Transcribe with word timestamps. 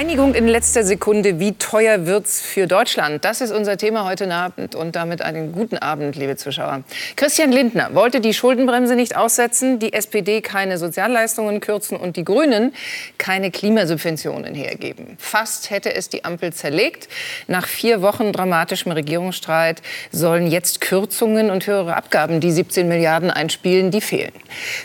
Einigung 0.00 0.32
in 0.32 0.48
letzter 0.48 0.82
Sekunde. 0.82 1.40
Wie 1.40 1.52
teuer 1.52 2.06
wird's 2.06 2.40
für 2.40 2.66
Deutschland? 2.66 3.22
Das 3.22 3.42
ist 3.42 3.50
unser 3.50 3.76
Thema 3.76 4.06
heute 4.06 4.32
Abend 4.32 4.74
und 4.74 4.96
damit 4.96 5.20
einen 5.20 5.52
guten 5.52 5.76
Abend, 5.76 6.16
liebe 6.16 6.36
Zuschauer. 6.36 6.84
Christian 7.16 7.52
Lindner 7.52 7.94
wollte 7.94 8.22
die 8.22 8.32
Schuldenbremse 8.32 8.96
nicht 8.96 9.14
aussetzen, 9.14 9.78
die 9.78 9.92
SPD 9.92 10.40
keine 10.40 10.78
Sozialleistungen 10.78 11.60
kürzen 11.60 11.98
und 11.98 12.16
die 12.16 12.24
Grünen 12.24 12.72
keine 13.18 13.50
Klimasubventionen 13.50 14.54
hergeben. 14.54 15.18
Fast 15.18 15.68
hätte 15.68 15.94
es 15.94 16.08
die 16.08 16.24
Ampel 16.24 16.54
zerlegt. 16.54 17.10
Nach 17.46 17.66
vier 17.66 18.00
Wochen 18.00 18.32
dramatischem 18.32 18.92
Regierungsstreit 18.92 19.82
sollen 20.10 20.46
jetzt 20.46 20.80
Kürzungen 20.80 21.50
und 21.50 21.66
höhere 21.66 21.94
Abgaben 21.94 22.40
die 22.40 22.52
17 22.52 22.88
Milliarden 22.88 23.30
einspielen, 23.30 23.90
die 23.90 24.00
fehlen. 24.00 24.32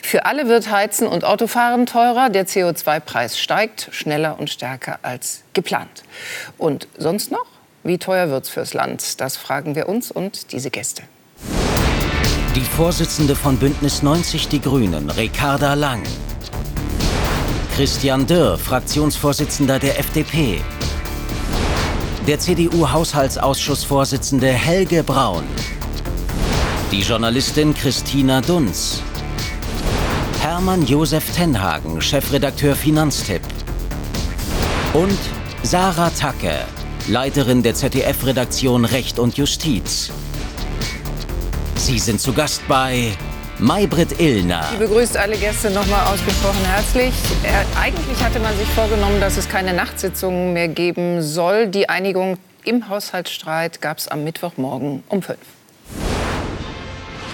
Für 0.04 0.26
alle 0.26 0.50
wird 0.50 0.70
Heizen 0.70 1.08
und 1.08 1.24
Autofahren 1.24 1.86
teurer. 1.86 2.30
Der 2.30 2.46
CO2-Preis 2.46 3.40
steigt 3.40 3.88
schneller 3.94 4.38
und 4.38 4.50
stärker 4.50 5.00
als 5.06 5.44
geplant. 5.54 6.04
Und 6.58 6.88
sonst 6.98 7.32
noch? 7.32 7.46
Wie 7.84 8.00
teuer 8.00 8.30
wird 8.30 8.46
es 8.46 8.50
fürs 8.50 8.74
Land? 8.74 9.22
Das 9.22 9.38
fragen 9.38 9.76
wir 9.76 9.88
uns 9.88 10.12
und 10.12 10.52
diese 10.52 10.72
Gäste. 10.72 11.04
Die 12.56 12.62
Vorsitzende 12.62 13.36
von 13.36 13.58
Bündnis 13.58 14.02
90 14.02 14.48
Die 14.48 14.62
Grünen, 14.62 15.10
Ricarda 15.10 15.76
Lang. 15.76 16.02
Christian 17.76 18.26
Dürr, 18.26 18.58
Fraktionsvorsitzender 18.58 19.80
der 19.80 20.00
FDP. 20.00 20.62
Der 22.26 22.40
CDU-Haushaltsausschussvorsitzende 22.40 24.48
Helge 24.48 25.04
Braun. 25.04 25.44
Die 26.92 27.02
Journalistin 27.02 27.74
Christina 27.74 28.40
Dunz. 28.40 29.02
Hermann 30.42 30.86
Josef 30.86 31.36
Tenhagen, 31.36 32.02
Chefredakteur 32.02 32.76
Finanztipp. 32.76 33.42
Und 34.96 35.20
Sarah 35.62 36.10
Tacke, 36.10 36.54
Leiterin 37.10 37.62
der 37.62 37.74
ZDF-Redaktion 37.74 38.86
Recht 38.86 39.20
und 39.20 39.36
Justiz. 39.36 40.10
Sie 41.76 42.00
sind 42.00 42.22
zu 42.22 42.32
Gast 42.32 42.66
bei 42.70 43.12
Maybrit 43.60 44.22
Illner. 44.22 44.64
Sie 44.72 44.78
begrüßt 44.78 45.18
alle 45.18 45.36
Gäste 45.36 45.70
nochmal 45.72 46.08
ausgesprochen 46.08 46.64
herzlich. 46.64 47.14
Er, 47.44 47.66
eigentlich 47.78 48.24
hatte 48.24 48.40
man 48.40 48.56
sich 48.58 48.70
vorgenommen, 48.70 49.20
dass 49.20 49.36
es 49.36 49.50
keine 49.50 49.74
Nachtsitzungen 49.74 50.54
mehr 50.54 50.70
geben 50.70 51.22
soll. 51.22 51.68
Die 51.68 51.90
Einigung 51.90 52.38
im 52.64 52.88
Haushaltsstreit 52.88 53.82
gab 53.82 53.98
es 53.98 54.08
am 54.08 54.24
Mittwochmorgen 54.24 55.04
um 55.10 55.22
fünf. 55.22 55.40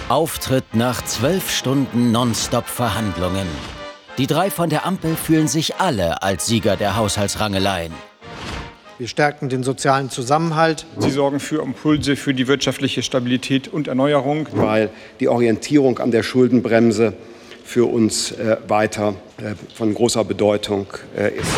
Auftritt 0.09 0.73
nach 0.73 1.05
zwölf 1.05 1.51
Stunden 1.51 2.11
Nonstop-Verhandlungen. 2.11 3.45
Die 4.17 4.27
drei 4.27 4.49
von 4.49 4.69
der 4.69 4.85
Ampel 4.85 5.15
fühlen 5.15 5.47
sich 5.47 5.75
alle 5.75 6.21
als 6.21 6.45
Sieger 6.45 6.75
der 6.75 6.97
Haushaltsrangeleien. 6.97 7.93
Wir 8.97 9.07
stärken 9.07 9.49
den 9.49 9.63
sozialen 9.63 10.11
Zusammenhalt. 10.11 10.85
Sie 10.99 11.09
sorgen 11.09 11.39
für 11.39 11.63
Impulse 11.63 12.15
für 12.15 12.35
die 12.35 12.47
wirtschaftliche 12.47 13.01
Stabilität 13.01 13.67
und 13.67 13.87
Erneuerung. 13.87 14.47
Weil 14.51 14.91
die 15.19 15.27
Orientierung 15.27 15.97
an 15.99 16.11
der 16.11 16.21
Schuldenbremse 16.21 17.13
für 17.63 17.85
uns 17.85 18.31
äh, 18.33 18.57
weiter 18.67 19.15
äh, 19.37 19.55
von 19.73 19.93
großer 19.93 20.23
Bedeutung 20.23 20.87
äh, 21.17 21.29
ist. 21.29 21.49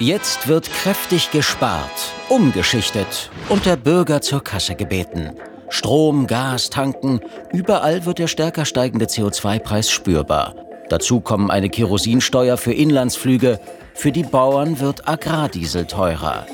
Jetzt 0.00 0.48
wird 0.48 0.72
kräftig 0.72 1.30
gespart, 1.30 2.12
umgeschichtet 2.28 3.30
und 3.48 3.66
der 3.66 3.76
Bürger 3.76 4.20
zur 4.20 4.42
Kasse 4.42 4.74
gebeten. 4.74 5.32
Strom, 5.68 6.26
Gas, 6.26 6.70
Tanken, 6.70 7.20
überall 7.52 8.06
wird 8.06 8.18
der 8.18 8.28
stärker 8.28 8.64
steigende 8.64 9.06
CO2-Preis 9.06 9.90
spürbar. 9.90 10.54
Dazu 10.88 11.20
kommen 11.20 11.50
eine 11.50 11.68
Kerosinsteuer 11.68 12.56
für 12.56 12.72
Inlandsflüge. 12.72 13.60
Für 13.94 14.12
die 14.12 14.22
Bauern 14.22 14.80
wird 14.80 15.08
Agrardiesel 15.08 15.86
teurer. 15.86 16.46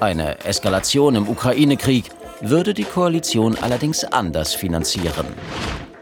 Eine 0.00 0.44
Eskalation 0.44 1.14
im 1.14 1.28
Ukraine-Krieg 1.28 2.04
würde 2.40 2.74
die 2.74 2.84
Koalition 2.84 3.56
allerdings 3.60 4.04
anders 4.04 4.54
finanzieren. 4.54 5.26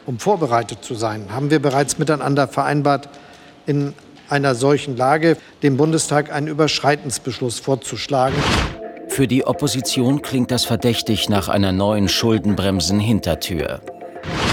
Um 0.06 0.18
vorbereitet 0.18 0.82
zu 0.82 0.94
sein, 0.94 1.26
haben 1.30 1.50
wir 1.50 1.60
bereits 1.60 1.98
miteinander 1.98 2.48
vereinbart, 2.48 3.08
in 3.66 3.94
einer 4.28 4.54
solchen 4.54 4.96
Lage 4.96 5.36
dem 5.62 5.76
Bundestag 5.76 6.32
einen 6.32 6.46
Überschreitensbeschluss 6.46 7.58
vorzuschlagen. 7.58 8.36
Für 9.08 9.26
die 9.26 9.46
Opposition 9.46 10.22
klingt 10.22 10.50
das 10.50 10.64
verdächtig 10.64 11.28
nach 11.28 11.48
einer 11.48 11.72
neuen 11.72 12.08
Schuldenbremsen-Hintertür. 12.08 13.80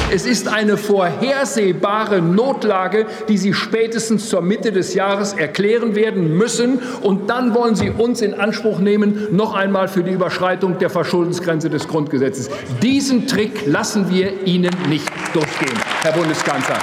Es 0.10 0.26
ist 0.26 0.48
eine 0.48 0.78
vorhersehbare 0.78 2.22
Notlage, 2.22 3.08
die 3.28 3.38
Sie 3.38 3.54
spätestens 3.54 4.30
zur 4.30 4.42
Mitte 4.42 4.72
des 4.72 4.94
Jahres 4.94 5.34
erklären 5.34 5.96
werden 5.96 6.38
müssen. 6.38 6.80
Und 7.02 7.30
dann 7.30 7.54
wollen 7.54 7.76
Sie 7.76 7.90
uns 7.90 8.22
in 8.22 8.34
Anspruch 8.34 8.80
nehmen, 8.80 9.28
noch 9.32 9.54
einmal 9.54 9.90
für 9.90 10.04
die 10.04 10.12
Überschreitung 10.12 10.78
der 10.78 10.90
Verschuldensgrenze 10.90 11.70
des 11.70 11.90
Grundgesetzes. 11.90 12.50
Diesen 12.82 13.28
Trick 13.28 13.66
lassen 13.66 14.10
wir 14.10 14.48
Ihnen 14.48 14.72
nicht 14.88 15.12
durchgehen, 15.34 15.78
Herr 16.04 16.14
Bundeskanzler. 16.14 16.78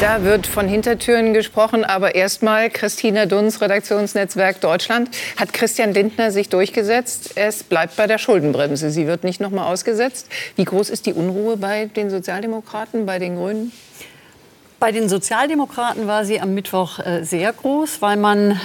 Da 0.00 0.24
wird 0.24 0.46
von 0.46 0.66
Hintertüren 0.66 1.34
gesprochen, 1.34 1.84
aber 1.84 2.14
erstmal 2.14 2.70
Christina 2.70 3.26
Dunz, 3.26 3.60
Redaktionsnetzwerk 3.60 4.58
Deutschland. 4.62 5.10
Hat 5.36 5.52
Christian 5.52 5.92
Lindner 5.92 6.30
sich 6.30 6.48
durchgesetzt? 6.48 7.32
Es 7.34 7.62
bleibt 7.62 7.96
bei 7.96 8.06
der 8.06 8.16
Schuldenbremse. 8.16 8.90
Sie 8.90 9.06
wird 9.06 9.24
nicht 9.24 9.42
noch 9.42 9.50
mal 9.50 9.70
ausgesetzt. 9.70 10.26
Wie 10.56 10.64
groß 10.64 10.88
ist 10.88 11.04
die 11.04 11.12
Unruhe 11.12 11.58
bei 11.58 11.84
den 11.84 12.08
Sozialdemokraten, 12.08 13.04
bei 13.04 13.18
den 13.18 13.36
Grünen? 13.36 13.72
Bei 14.78 14.90
den 14.90 15.10
Sozialdemokraten 15.10 16.06
war 16.06 16.24
sie 16.24 16.40
am 16.40 16.54
Mittwoch 16.54 17.00
äh, 17.00 17.22
sehr 17.22 17.52
groß, 17.52 18.00
weil 18.00 18.16
man 18.16 18.58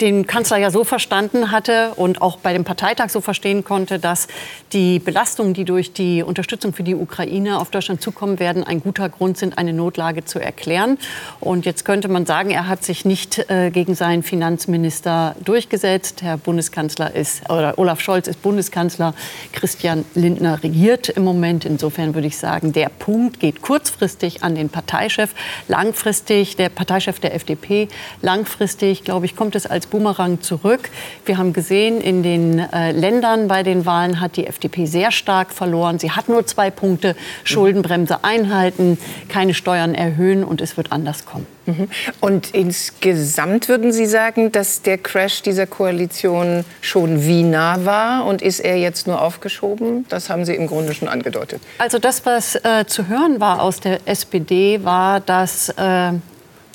den 0.00 0.26
Kanzler 0.26 0.58
ja 0.58 0.70
so 0.70 0.84
verstanden 0.84 1.50
hatte 1.50 1.92
und 1.96 2.22
auch 2.22 2.38
bei 2.38 2.52
dem 2.52 2.64
Parteitag 2.64 3.10
so 3.10 3.20
verstehen 3.20 3.64
konnte, 3.64 3.98
dass 3.98 4.28
die 4.72 4.98
Belastungen, 4.98 5.54
die 5.54 5.64
durch 5.64 5.92
die 5.92 6.22
Unterstützung 6.22 6.72
für 6.72 6.82
die 6.82 6.94
Ukraine 6.94 7.58
auf 7.58 7.70
Deutschland 7.70 8.02
zukommen 8.02 8.38
werden, 8.38 8.64
ein 8.64 8.80
guter 8.80 9.08
Grund 9.08 9.38
sind, 9.38 9.58
eine 9.58 9.72
Notlage 9.72 10.24
zu 10.24 10.38
erklären. 10.38 10.98
Und 11.40 11.66
jetzt 11.66 11.84
könnte 11.84 12.08
man 12.08 12.26
sagen, 12.26 12.50
er 12.50 12.66
hat 12.68 12.84
sich 12.84 13.04
nicht 13.04 13.50
äh, 13.50 13.70
gegen 13.70 13.94
seinen 13.94 14.22
Finanzminister 14.22 15.36
durchgesetzt. 15.44 16.22
Herr 16.22 16.36
Bundeskanzler 16.36 17.14
ist, 17.14 17.48
oder 17.50 17.78
Olaf 17.78 18.00
Scholz 18.00 18.28
ist 18.28 18.42
Bundeskanzler, 18.42 19.14
Christian 19.52 20.04
Lindner 20.14 20.62
regiert 20.62 21.08
im 21.08 21.24
Moment. 21.24 21.64
Insofern 21.64 22.14
würde 22.14 22.26
ich 22.26 22.36
sagen, 22.36 22.72
der 22.72 22.88
Punkt 22.88 23.40
geht 23.40 23.62
kurzfristig 23.62 24.42
an 24.42 24.54
den 24.54 24.68
Parteichef, 24.68 25.34
langfristig 25.68 26.56
der 26.56 26.68
Parteichef 26.68 27.20
der 27.20 27.34
FDP, 27.34 27.88
langfristig, 28.22 29.04
glaube 29.04 29.26
ich, 29.26 29.36
kommt 29.36 29.54
es 29.54 29.66
als 29.66 29.83
als 29.84 29.90
Boomerang 29.90 30.40
zurück. 30.40 30.88
Wir 31.26 31.36
haben 31.36 31.52
gesehen, 31.52 32.00
in 32.00 32.22
den 32.22 32.58
äh, 32.58 32.92
Ländern 32.92 33.48
bei 33.48 33.62
den 33.62 33.84
Wahlen 33.84 34.20
hat 34.20 34.36
die 34.36 34.46
FDP 34.46 34.86
sehr 34.86 35.10
stark 35.10 35.52
verloren. 35.52 35.98
Sie 35.98 36.10
hat 36.10 36.28
nur 36.28 36.46
zwei 36.46 36.70
Punkte, 36.70 37.14
Schuldenbremse 37.44 38.24
einhalten, 38.24 38.98
keine 39.28 39.52
Steuern 39.52 39.94
erhöhen 39.94 40.42
und 40.42 40.62
es 40.62 40.78
wird 40.78 40.90
anders 40.90 41.26
kommen. 41.26 41.46
Mhm. 41.66 41.88
Und 42.20 42.54
insgesamt 42.54 43.68
würden 43.68 43.92
Sie 43.92 44.06
sagen, 44.06 44.52
dass 44.52 44.80
der 44.82 44.96
Crash 44.96 45.42
dieser 45.42 45.66
Koalition 45.66 46.64
schon 46.80 47.26
wie 47.26 47.42
nah 47.42 47.84
war 47.84 48.24
und 48.24 48.40
ist 48.40 48.60
er 48.60 48.76
jetzt 48.78 49.06
nur 49.06 49.20
aufgeschoben? 49.20 50.06
Das 50.08 50.30
haben 50.30 50.46
Sie 50.46 50.54
im 50.54 50.66
Grunde 50.66 50.94
schon 50.94 51.08
angedeutet. 51.08 51.60
Also 51.78 51.98
das, 51.98 52.24
was 52.24 52.54
äh, 52.56 52.86
zu 52.86 53.08
hören 53.08 53.40
war 53.40 53.60
aus 53.60 53.80
der 53.80 54.00
SPD, 54.06 54.82
war, 54.84 55.20
dass 55.20 55.68
äh, 55.70 56.12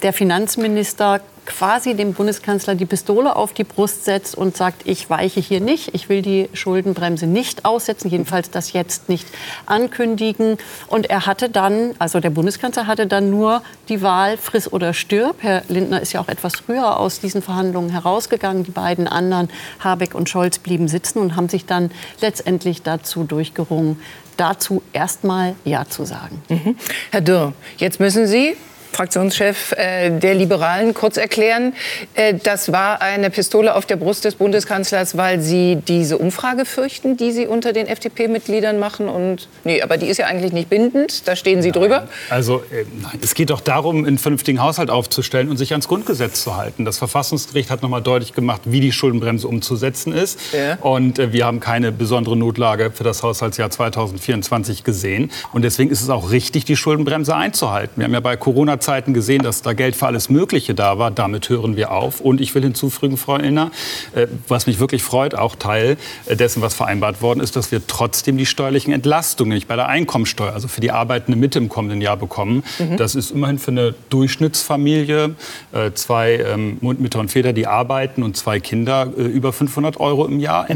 der 0.02 0.14
Finanzminister 0.14 1.22
quasi 1.50 1.96
dem 1.96 2.14
Bundeskanzler 2.14 2.76
die 2.76 2.86
Pistole 2.86 3.36
auf 3.36 3.54
die 3.54 3.64
Brust 3.64 4.06
setzt 4.06 4.36
und 4.36 4.56
sagt, 4.56 4.84
ich 4.86 5.10
weiche 5.10 5.40
hier 5.40 5.60
nicht, 5.60 5.94
ich 5.94 6.08
will 6.08 6.22
die 6.22 6.48
Schuldenbremse 6.54 7.26
nicht 7.26 7.66
aussetzen, 7.66 8.10
jedenfalls 8.10 8.52
das 8.52 8.72
jetzt 8.72 9.10
nicht 9.10 9.28
ankündigen. 9.66 10.58
Und 10.88 11.10
er 11.10 11.26
hatte 11.26 11.50
dann, 11.50 11.96
also 11.98 12.20
der 12.20 12.30
Bundeskanzler 12.30 12.86
hatte 12.88 13.08
dann 13.08 13.32
nur 13.32 13.64
die 13.90 14.02
Wahl, 14.02 14.38
friss 14.38 14.72
oder 14.72 14.94
stirb. 14.94 15.38
Herr 15.40 15.64
Lindner 15.68 16.02
ist 16.02 16.14
ja 16.14 16.22
auch 16.22 16.28
etwas 16.28 16.56
früher 16.58 17.00
aus 17.00 17.20
diesen 17.20 17.42
Verhandlungen 17.42 17.90
herausgegangen. 17.90 18.64
Die 18.64 18.72
beiden 18.72 19.08
anderen, 19.08 19.50
Habeck 19.80 20.14
und 20.14 20.30
Scholz, 20.30 20.60
blieben 20.60 20.88
sitzen 20.88 21.18
und 21.20 21.36
haben 21.36 21.50
sich 21.50 21.66
dann 21.66 21.90
letztendlich 22.22 22.84
dazu 22.84 23.24
durchgerungen, 23.24 24.00
dazu 24.38 24.84
erstmal 24.94 25.56
Ja 25.66 25.86
zu 25.90 26.06
sagen. 26.06 26.42
Mhm. 26.48 26.76
Herr 27.12 27.22
Dürr, 27.22 27.54
jetzt 27.78 28.00
müssen 28.00 28.28
Sie 28.28 28.56
Fraktionschef 29.00 29.72
äh, 29.78 30.10
der 30.10 30.36
Liberalen, 30.36 30.94
kurz 30.94 31.16
erklären. 31.16 31.72
Äh, 32.16 32.34
das 32.34 32.74
war 32.74 33.02
eine 33.02 33.30
Pistole 33.30 33.74
auf 33.74 33.86
der 33.86 33.96
Brust 33.96 34.26
des 34.26 34.36
Bundeskanzlers, 34.36 35.16
weil 35.16 35.40
Sie 35.40 35.78
diese 35.88 36.18
Umfrage 36.18 36.66
fürchten, 36.66 37.16
die 37.16 37.32
Sie 37.32 37.48
unter 37.48 37.72
den 37.72 37.88
FDP-Mitgliedern 37.88 38.78
machen. 38.78 39.08
Und 39.08 39.48
nee, 39.64 39.82
aber 39.82 39.96
die 39.96 40.08
ist 40.08 40.18
ja 40.18 40.26
eigentlich 40.26 40.52
nicht 40.52 40.70
bindend. 40.70 41.30
Da 41.30 41.38
stehen 41.38 41.62
Sie 41.62 41.70
nein. 41.70 41.80
drüber. 41.80 42.10
Also 42.30 42.58
äh, 42.74 42.84
nein, 43.02 43.20
es 43.24 43.36
geht 43.36 43.52
doch 43.52 43.62
darum, 43.62 44.04
einen 44.04 44.18
vernünftigen 44.18 44.62
Haushalt 44.62 44.90
aufzustellen 44.90 45.48
und 45.48 45.56
sich 45.56 45.72
ans 45.72 45.88
Grundgesetz 45.88 46.44
zu 46.44 46.58
halten. 46.58 46.84
Das 46.84 46.98
Verfassungsgericht 46.98 47.70
hat 47.70 47.82
noch 47.82 47.90
mal 47.90 48.02
deutlich 48.02 48.34
gemacht, 48.34 48.64
wie 48.66 48.82
die 48.82 48.92
Schuldenbremse 48.92 49.48
umzusetzen 49.48 50.12
ist. 50.12 50.42
Ja. 50.52 50.76
Und 50.82 51.20
wir 51.32 51.46
haben 51.46 51.62
keine 51.62 51.94
besondere 51.94 52.36
Notlage 52.36 52.92
für 52.92 53.06
das 53.06 53.24
Haushaltsjahr 53.24 53.70
2024 53.70 54.84
gesehen. 54.84 55.32
Und 55.54 55.62
deswegen 55.62 55.90
ist 55.90 56.02
es 56.02 56.10
auch 56.10 56.32
richtig, 56.32 56.66
die 56.66 56.76
Schuldenbremse 56.76 57.34
einzuhalten. 57.34 57.94
Wir 57.96 58.04
haben 58.04 58.14
ja 58.14 58.20
bei 58.20 58.36
Corona 58.36 58.82
Corona-Zeiten 58.90 59.14
gesehen, 59.14 59.44
dass 59.44 59.62
da 59.62 59.74
Geld 59.74 59.96
für 59.96 60.08
alles 60.08 60.30
Mögliche 60.30 60.74
da 60.74 60.98
war. 60.98 61.12
Damit 61.12 61.50
hören 61.50 61.76
wir 61.76 61.92
auf. 61.92 62.22
Und 62.22 62.42
ich 62.42 62.56
will 62.56 62.64
hinzufügen, 62.64 63.18
Frau 63.18 63.38
Illner, 63.38 63.72
äh, 64.16 64.28
was 64.48 64.66
mich 64.66 64.80
wirklich 64.80 65.04
freut, 65.04 65.36
auch 65.36 65.56
Teil 65.56 65.98
äh, 66.26 66.36
dessen, 66.36 66.62
was 66.62 66.74
vereinbart 66.74 67.22
worden 67.22 67.40
ist, 67.40 67.56
dass 67.56 67.72
wir 67.72 67.86
trotzdem 67.86 68.38
die 68.38 68.46
steuerlichen 68.46 68.92
Entlastungen, 68.92 69.54
nicht 69.54 69.68
bei 69.68 69.76
der 69.76 69.88
Einkommensteuer, 69.88 70.54
also 70.54 70.68
für 70.68 70.82
die 70.82 70.92
arbeitende 70.92 71.38
Mitte 71.38 71.60
im 71.60 71.70
kommenden 71.70 72.02
Jahr 72.02 72.18
bekommen. 72.18 72.64
Mhm. 72.80 72.98
Das 72.98 73.14
ist 73.14 73.32
immerhin 73.32 73.60
für 73.60 73.72
eine 73.72 73.94
Durchschnittsfamilie, 74.10 75.36
äh, 75.72 75.92
zwei 75.94 76.38
ähm, 76.38 76.78
Mütter 76.82 77.20
und 77.20 77.30
Väter, 77.30 77.54
die 77.54 77.68
arbeiten 77.68 78.24
und 78.24 78.38
zwei 78.38 78.60
Kinder, 78.60 79.06
über 79.16 79.54
500 79.54 80.00
Euro 80.00 80.26
im 80.26 80.40
Jahr 80.40 80.64
mhm. 80.64 80.70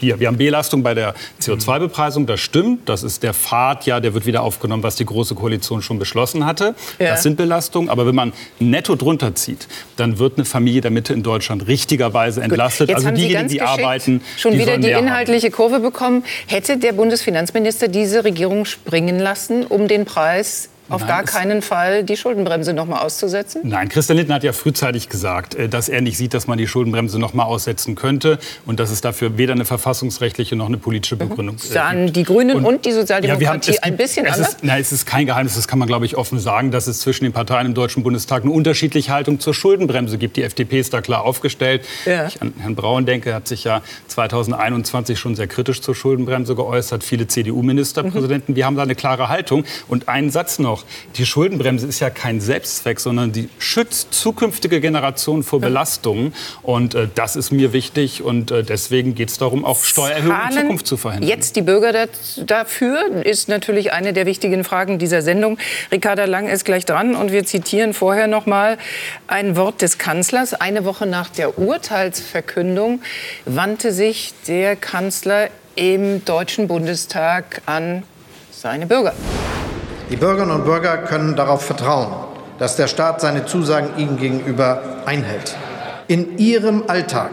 Hier, 0.00 0.20
wir 0.20 0.28
haben 0.28 0.36
Belastung 0.36 0.82
bei 0.82 0.94
der 0.94 1.14
CO2-Bepreisung, 1.40 2.26
das 2.26 2.40
stimmt. 2.40 2.88
Das 2.88 3.02
ist 3.02 3.22
der 3.22 3.34
Pfad, 3.34 3.86
ja, 3.86 4.00
der 4.00 4.14
wird 4.14 4.26
wieder 4.26 4.42
aufgenommen, 4.42 4.82
was 4.82 4.96
die 4.96 5.04
Große 5.04 5.34
Koalition 5.34 5.82
schon 5.82 5.98
beschlossen 5.98 6.46
hatte. 6.46 6.74
Ja. 6.98 7.10
Das 7.10 7.22
sind 7.22 7.36
Belastungen. 7.36 7.88
Aber 7.88 8.06
wenn 8.06 8.14
man 8.14 8.32
netto 8.60 8.94
drunter 8.94 9.34
zieht, 9.34 9.66
dann 9.96 10.18
wird 10.18 10.36
eine 10.36 10.44
Familie 10.44 10.80
der 10.80 10.90
Mitte 10.90 11.12
in 11.12 11.22
Deutschland 11.22 11.66
richtigerweise 11.66 12.42
entlastet. 12.42 12.94
also 12.94 13.10
diejenigen, 13.10 13.48
die 13.48 13.62
arbeiten, 13.62 14.22
schon 14.36 14.52
die 14.52 14.60
wieder 14.60 14.78
die 14.78 14.90
inhaltliche 14.90 15.48
haben. 15.48 15.54
Kurve 15.54 15.80
bekommen. 15.80 16.24
Hätte 16.46 16.78
der 16.78 16.92
Bundesfinanzminister 16.92 17.88
diese 17.88 18.24
Regierung 18.24 18.64
springen 18.64 19.18
lassen, 19.18 19.64
um 19.64 19.88
den 19.88 20.04
Preis 20.04 20.68
auf 20.88 21.02
Nein, 21.02 21.08
gar 21.08 21.22
keinen 21.24 21.62
Fall 21.62 22.04
die 22.04 22.16
Schuldenbremse 22.16 22.72
noch 22.72 22.86
mal 22.86 23.00
auszusetzen? 23.00 23.62
Nein, 23.64 23.88
Christian 23.88 24.16
Lindner 24.16 24.36
hat 24.36 24.44
ja 24.44 24.52
frühzeitig 24.52 25.08
gesagt, 25.08 25.54
äh, 25.54 25.68
dass 25.68 25.88
er 25.88 26.00
nicht 26.00 26.16
sieht, 26.16 26.34
dass 26.34 26.46
man 26.46 26.58
die 26.58 26.66
Schuldenbremse 26.66 27.18
noch 27.18 27.34
mal 27.34 27.44
aussetzen 27.44 27.94
könnte 27.94 28.38
und 28.66 28.80
dass 28.80 28.90
es 28.90 29.00
dafür 29.00 29.38
weder 29.38 29.52
eine 29.52 29.64
verfassungsrechtliche 29.64 30.56
noch 30.56 30.66
eine 30.66 30.78
politische 30.78 31.16
mhm. 31.16 31.20
Begründung 31.20 31.56
gibt. 31.56 31.68
Mhm. 31.68 31.74
Sahen 31.74 32.12
die 32.12 32.24
Grünen 32.24 32.56
und, 32.56 32.64
und 32.64 32.84
die 32.84 32.92
Sozialdemokratie 32.92 33.44
ja, 33.44 33.50
haben, 33.50 33.60
gibt, 33.60 33.84
ein 33.84 33.96
bisschen 33.96 34.26
es 34.26 34.34
anders? 34.34 34.48
Ist, 34.48 34.64
nein, 34.64 34.80
es 34.80 34.92
ist 34.92 35.06
kein 35.06 35.26
Geheimnis, 35.26 35.54
das 35.54 35.68
kann 35.68 35.78
man, 35.78 35.88
glaube 35.88 36.06
ich, 36.06 36.16
offen 36.16 36.38
sagen, 36.38 36.70
dass 36.70 36.86
es 36.86 37.00
zwischen 37.00 37.24
den 37.24 37.32
Parteien 37.32 37.66
im 37.66 37.74
Deutschen 37.74 38.02
Bundestag 38.02 38.42
eine 38.42 38.52
unterschiedliche 38.52 39.12
Haltung 39.12 39.40
zur 39.40 39.54
Schuldenbremse 39.54 40.18
gibt. 40.18 40.36
Die 40.36 40.42
FDP 40.42 40.80
ist 40.80 40.94
da 40.94 41.00
klar 41.00 41.24
aufgestellt. 41.24 41.84
Ja. 42.06 42.26
Ich 42.26 42.40
an 42.40 42.54
Herrn 42.58 42.74
Braun 42.74 43.06
denke, 43.06 43.34
hat 43.34 43.48
sich 43.48 43.64
ja 43.64 43.82
2021 44.08 45.18
schon 45.18 45.34
sehr 45.34 45.46
kritisch 45.46 45.80
zur 45.80 45.94
Schuldenbremse 45.94 46.54
geäußert. 46.54 47.04
Viele 47.04 47.26
CDU-Ministerpräsidenten. 47.26 48.52
Mhm. 48.52 48.56
Wir 48.56 48.66
haben 48.66 48.76
da 48.76 48.82
eine 48.82 48.94
klare 48.94 49.28
Haltung. 49.28 49.64
Und 49.88 50.08
einen 50.08 50.30
Satz 50.30 50.58
noch. 50.58 50.77
Die 51.16 51.26
Schuldenbremse 51.26 51.48
Schuldenbremse 51.58 51.86
ist 51.86 52.00
ja 52.00 52.10
kein 52.10 52.40
Selbstzweck, 52.40 53.00
sondern 53.00 53.32
die 53.32 53.48
schützt 53.58 54.12
zukünftige 54.12 54.80
Generationen 54.80 55.42
vor 55.42 55.60
Belastungen. 55.60 56.34
Und 56.62 56.94
äh, 56.94 57.08
das 57.14 57.36
ist 57.36 57.50
mir 57.50 57.72
wichtig. 57.72 58.22
Und 58.22 58.50
äh, 58.50 58.62
deswegen 58.62 59.14
geht 59.14 59.30
es 59.30 59.38
darum, 59.38 59.64
auch 59.64 59.82
Steuererhöhungen 59.82 60.50
in 60.50 60.56
Zukunft 60.56 60.86
zu 60.86 60.96
verhindern. 60.96 61.28
Jetzt 61.28 61.56
die 61.56 61.62
Bürger 61.62 62.08
dafür 62.36 63.24
ist 63.24 63.48
natürlich 63.48 63.92
eine 63.92 64.12
der 64.12 64.26
wichtigen 64.26 64.64
Fragen 64.64 64.98
dieser 64.98 65.22
Sendung. 65.22 65.58
Ricarda 65.90 66.24
Lang 66.26 66.48
ist 66.48 66.64
gleich 66.64 66.84
dran 66.84 67.14
und 67.14 67.32
wir 67.32 67.44
zitieren 67.44 67.94
vorher 67.94 68.26
noch 68.26 68.46
mal 68.46 68.78
ein 69.26 69.56
Wort 69.56 69.82
des 69.82 69.98
Kanzlers. 69.98 70.54
Eine 70.54 70.84
Woche 70.84 71.06
nach 71.06 71.28
der 71.28 71.58
Urteilsverkündung 71.58 73.00
wandte 73.44 73.92
sich 73.92 74.34
der 74.46 74.76
Kanzler 74.76 75.48
im 75.76 76.24
Deutschen 76.24 76.68
Bundestag 76.68 77.62
an 77.66 78.02
seine 78.50 78.86
Bürger. 78.86 79.14
Die 80.10 80.16
Bürgerinnen 80.16 80.52
und 80.52 80.64
Bürger 80.64 80.96
können 80.98 81.36
darauf 81.36 81.62
vertrauen, 81.62 82.08
dass 82.58 82.76
der 82.76 82.88
Staat 82.88 83.20
seine 83.20 83.44
Zusagen 83.44 83.90
ihnen 83.98 84.16
gegenüber 84.16 84.82
einhält. 85.04 85.54
In 86.06 86.38
ihrem 86.38 86.84
Alltag, 86.86 87.30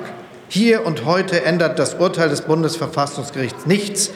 hier 0.49 0.85
und 0.85 1.05
heute, 1.05 1.45
ändert 1.45 1.79
das 1.79 1.93
Urteil 1.93 2.27
des 2.27 2.41
Bundesverfassungsgerichts 2.41 3.65
nichts 3.65 4.11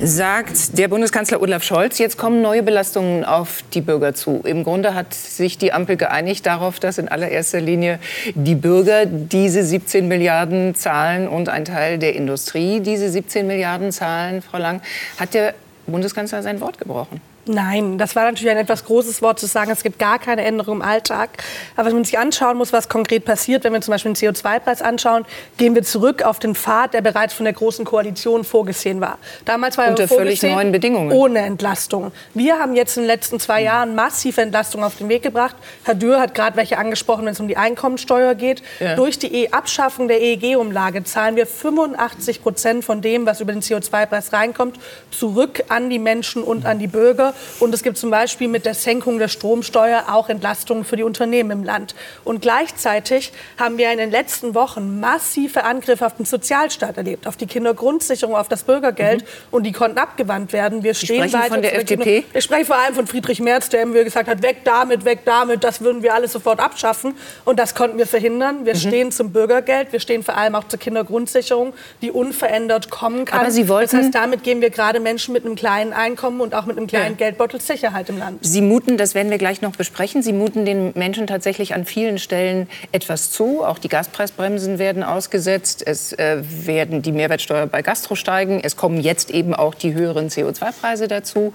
sagt 0.00 0.78
der 0.78 0.86
Bundeskanzler 0.86 1.42
Olaf 1.42 1.64
Scholz. 1.64 1.98
Jetzt 1.98 2.16
kommen 2.16 2.40
neue 2.40 2.62
Belastungen 2.62 3.24
auf 3.24 3.64
die 3.74 3.80
Bürger 3.80 4.14
zu. 4.14 4.42
Im 4.44 4.62
Grunde 4.62 4.94
hat 4.94 5.12
sich 5.12 5.58
die 5.58 5.72
Ampel 5.72 5.96
geeinigt 5.96 6.46
darauf, 6.46 6.78
dass 6.78 6.98
in 6.98 7.08
allererster 7.08 7.60
Linie 7.60 7.98
die 8.34 8.54
Bürger 8.54 9.06
diese 9.06 9.64
17 9.64 10.06
Milliarden 10.06 10.76
zahlen 10.76 11.26
und 11.26 11.48
ein 11.48 11.64
Teil 11.64 11.98
der 11.98 12.14
Industrie 12.14 12.78
diese 12.78 13.10
17 13.10 13.46
Milliarden 13.46 13.90
zahlen. 13.90 14.40
Frau 14.40 14.58
Lang, 14.58 14.82
hat 15.18 15.34
der 15.34 15.54
Bundeskanzler 15.92 16.42
sein 16.42 16.60
Wort 16.60 16.78
gebrochen. 16.78 17.20
Nein, 17.48 17.98
das 17.98 18.14
war 18.14 18.24
natürlich 18.24 18.50
ein 18.50 18.58
etwas 18.58 18.84
großes 18.84 19.22
Wort 19.22 19.38
zu 19.38 19.46
sagen, 19.46 19.70
es 19.70 19.82
gibt 19.82 19.98
gar 19.98 20.18
keine 20.18 20.44
Änderung 20.44 20.76
im 20.76 20.82
Alltag. 20.82 21.30
Aber 21.76 21.86
wenn 21.86 21.94
man 21.94 22.04
sich 22.04 22.18
anschauen 22.18 22.56
muss, 22.56 22.72
was 22.72 22.88
konkret 22.88 23.24
passiert, 23.24 23.64
wenn 23.64 23.72
wir 23.72 23.80
zum 23.80 23.92
Beispiel 23.92 24.12
den 24.12 24.34
CO2-Preis 24.34 24.82
anschauen, 24.82 25.24
gehen 25.56 25.74
wir 25.74 25.82
zurück 25.82 26.22
auf 26.22 26.38
den 26.38 26.54
Pfad, 26.54 26.94
der 26.94 27.00
bereits 27.00 27.34
von 27.34 27.44
der 27.44 27.52
Großen 27.52 27.84
Koalition 27.84 28.44
vorgesehen 28.44 29.00
war. 29.00 29.18
Damals 29.44 29.78
war 29.78 29.86
er 29.86 29.90
Unter 29.90 30.08
völlig 30.08 30.42
neuen 30.42 30.72
Bedingungen. 30.72 31.12
Ohne 31.12 31.40
Entlastung. 31.40 32.12
Wir 32.34 32.58
haben 32.58 32.74
jetzt 32.74 32.96
in 32.96 33.04
den 33.04 33.08
letzten 33.08 33.40
zwei 33.40 33.62
Jahren 33.62 33.94
massive 33.94 34.40
Entlastung 34.40 34.84
auf 34.84 34.96
den 34.96 35.08
Weg 35.08 35.22
gebracht. 35.22 35.56
Herr 35.84 35.94
Dürr 35.94 36.20
hat 36.20 36.34
gerade 36.34 36.56
welche 36.56 36.78
angesprochen, 36.78 37.24
wenn 37.24 37.32
es 37.32 37.40
um 37.40 37.48
die 37.48 37.56
Einkommensteuer 37.56 38.34
geht. 38.34 38.62
Ja. 38.80 38.94
Durch 38.94 39.18
die 39.18 39.34
e 39.34 39.50
Abschaffung 39.50 40.08
der 40.08 40.20
EEG-Umlage 40.20 41.04
zahlen 41.04 41.36
wir 41.36 41.46
85 41.46 42.42
Prozent 42.42 42.84
von 42.84 43.00
dem, 43.00 43.26
was 43.26 43.40
über 43.40 43.52
den 43.52 43.62
CO2-Preis 43.62 44.32
reinkommt, 44.32 44.78
zurück 45.10 45.64
an 45.68 45.90
die 45.90 45.98
Menschen 45.98 46.42
und 46.42 46.66
an 46.66 46.78
die 46.78 46.86
Bürger. 46.86 47.34
Und 47.60 47.74
es 47.74 47.82
gibt 47.82 47.98
zum 47.98 48.10
Beispiel 48.10 48.48
mit 48.48 48.64
der 48.64 48.74
Senkung 48.74 49.18
der 49.18 49.28
Stromsteuer 49.28 50.04
auch 50.08 50.28
Entlastungen 50.28 50.84
für 50.84 50.96
die 50.96 51.02
Unternehmen 51.02 51.50
im 51.50 51.64
Land. 51.64 51.94
Und 52.24 52.42
gleichzeitig 52.42 53.32
haben 53.58 53.78
wir 53.78 53.90
in 53.92 53.98
den 53.98 54.10
letzten 54.10 54.54
Wochen 54.54 55.00
massive 55.00 55.64
Angriffe 55.64 56.06
auf 56.06 56.16
den 56.16 56.24
Sozialstaat 56.24 56.96
erlebt, 56.96 57.26
auf 57.26 57.36
die 57.36 57.46
Kindergrundsicherung, 57.46 58.36
auf 58.36 58.48
das 58.48 58.64
Bürgergeld. 58.64 59.22
Mhm. 59.22 59.26
Und 59.50 59.62
die 59.64 59.72
konnten 59.72 59.98
abgewandt 59.98 60.52
werden. 60.52 60.82
Wir 60.82 60.94
stehen 60.94 61.32
weiter 61.32 61.48
von 61.48 61.62
der 61.62 61.76
FDP. 61.76 62.24
Ich 62.34 62.44
spreche 62.44 62.66
vor 62.66 62.76
allem 62.76 62.94
von 62.94 63.06
Friedrich 63.06 63.40
Merz, 63.40 63.68
der 63.68 63.82
immer 63.82 64.04
gesagt 64.04 64.28
hat, 64.28 64.42
weg 64.42 64.58
damit, 64.64 65.04
weg 65.04 65.20
damit, 65.24 65.64
das 65.64 65.80
würden 65.80 66.02
wir 66.02 66.14
alles 66.14 66.32
sofort 66.32 66.60
abschaffen. 66.60 67.14
Und 67.44 67.58
das 67.58 67.74
konnten 67.74 67.98
wir 67.98 68.06
verhindern. 68.06 68.64
Wir 68.64 68.74
mhm. 68.74 68.78
stehen 68.78 69.12
zum 69.12 69.32
Bürgergeld, 69.32 69.92
wir 69.92 70.00
stehen 70.00 70.22
vor 70.22 70.36
allem 70.36 70.54
auch 70.54 70.64
zur 70.64 70.78
Kindergrundsicherung, 70.78 71.72
die 72.02 72.10
unverändert 72.10 72.90
kommen 72.90 73.24
kann. 73.24 73.40
Aber 73.40 73.50
Sie 73.50 73.68
wollten 73.68 73.96
das 73.96 74.06
heißt, 74.06 74.14
damit 74.14 74.42
geben 74.42 74.60
wir 74.60 74.70
gerade 74.70 75.00
Menschen 75.00 75.32
mit 75.32 75.44
einem 75.44 75.54
kleinen 75.54 75.92
Einkommen 75.92 76.40
und 76.40 76.54
auch 76.54 76.66
mit 76.66 76.76
einem 76.76 76.86
kleinen 76.86 77.16
ja. 77.18 77.26
Geldbeutel 77.28 77.60
Sicherheit 77.60 78.08
im 78.08 78.16
Land. 78.16 78.38
Sie 78.40 78.62
muten, 78.62 78.96
das 78.96 79.14
werden 79.14 79.30
wir 79.30 79.36
gleich 79.36 79.60
noch 79.60 79.76
besprechen, 79.76 80.22
Sie 80.22 80.32
muten 80.32 80.64
den 80.64 80.92
Menschen 80.94 81.26
tatsächlich 81.26 81.74
an 81.74 81.84
vielen 81.84 82.16
Stellen 82.18 82.68
etwas 82.90 83.30
zu. 83.30 83.62
Auch 83.62 83.78
die 83.78 83.88
Gaspreisbremsen 83.88 84.78
werden 84.78 85.02
ausgesetzt. 85.02 85.82
Es 85.86 86.14
äh, 86.14 86.42
werden 86.42 87.02
die 87.02 87.12
Mehrwertsteuer 87.12 87.66
bei 87.66 87.82
Gastro 87.82 88.14
steigen. 88.14 88.60
Es 88.62 88.76
kommen 88.76 88.98
jetzt 88.98 89.30
eben 89.30 89.54
auch 89.54 89.74
die 89.74 89.92
höheren 89.92 90.30
CO2-Preise 90.30 91.06
dazu. 91.06 91.52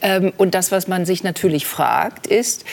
Ähm, 0.00 0.32
und 0.38 0.56
das, 0.56 0.72
was 0.72 0.88
man 0.88 1.06
sich 1.06 1.22
natürlich 1.22 1.66
fragt, 1.66 2.26
ist, 2.26 2.64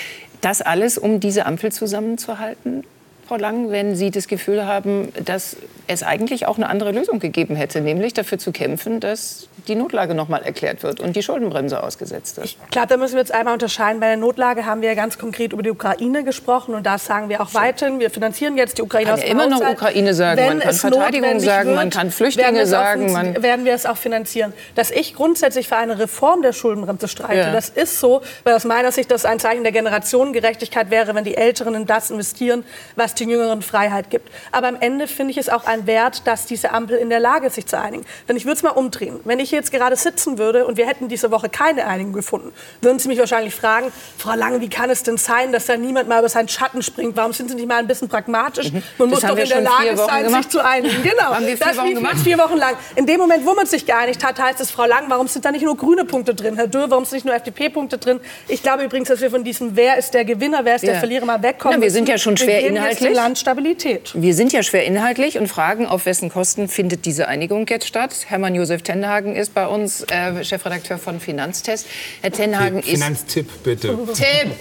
das 0.42 0.64
alles, 0.64 0.98
um 0.98 1.20
diese 1.20 1.46
Ampel 1.46 1.72
zusammenzuhalten? 1.72 2.84
Frau 3.30 3.38
Lang, 3.38 3.70
wenn 3.70 3.96
Sie 3.96 4.10
das 4.10 4.28
Gefühl 4.28 4.66
haben, 4.66 5.14
dass 5.24 5.56
es 5.86 6.02
eigentlich 6.02 6.48
auch 6.48 6.58
eine 6.58 6.68
andere 6.68 6.92
Lösung 6.92 7.20
gegeben 7.20 7.56
hätte, 7.56 7.80
nämlich 7.80 8.16
dafür 8.16 8.40
zu 8.40 8.52
kämpfen, 8.52 9.00
dass 9.00 9.48
die 9.68 9.76
Notlage 9.76 10.16
noch 10.16 10.30
mal 10.30 10.40
erklärt 10.40 10.84
wird 10.84 11.00
und 11.00 11.16
die 11.16 11.22
Schuldenbremse 11.22 11.82
ausgesetzt 11.84 12.38
wird. 12.38 12.48
Ich 12.48 12.58
glaube, 12.72 12.88
da 12.88 12.98
müssen 12.98 13.14
wir 13.14 13.20
jetzt 13.20 13.34
einmal 13.34 13.54
unterscheiden. 13.54 14.00
Bei 14.00 14.08
der 14.08 14.18
Notlage 14.18 14.66
haben 14.66 14.82
wir 14.82 14.90
ja 14.90 14.96
ganz 14.96 15.18
konkret 15.18 15.54
über 15.54 15.62
die 15.62 15.70
Ukraine 15.70 16.24
gesprochen 16.24 16.74
und 16.74 16.86
da 16.86 16.98
sagen 16.98 17.30
wir 17.30 17.42
auch 17.42 17.54
weiterhin, 17.54 18.00
wir 18.00 18.10
finanzieren 18.10 18.58
jetzt 18.58 18.78
die 18.78 18.82
Ukraine 18.82 19.12
kann 19.12 19.20
aus 19.20 19.24
ja 19.24 19.32
immer 19.32 19.48
noch 19.48 19.62
Ukraine 19.62 20.14
sagen, 20.14 20.40
Wenn 20.40 20.48
man 20.48 20.60
kann 20.60 20.74
Verteidigung 20.74 21.40
sagen, 21.40 21.70
wird, 21.70 21.76
man 21.76 21.90
kann 21.90 22.12
Flüchtlinge 22.12 22.66
sagen, 22.66 23.12
man 23.12 23.44
werden 23.44 23.66
wir 23.66 23.74
es 23.74 23.86
auch 23.86 23.98
finanzieren. 23.98 24.54
Dass 24.76 24.90
ich 24.92 25.14
grundsätzlich 25.14 25.68
für 25.68 25.78
eine 25.78 26.00
Reform 26.00 26.42
der 26.42 26.54
Schuldenbremse 26.54 27.08
streite, 27.08 27.38
ja. 27.38 27.52
das 27.52 27.70
ist 27.70 28.00
so, 28.00 28.22
weil 28.44 28.56
aus 28.56 28.66
meiner 28.66 28.92
Sicht 28.92 29.12
das 29.12 29.26
ein 29.26 29.40
Zeichen 29.40 29.64
der 29.64 29.72
Generationengerechtigkeit 29.72 30.90
wäre, 30.90 31.14
wenn 31.14 31.24
die 31.24 31.36
Älteren 31.36 31.76
in 31.76 31.86
das 31.86 32.10
investieren, 32.10 32.64
was 32.96 33.16
den 33.20 33.30
Jüngeren 33.30 33.62
Freiheit 33.62 34.10
gibt. 34.10 34.30
Aber 34.52 34.68
am 34.68 34.78
Ende 34.80 35.08
finde 35.08 35.32
ich 35.32 35.38
es 35.38 35.50
auch 35.50 35.66
ein 35.66 35.88
Wert, 35.88 36.26
dass 36.28 36.46
diese 36.46 36.72
Ampel 36.72 36.98
in 36.98 37.10
der 37.10 37.20
Lage 37.20 37.48
ist, 37.48 37.56
sich 37.56 37.66
zu 37.66 37.80
einigen. 37.80 38.06
Denn 38.28 38.36
ich 38.36 38.46
würde 38.46 38.56
es 38.56 38.64
mal 38.64 38.72
umdrehen. 38.72 39.20
Wenn 39.24 39.40
ich 39.40 39.52
jetzt 39.52 39.72
gerade 39.72 39.96
sitzen 39.96 40.38
würde 40.38 40.66
und 40.66 40.78
wir 40.78 40.88
hätten 40.88 41.08
diese 41.08 41.32
Woche 41.32 41.50
keine 41.50 41.86
Einigung 41.88 42.14
gefunden, 42.14 42.54
würden 42.82 43.00
Sie 43.00 43.08
mich 43.08 43.20
wahrscheinlich 43.20 43.56
fragen, 43.56 43.92
Frau 44.18 44.36
Lange, 44.36 44.62
wie 44.62 44.70
kann 44.70 44.90
es 44.90 45.04
denn 45.04 45.18
sein, 45.18 45.52
dass 45.52 45.66
da 45.66 45.78
niemand 45.78 46.08
mal 46.08 46.20
über 46.20 46.30
seinen 46.30 46.48
Schatten 46.48 46.82
springt? 46.82 47.16
Warum 47.16 47.34
sind 47.34 47.50
Sie 47.50 47.56
nicht 47.56 47.68
mal 47.68 47.78
ein 47.78 47.88
bisschen 47.88 48.10
pragmatisch? 48.10 48.72
Mhm. 48.72 48.84
Man 48.98 49.10
das 49.10 49.22
muss 49.22 49.30
doch 49.30 49.38
in 49.38 49.50
der 49.50 49.62
Lage 49.62 49.98
sein, 49.98 50.24
gemacht. 50.26 50.44
sich 50.44 50.52
zu 50.52 50.64
einigen. 50.64 51.04
Genau. 51.04 51.36
Haben 51.36 51.46
wir 51.46 51.58
vier 51.58 51.68
das 51.68 51.78
Wochen 51.78 51.96
gemacht? 51.96 52.18
vier 52.24 52.38
Wochen 52.38 52.58
lang. 52.58 52.76
In 52.96 53.06
dem 53.06 53.20
Moment, 53.20 53.46
wo 53.46 53.54
man 53.54 53.66
sich 53.66 53.86
geeinigt 53.86 54.24
hat, 54.24 54.40
heißt 54.40 54.60
es, 54.62 54.72
Frau 54.72 54.86
Lang, 54.86 55.06
warum 55.10 55.28
sind 55.28 55.46
da 55.46 55.52
nicht 55.52 55.64
nur 55.64 55.76
grüne 55.76 56.06
Punkte 56.06 56.36
drin? 56.36 56.56
Herr 56.56 56.68
Dürr, 56.68 56.90
warum 56.90 57.06
sind 57.06 57.18
nicht 57.18 57.26
nur 57.26 57.36
FDP-Punkte 57.36 57.98
drin? 57.98 58.20
Ich 58.48 58.64
glaube 58.64 58.84
übrigens, 58.84 59.08
dass 59.10 59.22
wir 59.22 59.30
von 59.30 59.44
diesem 59.44 59.76
Wer 59.76 59.98
ist 59.98 60.14
der 60.14 60.26
Gewinner, 60.26 60.64
wer 60.64 60.76
ist 60.76 60.84
ja. 60.84 60.92
der 60.92 61.00
Verlierer 61.00 61.26
mal 61.26 61.42
wegkommen. 61.42 61.80
Na, 61.80 61.84
wir 61.84 61.92
sind 61.92 62.08
ja 62.10 62.18
schon 62.18 62.38
schwer 62.38 62.66
inhaltlich 62.66 63.09
Bilanzstabilität. 63.10 64.12
Wir 64.14 64.36
sind 64.36 64.54
ja 64.54 64.62
schwer 64.62 64.86
inhaltlich 64.86 65.40
und 65.40 65.48
fragen, 65.48 65.88
auf 65.88 66.06
wessen 66.06 66.30
Kosten 66.30 66.68
findet 66.68 67.06
diese 67.06 67.28
Einigung 67.28 67.66
jetzt 67.68 67.88
statt? 67.88 68.16
Hermann 68.28 68.54
Josef 68.54 68.84
Tenhagen 68.84 69.36
ist 69.36 69.56
bei 69.56 69.66
uns 69.66 70.04
äh, 70.04 70.44
Chefredakteur 70.44 71.00
von 71.00 71.20
Finanztest. 71.20 71.88
Herr 72.22 72.32
Tenhagen 72.32 72.80
ist... 72.80 72.90
Finanztipp, 72.90 73.50
bitte. 73.64 73.98
Tipp! 74.14 74.54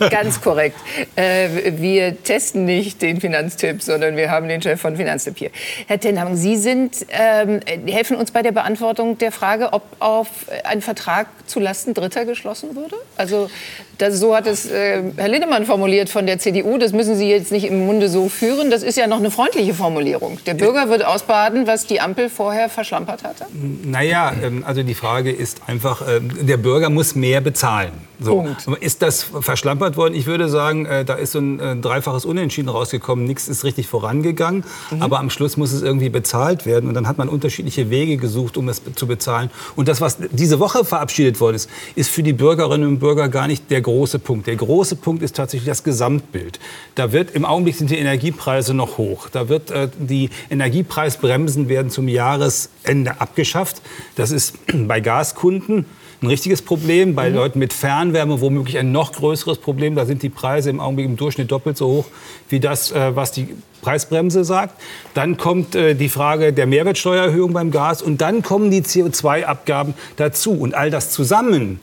Ganz 0.10 0.40
korrekt. 0.40 0.78
Äh, 1.14 1.72
wir 1.76 2.22
testen 2.22 2.64
nicht 2.64 3.02
den 3.02 3.20
Finanztipp, 3.20 3.82
sondern 3.82 4.16
wir 4.16 4.30
haben 4.30 4.48
den 4.48 4.62
Chef 4.62 4.80
von 4.80 4.96
Finanztipp 4.96 5.36
hier. 5.36 5.50
Herr 5.88 6.00
Tenhagen, 6.00 6.38
Sie 6.38 6.56
sind, 6.56 7.04
ähm, 7.10 7.60
helfen 7.86 8.16
uns 8.16 8.30
bei 8.30 8.40
der 8.40 8.52
Beantwortung 8.52 9.18
der 9.18 9.30
Frage, 9.30 9.74
ob 9.74 9.82
auf 9.98 10.28
ein 10.64 10.80
Vertrag 10.80 11.26
zulasten 11.46 11.92
Dritter 11.92 12.24
geschlossen 12.24 12.74
würde? 12.76 12.96
Also 13.16 13.50
das, 13.98 14.18
so 14.18 14.34
hat 14.34 14.46
es 14.46 14.70
äh, 14.70 15.02
Herr 15.16 15.28
Lindemann 15.28 15.66
formuliert 15.66 16.08
von 16.08 16.26
der 16.26 16.38
CDU. 16.38 16.78
Das 16.78 16.92
müssen 16.92 17.16
Sie 17.16 17.28
jetzt 17.28 17.52
nicht 17.52 17.64
im 17.64 17.86
Munde 17.86 18.08
so 18.08 18.28
führen. 18.28 18.70
Das 18.70 18.82
ist 18.82 18.96
ja 18.96 19.06
noch 19.06 19.18
eine 19.18 19.30
freundliche 19.30 19.74
Formulierung. 19.74 20.38
Der 20.46 20.54
Bürger 20.54 20.88
wird 20.88 21.04
ausbaden, 21.04 21.66
was 21.66 21.86
die 21.86 22.00
Ampel 22.00 22.28
vorher 22.28 22.68
verschlampert 22.68 23.24
hatte? 23.24 23.46
Naja, 23.84 24.32
ähm, 24.42 24.64
also 24.66 24.82
die 24.82 24.94
Frage 24.94 25.32
ist 25.32 25.62
einfach, 25.66 26.02
ähm, 26.08 26.30
der 26.46 26.56
Bürger 26.56 26.90
muss 26.90 27.14
mehr 27.14 27.40
bezahlen. 27.40 27.92
So. 28.18 28.42
Punkt. 28.42 28.66
Ist 28.80 29.02
das 29.02 29.22
verschlampert 29.40 29.96
worden? 29.96 30.14
Ich 30.14 30.26
würde 30.26 30.48
sagen, 30.48 30.86
äh, 30.86 31.04
da 31.04 31.14
ist 31.14 31.32
so 31.32 31.38
ein 31.38 31.60
äh, 31.60 31.76
dreifaches 31.76 32.24
Unentschieden 32.24 32.68
rausgekommen. 32.68 33.24
Nichts 33.26 33.48
ist 33.48 33.64
richtig 33.64 33.88
vorangegangen. 33.88 34.64
Mhm. 34.90 35.02
Aber 35.02 35.18
am 35.18 35.30
Schluss 35.30 35.56
muss 35.56 35.72
es 35.72 35.82
irgendwie 35.82 36.08
bezahlt 36.08 36.64
werden. 36.66 36.88
Und 36.88 36.94
dann 36.94 37.08
hat 37.08 37.18
man 37.18 37.28
unterschiedliche 37.28 37.90
Wege 37.90 38.16
gesucht, 38.16 38.56
um 38.56 38.68
es 38.68 38.82
zu 38.94 39.06
bezahlen. 39.06 39.50
Und 39.74 39.88
das, 39.88 40.00
was 40.00 40.18
diese 40.30 40.60
Woche 40.60 40.84
verabschiedet 40.84 41.40
worden 41.40 41.56
ist, 41.56 41.68
ist 41.94 42.10
für 42.10 42.22
die 42.22 42.32
Bürgerinnen 42.32 42.88
und 42.88 42.98
Bürger 42.98 43.28
gar 43.28 43.46
nicht 43.46 43.70
der 43.70 43.82
große 43.86 44.18
Punkt. 44.18 44.48
Der 44.48 44.56
große 44.56 44.96
Punkt 44.96 45.22
ist 45.22 45.36
tatsächlich 45.36 45.68
das 45.68 45.84
Gesamtbild. 45.84 46.58
Da 46.96 47.12
wird 47.12 47.30
im 47.30 47.44
Augenblick 47.44 47.76
sind 47.76 47.90
die 47.90 47.98
Energiepreise 47.98 48.74
noch 48.74 48.98
hoch. 48.98 49.28
Da 49.28 49.48
wird 49.48 49.70
äh, 49.70 49.88
die 49.96 50.30
Energiepreisbremsen 50.50 51.68
werden 51.68 51.90
zum 51.90 52.08
Jahresende 52.08 53.20
abgeschafft. 53.20 53.80
Das 54.16 54.32
ist 54.32 54.58
bei 54.88 54.98
Gaskunden 54.98 55.86
ein 56.20 56.26
richtiges 56.26 56.62
Problem. 56.62 57.14
Bei 57.14 57.28
Leuten 57.28 57.60
mit 57.60 57.72
Fernwärme 57.72 58.40
womöglich 58.40 58.76
ein 58.78 58.90
noch 58.90 59.12
größeres 59.12 59.58
Problem. 59.58 59.94
Da 59.94 60.04
sind 60.04 60.24
die 60.24 60.30
Preise 60.30 60.68
im 60.68 60.80
Augenblick 60.80 61.06
im 61.06 61.16
Durchschnitt 61.16 61.52
doppelt 61.52 61.76
so 61.76 61.86
hoch 61.86 62.06
wie 62.48 62.58
das, 62.58 62.90
äh, 62.90 63.14
was 63.14 63.30
die 63.30 63.54
Preisbremse 63.82 64.42
sagt. 64.44 64.80
Dann 65.14 65.36
kommt 65.36 65.76
äh, 65.76 65.94
die 65.94 66.08
Frage 66.08 66.52
der 66.52 66.66
Mehrwertsteuererhöhung 66.66 67.52
beim 67.52 67.70
Gas 67.70 68.02
und 68.02 68.20
dann 68.20 68.42
kommen 68.42 68.72
die 68.72 68.82
CO2-Abgaben 68.82 69.94
dazu. 70.16 70.50
Und 70.54 70.74
all 70.74 70.90
das 70.90 71.12
zusammen 71.12 71.78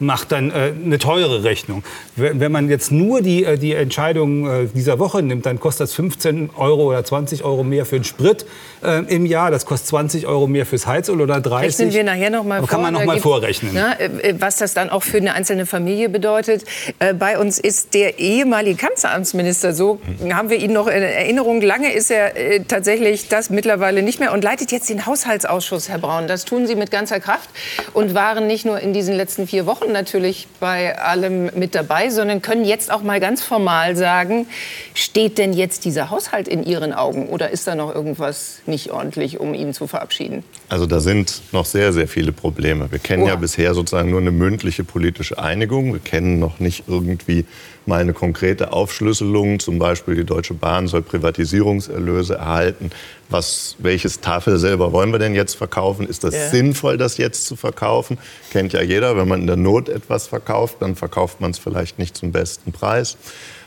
macht 0.00 0.32
dann 0.32 0.50
äh, 0.50 0.72
eine 0.84 0.98
teure 0.98 1.44
Rechnung. 1.44 1.84
Wenn 2.16 2.40
wenn 2.40 2.52
man 2.52 2.68
jetzt 2.68 2.90
nur 2.90 3.20
die, 3.22 3.44
äh, 3.44 3.58
die 3.58 3.74
Entscheidung 3.74 4.46
äh, 4.48 4.66
dieser 4.74 4.98
Woche 4.98 5.22
nimmt, 5.22 5.46
dann 5.46 5.60
kostet 5.60 5.82
das 5.88 5.94
15 5.94 6.50
Euro 6.56 6.84
oder 6.90 7.04
20 7.04 7.44
Euro 7.44 7.62
mehr 7.62 7.86
für 7.86 7.96
den 7.96 8.04
Sprit 8.04 8.44
äh, 8.82 9.04
im 9.14 9.24
Jahr. 9.24 9.50
Das 9.50 9.66
kostet 9.66 9.88
20 9.88 10.26
Euro 10.26 10.46
mehr 10.46 10.66
fürs 10.66 10.86
Heizöl 10.86 11.20
oder 11.20 11.40
30. 11.40 11.78
Rechnen 11.80 11.94
wir 11.94 12.04
nachher 12.04 12.30
noch 12.30 12.44
mal 12.44 12.58
vor. 12.60 12.68
kann 12.68 12.82
man 12.82 12.92
noch 12.94 13.04
mal 13.04 13.20
vorrechnen. 13.20 13.72
Na, 13.74 13.98
äh, 14.00 14.34
was 14.38 14.56
das 14.56 14.74
dann 14.74 14.90
auch 14.90 15.02
für 15.02 15.18
eine 15.18 15.34
einzelne 15.34 15.64
Familie 15.66 16.08
bedeutet. 16.08 16.64
Äh, 16.98 17.14
Bei 17.14 17.38
uns 17.38 17.58
ist 17.60 17.94
der 17.94 18.18
ehemalige 18.18 18.76
Kanzleramtsminister, 18.76 19.74
so 19.74 20.00
haben 20.32 20.50
wir 20.50 20.58
ihn 20.58 20.72
noch 20.72 20.86
in 20.88 21.02
Erinnerung. 21.02 21.60
Lange 21.60 21.92
ist 21.92 22.10
er 22.10 22.36
äh, 22.36 22.60
tatsächlich 22.66 23.28
das 23.28 23.48
mittlerweile 23.50 24.02
nicht 24.02 24.18
mehr 24.20 24.32
und 24.32 24.42
leitet 24.42 24.72
jetzt 24.72 24.88
den 24.90 25.06
Haushaltsausschuss, 25.06 25.88
Herr 25.88 25.98
Braun. 25.98 26.26
Das 26.26 26.44
tun 26.44 26.66
Sie 26.66 26.74
mit 26.74 26.90
ganzer 26.90 27.20
Kraft 27.20 27.48
und 27.94 28.14
waren 28.14 28.46
nicht 28.48 28.64
nur 28.66 28.80
in 28.80 28.92
diesen 28.92 29.14
letzten 29.14 29.46
vier 29.46 29.66
Wochen 29.66 29.67
natürlich 29.86 30.48
bei 30.60 30.98
allem 30.98 31.50
mit 31.54 31.74
dabei, 31.74 32.08
sondern 32.10 32.40
können 32.40 32.64
jetzt 32.64 32.90
auch 32.90 33.02
mal 33.02 33.20
ganz 33.20 33.42
formal 33.42 33.96
sagen, 33.96 34.46
steht 34.94 35.36
denn 35.36 35.52
jetzt 35.52 35.84
dieser 35.84 36.10
Haushalt 36.10 36.48
in 36.48 36.64
Ihren 36.64 36.92
Augen 36.92 37.28
oder 37.28 37.50
ist 37.50 37.66
da 37.66 37.74
noch 37.74 37.94
irgendwas 37.94 38.60
nicht 38.66 38.90
ordentlich, 38.90 39.38
um 39.38 39.52
ihn 39.52 39.74
zu 39.74 39.86
verabschieden? 39.86 40.42
Also 40.70 40.84
da 40.84 41.00
sind 41.00 41.40
noch 41.52 41.64
sehr, 41.64 41.94
sehr 41.94 42.06
viele 42.08 42.30
Probleme. 42.30 42.90
Wir 42.92 42.98
kennen 42.98 43.24
ja 43.24 43.32
Oha. 43.32 43.40
bisher 43.40 43.72
sozusagen 43.72 44.10
nur 44.10 44.20
eine 44.20 44.30
mündliche 44.30 44.84
politische 44.84 45.38
Einigung. 45.38 45.94
Wir 45.94 46.00
kennen 46.00 46.38
noch 46.38 46.60
nicht 46.60 46.84
irgendwie 46.86 47.46
mal 47.86 48.00
eine 48.02 48.12
konkrete 48.12 48.70
Aufschlüsselung. 48.74 49.60
Zum 49.60 49.78
Beispiel 49.78 50.14
die 50.14 50.24
Deutsche 50.24 50.52
Bahn 50.52 50.86
soll 50.86 51.00
Privatisierungserlöse 51.00 52.34
erhalten. 52.34 52.90
Was, 53.30 53.76
welches 53.78 54.20
Tafel 54.20 54.58
selber 54.58 54.92
wollen 54.92 55.10
wir 55.10 55.18
denn 55.18 55.34
jetzt 55.34 55.54
verkaufen? 55.54 56.06
Ist 56.06 56.22
das 56.24 56.34
Ja. 56.34 56.50
sinnvoll, 56.50 56.98
das 56.98 57.16
jetzt 57.16 57.46
zu 57.46 57.56
verkaufen? 57.56 58.18
Kennt 58.50 58.74
ja 58.74 58.82
jeder, 58.82 59.16
wenn 59.16 59.26
man 59.26 59.40
in 59.40 59.46
der 59.46 59.56
Not 59.56 59.88
etwas 59.88 60.26
verkauft, 60.26 60.76
dann 60.80 60.96
verkauft 60.96 61.40
man 61.40 61.50
es 61.52 61.58
vielleicht 61.58 61.98
nicht 61.98 62.14
zum 62.14 62.30
besten 62.30 62.72
Preis. 62.72 63.16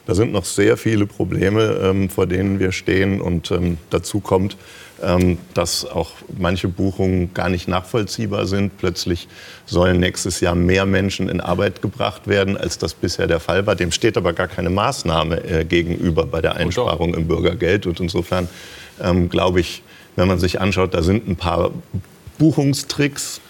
Da 0.05 0.15
sind 0.15 0.31
noch 0.31 0.45
sehr 0.45 0.77
viele 0.77 1.05
Probleme, 1.05 1.79
ähm, 1.83 2.09
vor 2.09 2.25
denen 2.25 2.59
wir 2.59 2.71
stehen. 2.71 3.21
Und 3.21 3.51
ähm, 3.51 3.77
dazu 3.89 4.19
kommt, 4.19 4.57
ähm, 5.03 5.37
dass 5.53 5.85
auch 5.85 6.11
manche 6.37 6.67
Buchungen 6.67 7.33
gar 7.33 7.49
nicht 7.49 7.67
nachvollziehbar 7.67 8.45
sind. 8.45 8.77
Plötzlich 8.77 9.27
sollen 9.65 9.99
nächstes 9.99 10.39
Jahr 10.41 10.55
mehr 10.55 10.85
Menschen 10.85 11.29
in 11.29 11.41
Arbeit 11.41 11.81
gebracht 11.81 12.27
werden, 12.27 12.57
als 12.57 12.77
das 12.77 12.93
bisher 12.93 13.27
der 13.27 13.39
Fall 13.39 13.65
war. 13.67 13.75
Dem 13.75 13.91
steht 13.91 14.17
aber 14.17 14.33
gar 14.33 14.47
keine 14.47 14.69
Maßnahme 14.69 15.43
äh, 15.43 15.65
gegenüber 15.65 16.25
bei 16.25 16.41
der 16.41 16.55
Einsparung 16.55 17.13
im 17.13 17.27
Bürgergeld. 17.27 17.87
Und 17.87 17.99
insofern 17.99 18.47
ähm, 19.01 19.29
glaube 19.29 19.59
ich, 19.59 19.83
wenn 20.15 20.27
man 20.27 20.39
sich 20.39 20.59
anschaut, 20.59 20.93
da 20.93 21.03
sind 21.03 21.27
ein 21.27 21.35
paar 21.35 21.71
Buchungstricks 22.37 23.41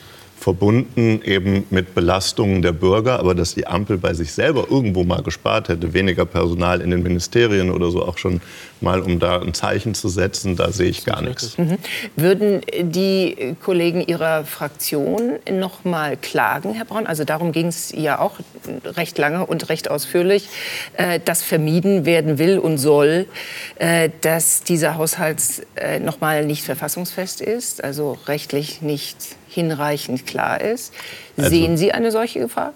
verbunden 0.42 1.22
eben 1.24 1.68
mit 1.70 1.94
Belastungen 1.94 2.64
der 2.64 2.72
Bürger, 2.72 3.20
aber 3.20 3.36
dass 3.36 3.54
die 3.54 3.68
Ampel 3.68 4.00
bei 4.00 4.16
sich 4.16 4.34
selber 4.34 4.66
irgendwo 4.72 5.04
mal 5.04 5.22
gespart 5.22 5.70
hätte, 5.70 5.94
weniger 5.94 6.26
Personal 6.26 6.82
in 6.82 6.90
den 6.90 7.04
Ministerien 7.04 7.70
oder 7.70 7.92
so 7.92 8.04
auch 8.04 8.18
schon 8.18 8.42
mal, 8.82 9.02
um 9.02 9.20
da 9.20 9.40
ein 9.40 9.54
Zeichen 9.54 9.94
zu 9.94 10.10
setzen, 10.10 10.56
da 10.56 10.72
sehe 10.72 10.90
ich 10.90 11.06
gar 11.06 11.22
nichts. 11.22 11.60
Mhm. 11.60 11.78
Würden 12.16 12.62
die 12.82 13.56
Kollegen 13.64 14.02
Ihrer 14.02 14.44
Fraktion 14.44 15.34
noch 15.52 15.86
mal 15.86 16.18
klagen, 16.18 16.74
Herr 16.74 16.86
Braun? 16.86 17.06
Also 17.06 17.24
darum 17.24 17.52
ging 17.52 17.68
es 17.68 17.92
ja 17.96 18.18
auch 18.18 18.40
recht 18.84 19.20
lange 19.20 19.46
und 19.46 19.70
recht 19.70 19.92
ausführlich, 19.92 20.50
äh, 20.98 21.20
dass 21.24 21.44
vermieden 21.44 22.08
werden 22.08 22.40
will 22.40 22.58
und 22.58 22.80
soll, 22.80 23.28
äh, 23.76 24.10
dass 24.22 24.64
dieser 24.64 24.96
Haushalt 24.96 25.40
äh, 25.76 26.00
noch 26.00 26.20
mal 26.20 26.48
nicht 26.48 26.64
verfassungsfest 26.64 27.42
ist, 27.42 27.84
also 27.84 28.18
rechtlich 28.26 28.82
nicht 28.82 29.36
hinreichend 29.54 30.26
klar 30.26 30.62
ist. 30.62 30.94
Also- 31.38 31.50
Sehen 31.50 31.78
Sie 31.78 31.92
eine 31.92 32.12
solche 32.12 32.40
Gefahr? 32.40 32.74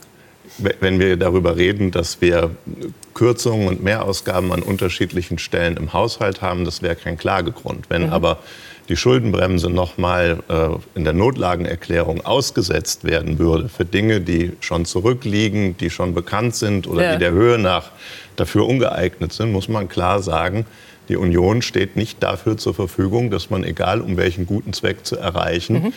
Wenn 0.80 1.00
wir 1.00 1.18
darüber 1.18 1.58
reden, 1.58 1.90
dass 1.90 2.22
wir 2.22 2.52
Kürzungen 3.16 3.68
und 3.68 3.84
Mehrausgaben 3.84 4.52
an 4.52 4.62
unterschiedlichen 4.62 5.40
Stellen 5.40 5.76
im 5.76 5.92
Haushalt 5.92 6.42
haben, 6.44 6.66
das 6.66 6.82
wäre 6.84 6.96
kein 6.96 7.18
Klagegrund. 7.18 7.86
Wenn 7.90 8.04
Mhm. 8.08 8.14
aber 8.14 8.38
die 8.88 8.96
Schuldenbremse 8.96 9.72
noch 9.72 9.98
mal 9.98 10.44
äh, 10.48 10.68
in 10.98 11.04
der 11.04 11.14
Notlagenerklärung 11.14 12.24
ausgesetzt 12.24 13.04
werden 13.04 13.40
würde 13.40 13.70
für 13.70 13.86
Dinge, 13.86 14.22
die 14.22 14.52
schon 14.60 14.86
zurückliegen, 14.86 15.76
die 15.78 15.90
schon 15.90 16.14
bekannt 16.14 16.56
sind 16.56 16.86
oder 16.88 17.04
Ja. 17.04 17.14
die 17.14 17.20
der 17.20 17.32
Höhe 17.32 17.58
nach 17.58 17.90
dafür 18.36 18.68
ungeeignet 18.68 19.34
sind, 19.34 19.52
muss 19.52 19.68
man 19.68 19.88
klar 19.90 20.22
sagen, 20.22 20.68
die 21.10 21.16
Union 21.18 21.64
steht 21.64 21.96
nicht 21.96 22.22
dafür 22.22 22.58
zur 22.58 22.76
Verfügung, 22.76 23.32
dass 23.32 23.50
man, 23.50 23.64
egal 23.64 24.02
um 24.02 24.18
welchen 24.18 24.46
guten 24.46 24.74
Zweck 24.74 25.06
zu 25.06 25.18
erreichen, 25.18 25.94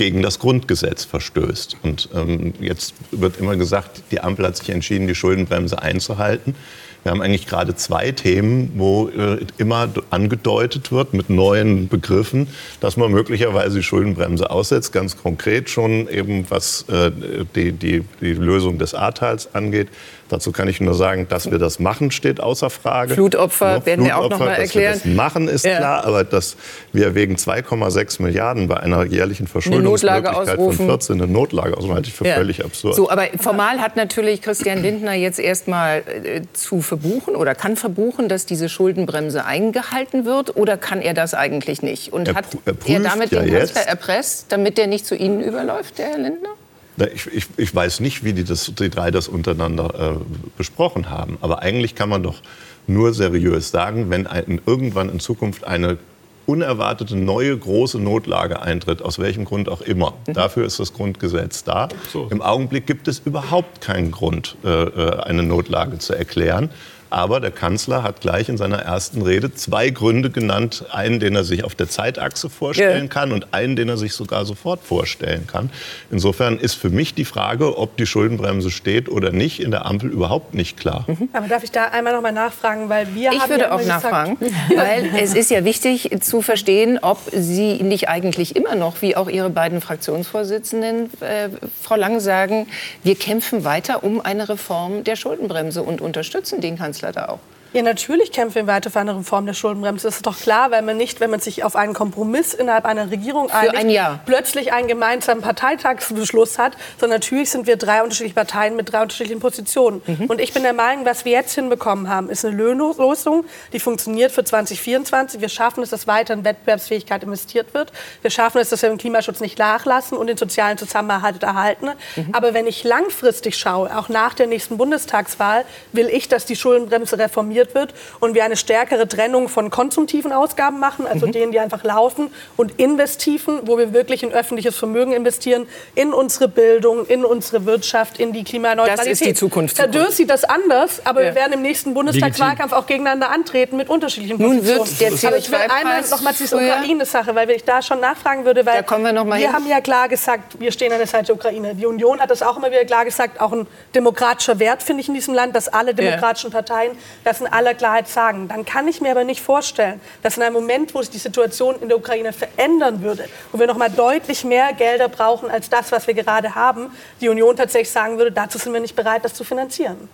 gegen 0.00 0.22
das 0.22 0.38
Grundgesetz 0.38 1.04
verstößt. 1.04 1.76
Und 1.82 2.08
ähm, 2.14 2.54
jetzt 2.58 2.94
wird 3.10 3.36
immer 3.36 3.56
gesagt, 3.56 4.00
die 4.10 4.22
Ampel 4.22 4.46
hat 4.46 4.56
sich 4.56 4.70
entschieden, 4.70 5.06
die 5.06 5.14
Schuldenbremse 5.14 5.82
einzuhalten. 5.82 6.54
Wir 7.02 7.12
haben 7.12 7.20
eigentlich 7.20 7.46
gerade 7.46 7.76
zwei 7.76 8.10
Themen, 8.10 8.72
wo 8.76 9.08
äh, 9.08 9.44
immer 9.58 9.90
angedeutet 10.08 10.90
wird 10.90 11.12
mit 11.12 11.28
neuen 11.28 11.88
Begriffen, 11.88 12.48
dass 12.80 12.96
man 12.96 13.10
möglicherweise 13.10 13.76
die 13.76 13.82
Schuldenbremse 13.82 14.50
aussetzt. 14.50 14.94
Ganz 14.94 15.18
konkret 15.18 15.68
schon 15.68 16.08
eben, 16.08 16.46
was 16.48 16.86
äh, 16.88 17.10
die, 17.54 17.72
die, 17.72 18.02
die 18.22 18.32
Lösung 18.32 18.78
des 18.78 18.94
Ahrtals 18.94 19.54
angeht. 19.54 19.88
Dazu 20.30 20.52
kann 20.52 20.68
ich 20.68 20.80
nur 20.80 20.94
sagen, 20.94 21.26
dass 21.28 21.50
wir 21.50 21.58
das 21.58 21.78
machen, 21.80 22.10
steht 22.10 22.40
außer 22.40 22.70
Frage. 22.70 23.14
Flutopfer 23.14 23.78
Ne, 23.80 23.86
werden 23.86 24.04
wir 24.04 24.16
auch 24.16 24.30
noch 24.30 24.36
Flutopfer, 24.38 24.44
mal 24.44 24.60
dass 24.62 24.74
wir 24.74 24.82
erklären. 24.82 25.00
Das 25.04 25.14
machen 25.16 25.48
ist 25.48 25.64
Ja. 25.66 25.76
klar, 25.76 26.04
aber 26.04 26.24
dass 26.24 26.56
wir 26.92 27.14
wegen 27.14 27.36
2,6 27.36 28.22
Milliarden 28.22 28.68
bei 28.68 28.76
einer 28.78 29.04
jährlichen 29.04 29.46
Verschuldungsmöglichkeit 29.48 30.32
von 30.34 30.48
ausrufen. 30.58 30.86
14 30.86 31.20
eine 31.20 31.30
Notlage 31.30 31.76
ausrufen, 31.76 31.94
halte 31.96 32.08
ich 32.08 32.14
für 32.14 32.26
Ja. 32.26 32.36
völlig 32.36 32.64
absurd. 32.64 32.94
So, 32.94 33.10
aber 33.10 33.24
formal 33.40 33.80
hat 33.80 33.96
natürlich 33.96 34.40
Christian 34.40 34.82
Lindner 34.82 35.14
jetzt 35.14 35.38
erstmal 35.40 35.98
äh, 36.24 36.42
zu 36.52 36.80
verbuchen 36.80 37.34
oder 37.36 37.54
kann 37.56 37.76
verbuchen, 37.76 38.28
dass 38.28 38.46
diese 38.46 38.68
Schuldenbremse 38.68 39.44
eingehalten 39.44 40.24
wird 40.24 40.56
oder 40.56 40.76
kann 40.76 41.02
er 41.02 41.12
das 41.14 41.34
eigentlich 41.34 41.82
nicht? 41.82 42.12
Und 42.12 42.28
Er 42.28 42.34
hat 42.36 42.44
er 42.86 43.00
damit 43.00 43.32
ja 43.32 43.42
den 43.42 43.52
Kanzler 43.58 43.82
erpresst, 43.82 44.46
damit 44.50 44.78
der 44.78 44.86
nicht 44.86 45.06
zu 45.06 45.16
Ihnen 45.16 45.40
überläuft, 45.42 45.98
der 45.98 46.06
Herr 46.06 46.18
Lindner? 46.18 46.50
Na, 47.00 47.06
Ich, 47.12 47.26
ich, 47.26 47.46
ich 47.56 47.74
weiß 47.74 47.98
nicht, 48.00 48.22
wie 48.22 48.32
die, 48.32 48.44
das, 48.44 48.72
die 48.78 48.90
drei 48.90 49.10
das 49.10 49.26
untereinander 49.26 50.16
äh, 50.16 50.24
besprochen 50.56 51.10
haben. 51.10 51.38
Aber 51.40 51.62
eigentlich 51.62 51.96
kann 51.96 52.08
man 52.08 52.22
doch 52.22 52.40
nur 52.86 53.12
seriös 53.12 53.70
sagen, 53.70 54.10
wenn 54.10 54.26
ein, 54.26 54.60
irgendwann 54.66 55.08
in 55.08 55.18
Zukunft 55.18 55.64
eine 55.64 55.98
unerwartete 56.46 57.16
neue 57.16 57.56
große 57.56 57.98
Notlage 58.00 58.60
eintritt, 58.60 59.02
aus 59.02 59.18
welchem 59.18 59.44
Grund 59.44 59.68
auch 59.68 59.82
immer. 59.82 60.14
Dafür 60.26 60.66
ist 60.66 60.80
das 60.80 60.92
Grundgesetz 60.92 61.62
da. 61.64 61.88
Im 62.30 62.42
Augenblick 62.42 62.86
gibt 62.86 63.06
es 63.08 63.20
überhaupt 63.24 63.80
keinen 63.80 64.10
Grund, 64.10 64.56
äh, 64.64 64.68
äh, 64.68 65.20
eine 65.20 65.42
Notlage 65.44 65.98
zu 65.98 66.14
erklären. 66.14 66.70
Aber 67.10 67.40
der 67.40 67.50
Kanzler 67.50 68.04
hat 68.04 68.20
gleich 68.20 68.48
in 68.48 68.56
seiner 68.56 68.78
ersten 68.78 69.22
Rede 69.22 69.52
zwei 69.52 69.90
Gründe 69.90 70.30
genannt. 70.30 70.84
Einen, 70.92 71.18
den 71.18 71.34
er 71.34 71.42
sich 71.42 71.64
auf 71.64 71.74
der 71.74 71.88
Zeitachse 71.88 72.48
vorstellen 72.48 73.04
ja. 73.04 73.08
kann 73.08 73.32
und 73.32 73.52
einen, 73.52 73.74
den 73.74 73.88
er 73.88 73.96
sich 73.96 74.14
sogar 74.14 74.44
sofort 74.44 74.80
vorstellen 74.82 75.48
kann. 75.48 75.70
Insofern 76.10 76.56
ist 76.58 76.74
für 76.74 76.88
mich 76.88 77.14
die 77.14 77.24
Frage, 77.24 77.76
ob 77.76 77.96
die 77.96 78.06
Schuldenbremse 78.06 78.70
steht 78.70 79.08
oder 79.08 79.32
nicht, 79.32 79.60
in 79.60 79.72
der 79.72 79.86
Ampel 79.86 80.10
überhaupt 80.10 80.54
nicht 80.54 80.78
klar. 80.78 81.04
Mhm. 81.08 81.28
Aber 81.32 81.48
darf 81.48 81.64
ich 81.64 81.72
da 81.72 81.86
einmal 81.86 82.12
noch 82.12 82.22
mal 82.22 82.32
nachfragen, 82.32 82.88
weil 82.88 83.12
wir 83.14 83.32
ich 83.32 83.40
haben 83.40 83.50
würde 83.50 83.64
ja 83.64 83.72
auch 83.72 83.84
nachfragen, 83.84 84.36
weil 84.74 85.10
es 85.20 85.34
ist 85.34 85.50
ja 85.50 85.64
wichtig 85.64 86.10
zu 86.20 86.42
verstehen, 86.42 86.98
ob 87.02 87.18
Sie 87.32 87.82
nicht 87.82 88.08
eigentlich 88.08 88.54
immer 88.54 88.76
noch, 88.76 89.02
wie 89.02 89.16
auch 89.16 89.28
Ihre 89.28 89.50
beiden 89.50 89.80
Fraktionsvorsitzenden, 89.80 91.10
äh, 91.20 91.48
Frau 91.82 91.96
Lang, 91.96 92.20
sagen, 92.20 92.66
wir 93.02 93.14
kämpfen 93.14 93.64
weiter 93.64 94.04
um 94.04 94.20
eine 94.20 94.48
Reform 94.48 95.04
der 95.04 95.16
Schuldenbremse 95.16 95.82
und 95.82 96.00
unterstützen 96.00 96.60
den 96.60 96.76
Kanzler 96.76 96.99
da 97.00 97.28
auch. 97.28 97.40
Ja, 97.72 97.82
natürlich 97.82 98.32
kämpfen 98.32 98.56
wir 98.56 98.66
weiter 98.66 98.90
für 98.90 98.98
eine 98.98 99.16
Reform 99.16 99.46
der 99.46 99.54
Schuldenbremse. 99.54 100.08
Das 100.08 100.16
ist 100.16 100.26
doch 100.26 100.36
klar, 100.36 100.72
weil 100.72 100.82
man 100.82 100.96
nicht, 100.96 101.20
wenn 101.20 101.30
man 101.30 101.38
sich 101.38 101.62
auf 101.62 101.76
einen 101.76 101.94
Kompromiss 101.94 102.52
innerhalb 102.52 102.84
einer 102.84 103.10
Regierung 103.10 103.50
einigt, 103.50 103.76
ein 103.76 104.20
plötzlich 104.26 104.72
einen 104.72 104.88
gemeinsamen 104.88 105.40
Parteitagsbeschluss 105.40 106.58
hat, 106.58 106.72
sondern 106.98 107.20
natürlich 107.20 107.50
sind 107.50 107.68
wir 107.68 107.76
drei 107.76 108.02
unterschiedliche 108.02 108.34
Parteien 108.34 108.74
mit 108.74 108.92
drei 108.92 109.02
unterschiedlichen 109.02 109.40
Positionen. 109.40 110.02
Mhm. 110.04 110.26
Und 110.26 110.40
ich 110.40 110.52
bin 110.52 110.64
der 110.64 110.72
Meinung, 110.72 111.04
was 111.04 111.24
wir 111.24 111.32
jetzt 111.32 111.54
hinbekommen 111.54 112.08
haben, 112.08 112.28
ist 112.28 112.44
eine 112.44 112.56
Löhnlosung, 112.56 113.44
die 113.72 113.78
funktioniert 113.78 114.32
für 114.32 114.42
2024. 114.42 115.40
Wir 115.40 115.48
schaffen 115.48 115.82
es, 115.84 115.90
dass 115.90 116.08
weiter 116.08 116.34
in 116.34 116.44
Wettbewerbsfähigkeit 116.44 117.22
investiert 117.22 117.72
wird. 117.72 117.92
Wir 118.22 118.30
schaffen 118.30 118.58
es, 118.58 118.70
dass 118.70 118.82
wir 118.82 118.90
im 118.90 118.98
Klimaschutz 118.98 119.38
nicht 119.38 119.58
nachlassen 119.58 120.18
und 120.18 120.26
den 120.26 120.36
sozialen 120.36 120.76
Zusammenhalt 120.76 121.42
erhalten. 121.42 121.90
Mhm. 122.16 122.30
Aber 122.32 122.52
wenn 122.52 122.66
ich 122.66 122.82
langfristig 122.82 123.56
schaue, 123.56 123.96
auch 123.96 124.08
nach 124.08 124.34
der 124.34 124.48
nächsten 124.48 124.76
Bundestagswahl, 124.76 125.64
will 125.92 126.08
ich, 126.08 126.28
dass 126.28 126.46
die 126.46 126.56
Schuldenbremse 126.56 127.16
reformiert 127.16 127.59
kontrolliert 127.60 127.74
wird 127.74 127.94
und 128.20 128.34
wir 128.34 128.44
eine 128.44 128.56
stärkere 128.56 129.08
Trennung 129.08 129.48
von 129.48 129.70
konsumtiven 129.70 130.32
Ausgaben 130.32 130.78
machen, 130.78 131.06
also 131.06 131.26
mhm. 131.26 131.32
denen, 131.32 131.52
die 131.52 131.60
einfach 131.60 131.84
laufen, 131.84 132.30
und 132.56 132.78
investiven, 132.78 133.60
wo 133.64 133.78
wir 133.78 133.92
wirklich 133.92 134.22
in 134.22 134.32
öffentliches 134.32 134.76
Vermögen 134.76 135.12
investieren, 135.12 135.66
in 135.94 136.12
unsere 136.12 136.48
Bildung, 136.48 137.06
in 137.06 137.24
unsere 137.24 137.66
Wirtschaft, 137.66 138.18
in 138.18 138.32
die 138.32 138.44
Klimaneutralität. 138.44 139.12
Das 139.12 139.20
ist 139.20 139.26
die 139.26 139.34
Zukunft. 139.34 139.78
Herr 139.78 139.88
Dürr 139.88 140.10
sieht 140.10 140.30
das 140.30 140.44
anders, 140.44 141.02
aber 141.04 141.22
ja. 141.22 141.28
wir 141.28 141.34
werden 141.34 141.52
im 141.54 141.62
nächsten 141.62 141.94
Bundestagswahlkampf 141.94 142.72
auch 142.72 142.86
gegeneinander 142.86 143.30
antreten 143.30 143.76
mit 143.76 143.88
unterschiedlichen 143.88 144.40
Nun 144.40 144.64
wird 144.64 145.00
der 145.00 145.10
aber 145.10 145.36
ich 145.36 145.50
will 145.50 145.58
einmal 145.58 146.02
noch 146.02 146.20
mal 146.22 146.34
zu 146.34 146.44
dieser 146.44 146.56
Ukraine-Sache, 146.56 147.34
weil 147.34 147.50
ich 147.50 147.64
da 147.64 147.82
schon 147.82 148.00
nachfragen 148.00 148.44
würde, 148.44 148.64
weil 148.64 148.84
wir, 148.88 149.26
wir 149.26 149.34
hin. 149.34 149.52
haben 149.52 149.66
ja 149.66 149.80
klar 149.80 150.08
gesagt, 150.08 150.58
wir 150.58 150.72
stehen 150.72 150.92
an 150.92 150.98
der 150.98 151.06
Seite 151.06 151.26
der 151.26 151.34
Ukraine. 151.34 151.74
Die 151.74 151.86
Union 151.86 152.20
hat 152.20 152.30
das 152.30 152.42
auch 152.42 152.56
immer 152.56 152.70
wieder 152.70 152.84
klar 152.84 153.04
gesagt, 153.04 153.40
auch 153.40 153.52
ein 153.52 153.66
demokratischer 153.94 154.58
Wert 154.58 154.82
finde 154.82 155.02
ich 155.02 155.08
in 155.08 155.14
diesem 155.14 155.34
Land, 155.34 155.54
dass 155.54 155.68
alle 155.68 155.94
demokratischen 155.94 156.50
Parteien 156.50 156.96
das 157.24 157.40
in 157.40 157.46
aller 157.52 157.74
Klarheit 157.74 158.08
sagen. 158.08 158.48
Dann 158.48 158.64
kann 158.64 158.88
ich 158.88 159.00
mir 159.00 159.10
aber 159.10 159.24
nicht 159.24 159.40
vorstellen, 159.40 160.00
dass 160.22 160.36
in 160.36 160.42
einem 160.42 160.54
Moment, 160.54 160.94
wo 160.94 161.00
sich 161.00 161.10
die 161.10 161.18
Situation 161.18 161.76
in 161.80 161.88
der 161.88 161.98
Ukraine 161.98 162.32
verändern 162.32 163.02
würde, 163.02 163.28
wo 163.52 163.58
wir 163.58 163.66
noch 163.66 163.76
mal 163.76 163.90
deutlich 163.90 164.44
mehr 164.44 164.72
Gelder 164.72 165.08
brauchen 165.08 165.50
als 165.50 165.68
das, 165.68 165.92
was 165.92 166.06
wir 166.06 166.14
gerade 166.14 166.54
haben, 166.54 166.90
die 167.20 167.28
Union 167.28 167.56
tatsächlich 167.56 167.90
sagen 167.90 168.18
würde, 168.18 168.32
dazu 168.32 168.58
sind 168.58 168.72
wir 168.72 168.80
nicht 168.80 168.96
bereit, 168.96 169.24
das 169.24 169.34
zu 169.34 169.44
finanzieren. 169.44 170.08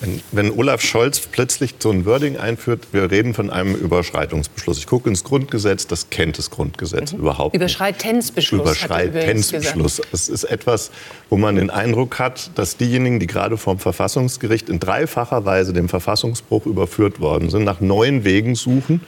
Wenn, 0.00 0.22
wenn, 0.32 0.50
Olaf 0.58 0.80
Scholz 0.80 1.20
plötzlich 1.20 1.74
so 1.78 1.90
ein 1.90 2.06
Wording 2.06 2.38
einführt, 2.38 2.88
wir 2.92 3.10
reden 3.10 3.34
von 3.34 3.50
einem 3.50 3.74
Überschreitungsbeschluss. 3.74 4.78
Ich 4.78 4.86
gucke 4.86 5.10
ins 5.10 5.24
Grundgesetz, 5.24 5.86
das 5.86 6.08
kennt 6.08 6.38
das 6.38 6.50
Grundgesetz 6.50 7.12
mhm. 7.12 7.20
überhaupt 7.20 7.52
nicht. 7.52 7.60
Überschreitensbeschluss. 7.60 8.62
Überschreitensbeschluss. 8.62 10.00
Es 10.12 10.28
ist 10.28 10.44
etwas, 10.44 10.90
wo 11.28 11.36
man 11.36 11.56
den 11.56 11.68
Eindruck 11.68 12.18
hat, 12.18 12.50
dass 12.54 12.78
diejenigen, 12.78 13.20
die 13.20 13.26
gerade 13.26 13.58
vom 13.58 13.78
Verfassungsgericht 13.78 14.70
in 14.70 14.80
dreifacher 14.80 15.44
Weise 15.44 15.72
dem 15.74 15.88
Verfassungsbruch 15.88 16.64
überführt 16.64 17.20
worden 17.20 17.50
sind, 17.50 17.64
nach 17.64 17.80
neuen 17.80 18.24
Wegen 18.24 18.54
suchen, 18.54 19.02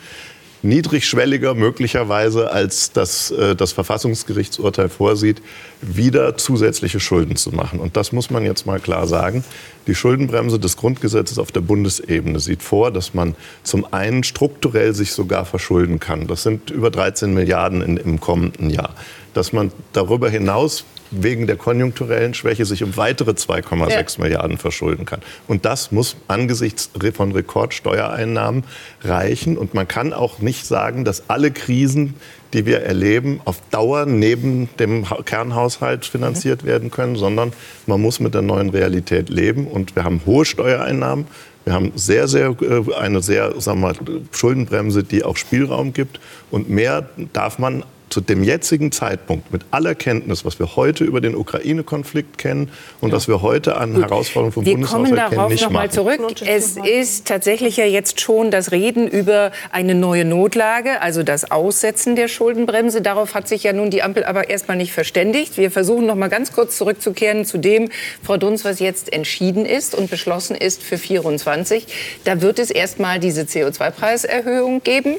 niedrigschwelliger 0.63 1.55
möglicherweise 1.55 2.51
als 2.51 2.93
das, 2.93 3.31
äh, 3.31 3.55
das 3.57 3.73
Verfassungsgerichtsurteil 3.73 4.89
vorsieht, 4.89 5.43
wieder 5.81 6.37
zusätzliche 6.37 7.01
Schulden 7.01 7.37
zu 7.37 7.51
machen. 7.51 7.81
Und 7.81 7.97
das 7.97 8.13
muss 8.13 8.31
man 8.31 8.45
jetzt 8.45 8.67
mal 8.67 8.81
klar 8.81 9.07
sagen. 9.07 9.45
Die 9.87 9.95
Schuldenbremse 9.95 10.59
des 10.59 10.77
Grundgesetzes 10.77 11.39
auf 11.39 11.51
der 11.51 11.61
Bundesebene 11.61 12.39
sieht 12.39 12.63
vor, 12.63 12.91
dass 12.93 13.15
man 13.15 13.35
zum 13.65 13.93
einen 13.93 14.23
strukturell 14.23 14.95
sich 14.95 15.13
sogar 15.13 15.45
verschulden 15.45 15.99
kann. 15.99 16.29
Das 16.29 16.45
sind 16.45 16.71
über 16.71 16.91
13 16.91 17.35
Milliarden 17.35 17.83
in, 17.83 17.97
im 17.97 18.21
kommenden 18.21 18.71
Jahr. 18.71 18.95
Dass 19.35 19.53
man 19.53 19.73
darüber 19.93 20.31
hinaus 20.31 20.85
wegen 21.13 21.47
der 21.47 21.57
konjunkturellen 21.57 22.35
Schwäche 22.35 22.65
sich 22.65 22.83
um 22.83 22.97
weitere 22.97 23.33
2,6 23.33 23.91
ja. 23.91 24.23
Milliarden 24.25 24.59
verschulden 24.59 25.05
kann. 25.05 25.21
Und 25.47 25.65
das 25.65 25.93
muss 25.93 26.17
angesichts 26.29 26.91
von 27.15 27.33
Rekordsteuereinnahmen 27.33 28.65
reichen. 29.03 29.57
Und 29.57 29.75
man 29.75 29.87
kann 29.87 30.13
auch 30.13 30.39
nicht 30.39 30.67
sagen, 30.67 31.05
dass 31.05 31.29
alle 31.29 31.51
Krisen, 31.51 32.15
die 32.53 32.67
wir 32.67 32.83
erleben, 32.83 33.41
auf 33.45 33.63
Dauer 33.71 34.07
neben 34.07 34.69
dem 34.79 35.07
Kernhaushalt 35.25 36.07
finanziert 36.07 36.63
mhm. 36.63 36.69
werden 36.69 36.91
können, 36.91 37.17
sondern 37.17 37.53
man 37.87 38.01
muss 38.01 38.21
mit 38.21 38.35
der 38.35 38.43
neuen 38.43 38.71
Realität 38.71 39.29
leben. 39.29 39.67
Und 39.67 39.95
wir 39.97 40.05
haben 40.05 40.23
hohe 40.27 40.45
Steuereinnahmen. 40.45 41.27
Wir 41.65 41.75
haben 41.75 41.93
sehr, 41.95 42.27
sehr, 42.27 42.57
äh, 42.61 42.95
eine 42.95 43.23
sehr 43.23 43.61
sagen 43.61 43.81
wir 43.81 43.89
mal, 43.89 43.95
Schuldenbremse, 44.33 45.05
die 45.05 45.23
auch 45.25 45.37
Spielraum 45.37 45.93
gibt. 45.93 46.21
Und 46.51 46.69
mehr 46.69 47.09
darf 47.33 47.59
man 47.59 47.85
zu 48.13 48.21
dem 48.21 48.45
jetzigen 48.45 48.93
Zeitpunkt 48.93 49.53
mit 49.53 49.63
aller 49.71 49.95
Kenntnis, 49.95 50.45
was 50.45 50.59
wir 50.59 50.77
heute 50.77 51.03
über 51.05 51.23
den 51.23 51.35
Ukraine-Konflikt 51.35 52.37
kennen 52.37 52.71
und 53.01 53.09
ja. 53.09 53.17
was 53.17 53.27
wir 53.27 53.41
heute 53.41 53.79
an 53.79 53.95
Gut. 53.95 54.03
Herausforderungen 54.03 54.53
vom 54.53 54.67
wir 54.67 54.75
Bundeshaushalt 54.75 55.31
kennen, 55.31 55.37
noch 55.37 55.49
nicht 55.49 55.65
noch 55.65 55.71
mal 55.71 55.91
zurück. 55.91 56.21
Es 56.45 56.77
ist 56.77 57.27
tatsächlich 57.27 57.79
ja 57.79 57.87
jetzt 57.87 58.21
schon 58.21 58.51
das 58.51 58.71
Reden 58.71 59.09
über 59.09 59.51
eine 59.71 59.95
neue 59.95 60.27
Notlage, 60.27 61.01
also 61.01 61.23
das 61.23 61.51
Aussetzen 61.51 62.15
der 62.15 62.29
Schuldenbremse. 62.29 63.01
Darauf 63.01 63.35
hat 63.35 63.49
sich 63.49 63.63
ja 63.63 63.73
nun 63.73 63.89
die 63.89 64.03
Ampel 64.03 64.25
aber 64.25 64.51
erstmal 64.51 64.77
nicht 64.77 64.93
verständigt. 64.93 65.57
Wir 65.57 65.71
versuchen 65.71 66.05
noch 66.05 66.15
mal 66.15 66.29
ganz 66.29 66.53
kurz 66.53 66.77
zurückzukehren 66.77 67.47
zu 67.47 67.57
dem, 67.57 67.89
Frau 68.23 68.37
Dunz, 68.37 68.63
was 68.67 68.79
jetzt 68.79 69.11
entschieden 69.11 69.65
ist 69.65 69.95
und 69.95 70.11
beschlossen 70.11 70.55
ist 70.55 70.83
für 70.83 70.99
24. 70.99 71.87
Da 72.25 72.43
wird 72.43 72.59
es 72.59 72.71
erstmal 72.71 73.19
diese 73.21 73.43
CO2-Preiserhöhung 73.43 74.83
geben. 74.83 75.17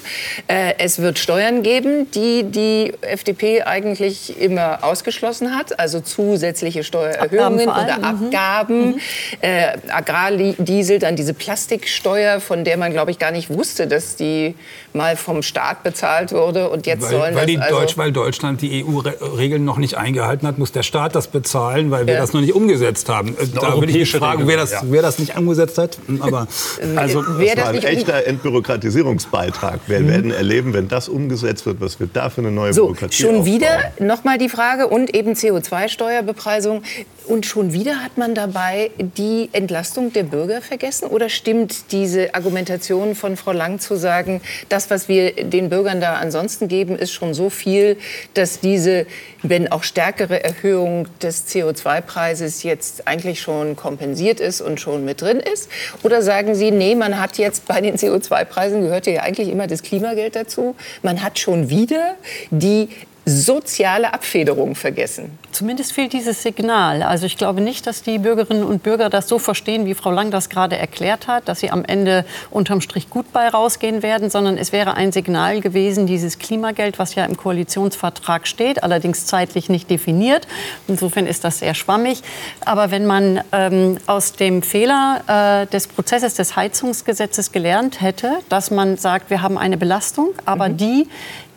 Äh, 0.47 0.75
es 0.77 0.99
wird 0.99 1.17
Steuern 1.17 1.63
geben, 1.63 2.12
die 2.12 2.43
die 2.43 2.83
FDP 3.02 3.63
eigentlich 3.63 4.39
immer 4.39 4.84
ausgeschlossen 4.84 5.56
hat, 5.56 5.80
also 5.80 6.00
zusätzliche 6.00 6.84
Steuererhöhungen 6.84 7.67
oder 7.67 7.98
mhm. 7.98 8.04
Abgaben. 8.04 8.86
Mhm. 8.86 9.00
Äh, 9.41 9.78
Agrardiesel, 9.89 11.00
dann 11.00 11.15
diese 11.15 11.34
Plastiksteuer, 11.34 12.39
von 12.39 12.63
der 12.63 12.78
man, 12.78 12.91
glaube 12.91 13.12
ich, 13.12 13.19
gar 13.19 13.32
nicht 13.32 13.50
wusste, 13.50 13.88
dass 13.88 14.15
die 14.15 14.56
mal 14.93 15.15
vom 15.15 15.41
Staat 15.41 15.84
bezahlt 15.84 16.32
wurde 16.32 16.69
und 16.69 16.86
jetzt 16.86 17.04
weil, 17.04 17.10
sollen 17.10 17.36
weil, 17.36 17.48
das 17.48 17.62
also 17.63 17.80
Deutsch, 17.80 17.98
weil 17.98 18.12
Deutschland 18.12 18.62
die 18.62 18.86
EU-Regeln 18.86 19.65
noch 19.65 19.78
nicht 19.78 19.96
eingehalten 19.96 20.48
hat, 20.48 20.58
muss 20.58 20.72
der 20.72 20.84
Staat 20.84 21.15
das 21.15 21.28
bezahlen, 21.28 21.91
weil 21.91 22.06
wir 22.08 22.15
ja. 22.15 22.19
das 22.19 22.34
noch 22.34 22.41
nicht 22.41 22.54
umgesetzt 22.54 23.10
haben. 23.10 23.36
Da 23.56 23.76
würde 23.76 23.91
ich 23.91 23.98
mich 23.98 24.12
fragen, 24.12 24.48
wer 24.48 24.58
das, 24.58 24.72
ja. 24.72 24.82
wer 24.84 25.02
das 25.02 25.19
nicht 25.19 25.38
umgesetzt 25.38 25.78
hat. 25.78 25.98
Aber 26.19 26.48
also, 26.96 27.24
wer 27.38 27.56
das, 27.56 27.65
das 27.65 27.74
war 27.74 27.89
ein 27.89 27.98
echter 27.98 28.28
Entbürokratisierungsbeitrag. 28.28 29.82
Wir 29.88 30.00
mhm. 30.00 30.08
werden 30.10 30.32
erleben, 30.32 30.74
wenn 30.74 30.88
das 30.88 31.10
umgesetzt 31.10 31.65
wird, 31.65 31.82
was 31.82 32.00
wir 32.00 32.08
da 32.12 32.30
für 32.30 32.41
eine 32.41 32.52
neue 32.52 32.72
so, 32.73 32.86
Bürokratie 32.88 33.21
Schon 33.21 33.29
aufbauen. 33.38 33.45
wieder 33.45 33.91
nochmal 33.99 34.38
die 34.38 34.49
Frage 34.49 34.88
und 34.88 35.15
eben 35.15 35.33
CO2-Steuerbepreisung. 35.33 36.83
Und 37.25 37.45
schon 37.45 37.73
wieder 37.73 38.03
hat 38.03 38.17
man 38.17 38.36
dabei 38.36 38.91
die 38.97 39.49
Entlastung 39.53 40.12
der 40.12 40.23
Bürger 40.23 40.62
vergessen? 40.62 41.07
Oder 41.07 41.29
stimmt 41.29 41.91
diese 41.91 42.36
Argumentation 42.36 43.15
von 43.15 43.38
Frau 43.38 43.53
Lang 43.53 43.79
zu 43.79 43.95
sagen, 43.95 44.41
das, 44.69 44.89
was 44.89 45.07
wir 45.07 45.31
den 45.33 45.69
Bürgern 45.69 46.01
da 46.01 46.15
ansonsten 46.15 46.67
geben, 46.67 46.97
ist 46.97 47.12
schon 47.12 47.33
so 47.33 47.49
viel, 47.49 47.97
dass 48.33 48.59
diese, 48.59 49.05
wenn 49.41 49.71
auch 49.71 49.83
stärkere 49.83 50.43
Erhöhung 50.43 51.07
des 51.21 51.47
CO2-Preises 51.47 52.63
jetzt 52.63 53.07
eigentlich 53.07 53.41
schon 53.41 53.75
kompensiert 53.75 54.39
ist 54.39 54.62
und 54.62 54.79
schon 54.79 55.05
mit 55.05 55.21
drin 55.21 55.39
ist? 55.39 55.69
Oder 56.03 56.21
sagen 56.21 56.55
Sie, 56.55 56.71
nee, 56.71 56.95
man 56.95 57.19
hat 57.19 57.38
jetzt 57.38 57.67
bei 57.67 57.79
den 57.79 57.95
CO2-Preisen, 57.95 58.81
gehört 58.81 59.07
ja 59.07 59.21
eigentlich 59.21 59.49
immer 59.49 59.67
das 59.67 59.83
Klimageld 59.83 60.36
dazu, 60.36 60.75
man 61.01 61.23
hat 61.23 61.39
schon 61.39 61.69
wieder 61.69 62.15
die 62.51 62.89
soziale 63.25 64.13
Abfederung 64.13 64.75
vergessen. 64.75 65.38
Zumindest 65.51 65.93
fehlt 65.93 66.12
dieses 66.12 66.43
Signal. 66.43 67.03
Also 67.03 67.25
ich 67.25 67.38
glaube 67.38 67.62
nicht, 67.62 67.88
dass 67.88 68.01
die 68.03 68.17
Bürgerinnen 68.17 68.63
und 68.63 68.83
Bürger 68.83 69.09
das 69.09 69.29
so 69.29 69.39
verstehen, 69.39 69.86
wie 69.86 69.93
Frau 69.93 70.12
Lang 70.12 70.29
das 70.29 70.49
gerade 70.49 70.77
erklärt 70.77 71.27
hat, 71.27 71.47
dass 71.47 71.62
sie 71.62 71.71
am 71.71 71.86
Ende 71.86 72.25
unterm 72.51 72.81
Strich 72.81 73.09
gut 73.09 73.31
bei 73.31 73.47
rausgehen 73.47 74.03
werden, 74.03 74.29
sondern 74.29 74.57
es 74.57 74.73
wäre 74.73 74.95
ein 74.95 75.13
Signal 75.13 75.62
gewesen, 75.62 76.05
dieses 76.05 76.38
Klimageld, 76.38 76.99
was 76.99 77.15
ja 77.15 77.23
im 77.23 77.38
Koalitionsvertrag 77.38 78.45
steht, 78.45 78.83
allerdings 78.83 79.25
zeitlich 79.25 79.69
nicht 79.69 79.89
definiert. 79.89 80.47
Insofern 80.88 81.25
ist 81.25 81.45
das 81.45 81.59
sehr 81.59 81.75
schwammig. 81.75 82.23
Aber 82.65 82.91
wenn 82.91 83.05
man 83.05 83.41
ähm, 83.53 83.97
aus 84.05 84.33
dem 84.33 84.63
Fehler 84.63 85.63
äh, 85.63 85.67
des 85.67 85.88
Prozesses 85.88 86.33
des 86.33 86.57
Heizungsgesetzes 86.57 87.53
gelernt 87.53 88.01
hätte, 88.01 88.39
dass 88.49 88.69
man 88.69 88.97
sagt, 88.97 89.29
wir 89.29 89.41
haben 89.41 89.57
eine 89.57 89.77
Belastung, 89.77 90.29
aber 90.45 90.67
mhm. 90.67 90.77
die, 90.77 91.07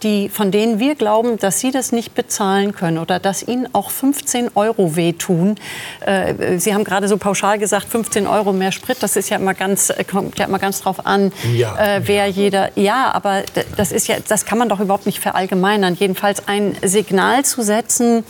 die, 0.06 0.28
von 0.28 0.52
denen 0.52 0.78
wir 0.78 0.94
glauben, 0.94 1.36
dass 1.38 1.58
sie 1.58 1.72
das 1.72 1.90
nicht 1.90 2.14
bezahlen 2.14 2.72
können 2.72 2.98
oder 2.98 3.18
dass 3.18 3.42
ihnen 3.42 3.68
auch 3.74 3.90
15 3.90 4.52
Euro 4.54 4.94
wehtun. 4.94 5.56
Äh, 6.00 6.58
sie 6.58 6.72
haben 6.72 6.84
gerade 6.84 7.08
so 7.08 7.16
pauschal 7.16 7.58
gesagt, 7.58 7.88
15 7.88 8.26
Euro 8.26 8.52
mehr 8.52 8.70
Sprit, 8.70 8.98
das 9.00 9.16
ist 9.16 9.30
ja 9.30 9.36
immer 9.36 9.54
ganz, 9.54 9.90
äh, 9.90 10.04
kommt 10.04 10.38
ja 10.38 10.46
immer 10.46 10.60
ganz 10.60 10.80
drauf 10.80 11.04
an, 11.06 11.32
ja. 11.52 11.96
äh, 11.96 12.02
wer 12.04 12.28
jeder, 12.28 12.70
ja, 12.76 13.12
aber 13.12 13.42
das 13.76 13.90
ist 13.90 14.06
ja, 14.06 14.16
das 14.28 14.44
kann 14.44 14.58
man 14.58 14.68
doch 14.68 14.78
überhaupt 14.78 15.06
nicht 15.06 15.18
verallgemeinern. 15.18 15.96
Jedenfalls 15.98 16.46
ein 16.46 16.76
Signal 16.82 17.44
zu 17.44 17.62
setzen, 17.62 18.24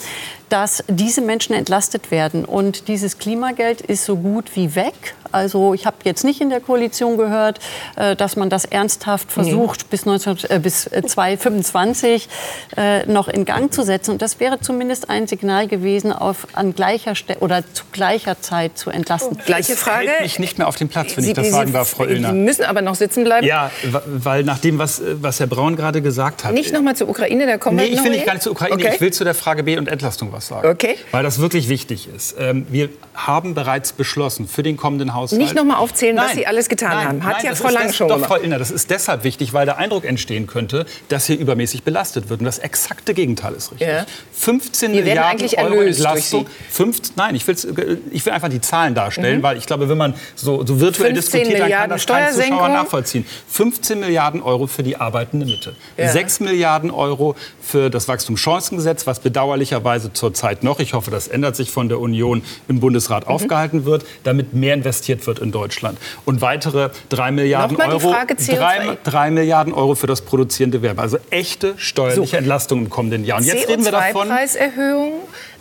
dass 0.48 0.84
diese 0.88 1.20
Menschen 1.20 1.54
entlastet 1.54 2.10
werden. 2.10 2.44
Und 2.44 2.88
dieses 2.88 3.18
Klimageld 3.18 3.80
ist 3.80 4.04
so 4.04 4.16
gut 4.16 4.54
wie 4.54 4.74
weg. 4.74 5.14
Also 5.32 5.74
ich 5.74 5.86
habe 5.86 5.96
jetzt 6.04 6.24
nicht 6.24 6.40
in 6.40 6.50
der 6.50 6.60
Koalition 6.60 7.16
gehört, 7.16 7.60
äh, 7.96 8.16
dass 8.16 8.36
man 8.36 8.50
das 8.50 8.64
ernsthaft 8.64 9.32
versucht, 9.32 9.82
nee. 9.82 9.86
bis, 9.90 10.06
19, 10.06 10.38
äh, 10.48 10.58
bis 10.58 10.84
2025 10.84 12.28
äh, 12.76 13.00
äh, 13.00 13.06
noch 13.06 13.28
in 13.28 13.44
Gang 13.44 13.72
zu 13.72 13.82
setzen. 13.84 14.12
Und 14.12 14.22
das 14.22 14.40
wäre 14.40 14.60
zumindest 14.60 15.10
ein 15.10 15.26
Signal 15.26 15.68
gewesen, 15.68 16.12
auf, 16.12 16.46
an 16.52 16.74
gleicher 16.74 17.14
Stelle 17.14 17.40
oder 17.40 17.62
zu 17.72 17.84
gleicher 17.92 18.40
Zeit 18.40 18.78
zu 18.78 18.90
entlasten. 18.90 19.36
Oh, 19.40 19.44
gleiche 19.44 19.76
Frage. 19.76 20.10
Ich 20.24 20.38
mich 20.38 20.38
nicht 20.38 20.58
mehr 20.58 20.68
auf 20.68 20.76
den 20.76 20.88
Platz, 20.88 21.16
wenn 21.16 21.24
Sie, 21.24 21.30
ich 21.30 21.36
das 21.36 21.50
sagen 21.50 21.72
darf, 21.72 21.88
Frau 21.88 22.04
Illner. 22.04 22.30
Sie 22.30 22.34
müssen 22.34 22.64
aber 22.64 22.82
noch 22.82 22.94
sitzen 22.94 23.24
bleiben. 23.24 23.46
Ja, 23.46 23.70
weil 24.06 24.44
nach 24.44 24.58
dem, 24.58 24.78
was, 24.78 25.02
was 25.20 25.40
Herr 25.40 25.46
Braun 25.46 25.76
gerade 25.76 26.02
gesagt 26.02 26.44
hat. 26.44 26.52
Nicht 26.52 26.72
noch 26.72 26.82
mal 26.82 26.96
zur 26.96 27.08
Ukraine, 27.08 27.46
da 27.46 27.58
kommen 27.58 27.76
nee, 27.76 27.84
wir 27.84 27.92
ich 27.92 28.04
will 28.04 28.10
nicht 28.10 28.26
gar 28.26 28.34
nicht 28.34 28.42
zur 28.42 28.52
Ukraine. 28.52 28.74
Okay. 28.74 28.92
Ich 28.94 29.00
will 29.00 29.12
zu 29.12 29.24
der 29.24 29.34
Frage 29.34 29.62
B 29.62 29.76
und 29.78 29.88
Entlastung 29.88 30.32
was 30.32 30.48
sagen. 30.48 30.68
Okay. 30.68 30.96
Weil 31.10 31.22
das 31.22 31.40
wirklich 31.40 31.68
wichtig 31.68 32.08
ist. 32.14 32.36
Ähm, 32.38 32.66
wir 32.70 32.88
haben 33.14 33.54
bereits 33.54 33.92
beschlossen 33.92 34.48
für 34.48 34.62
den 34.62 34.76
kommenden 34.76 35.14
Haushalt. 35.16 35.40
Nicht 35.40 35.54
noch 35.54 35.64
mal 35.64 35.76
aufzählen, 35.76 36.14
nein, 36.14 36.26
was 36.26 36.34
Sie 36.34 36.46
alles 36.46 36.68
getan 36.68 36.90
nein, 36.90 37.08
haben. 37.08 37.24
Hat 37.24 37.36
nein, 37.38 37.46
ja 37.46 37.54
Frau 37.54 37.70
Lang 37.70 37.92
schon 37.92 38.08
doch, 38.08 38.24
Frau 38.24 38.36
Illner, 38.36 38.58
das 38.58 38.70
ist 38.70 38.90
deshalb 38.90 39.24
wichtig, 39.24 39.52
weil 39.52 39.66
der 39.66 39.78
Eindruck 39.78 40.04
entstehen 40.04 40.46
könnte, 40.46 40.86
dass 41.08 41.26
hier 41.26 41.38
übermäßig 41.38 41.82
belastet 41.82 42.28
wird. 42.28 42.40
Und 42.40 42.46
das 42.46 42.58
exakte 42.58 43.14
Gegenteil 43.14 43.54
ist 43.54 43.72
richtig. 43.72 43.88
Ja. 43.88 44.06
15 44.32 44.92
wir 44.92 45.02
Milliarden 45.02 45.48
Euro 45.58 45.80
Entlastung. 45.82 46.46
15, 46.70 47.14
nein, 47.16 47.34
ich, 47.34 47.48
ich 47.48 48.26
will 48.26 48.32
einfach 48.32 48.48
die 48.48 48.60
Zahlen 48.60 48.94
darstellen, 48.94 49.38
mhm. 49.38 49.42
weil 49.42 49.56
ich 49.56 49.66
glaube, 49.66 49.88
wenn 49.88 49.98
man 49.98 50.14
so, 50.34 50.64
so 50.64 50.80
virtuell 50.80 51.12
diskutiert, 51.12 51.60
dann 51.60 51.70
kann 51.70 51.90
das 51.90 52.06
kein 52.06 52.32
Zuschauer 52.32 52.68
nachvollziehen. 52.68 53.26
15 53.48 54.00
Milliarden 54.00 54.42
Euro 54.42 54.66
für 54.66 54.82
die 54.82 54.96
arbeitende 54.96 55.46
Mitte. 55.46 55.74
Ja. 55.96 56.08
6 56.08 56.40
Milliarden 56.40 56.90
Euro 56.90 57.36
für 57.60 57.90
das 57.90 58.08
Wachstumschancengesetz, 58.08 59.06
was 59.06 59.20
bedauerlicherweise 59.20 60.12
zurzeit 60.12 60.62
noch, 60.62 60.78
ich 60.78 60.94
hoffe, 60.94 61.10
das 61.10 61.28
ändert 61.28 61.56
sich 61.56 61.70
von 61.70 61.88
der 61.88 62.00
Union 62.00 62.42
im 62.68 62.80
Bundesrat, 62.80 63.26
mhm. 63.26 63.32
aufgehalten 63.32 63.84
wird, 63.84 64.04
damit 64.24 64.54
mehr 64.54 64.74
investiert 64.74 65.05
wird 65.08 65.38
in 65.38 65.52
Deutschland. 65.52 65.98
Und 66.24 66.40
weitere 66.40 66.90
3 67.08 67.30
Milliarden 67.30 67.76
Euro. 67.76 68.12
3, 68.12 68.98
3, 69.04 69.30
Milliarden 69.30 69.72
Euro 69.72 69.94
für 69.94 70.06
das 70.06 70.22
produzierende 70.22 70.82
Werbe. 70.82 71.02
Also 71.02 71.18
echte 71.30 71.74
steuerliche 71.76 72.26
so. 72.26 72.36
Entlastung 72.36 72.80
im 72.80 72.90
kommenden 72.90 73.24
Jahr. 73.24 73.38
Und 73.38 73.44
jetzt 73.44 73.68
reden 73.68 73.84
wir 73.84 73.92
davon. 73.92 74.28
Preiserhöhung, 74.28 75.12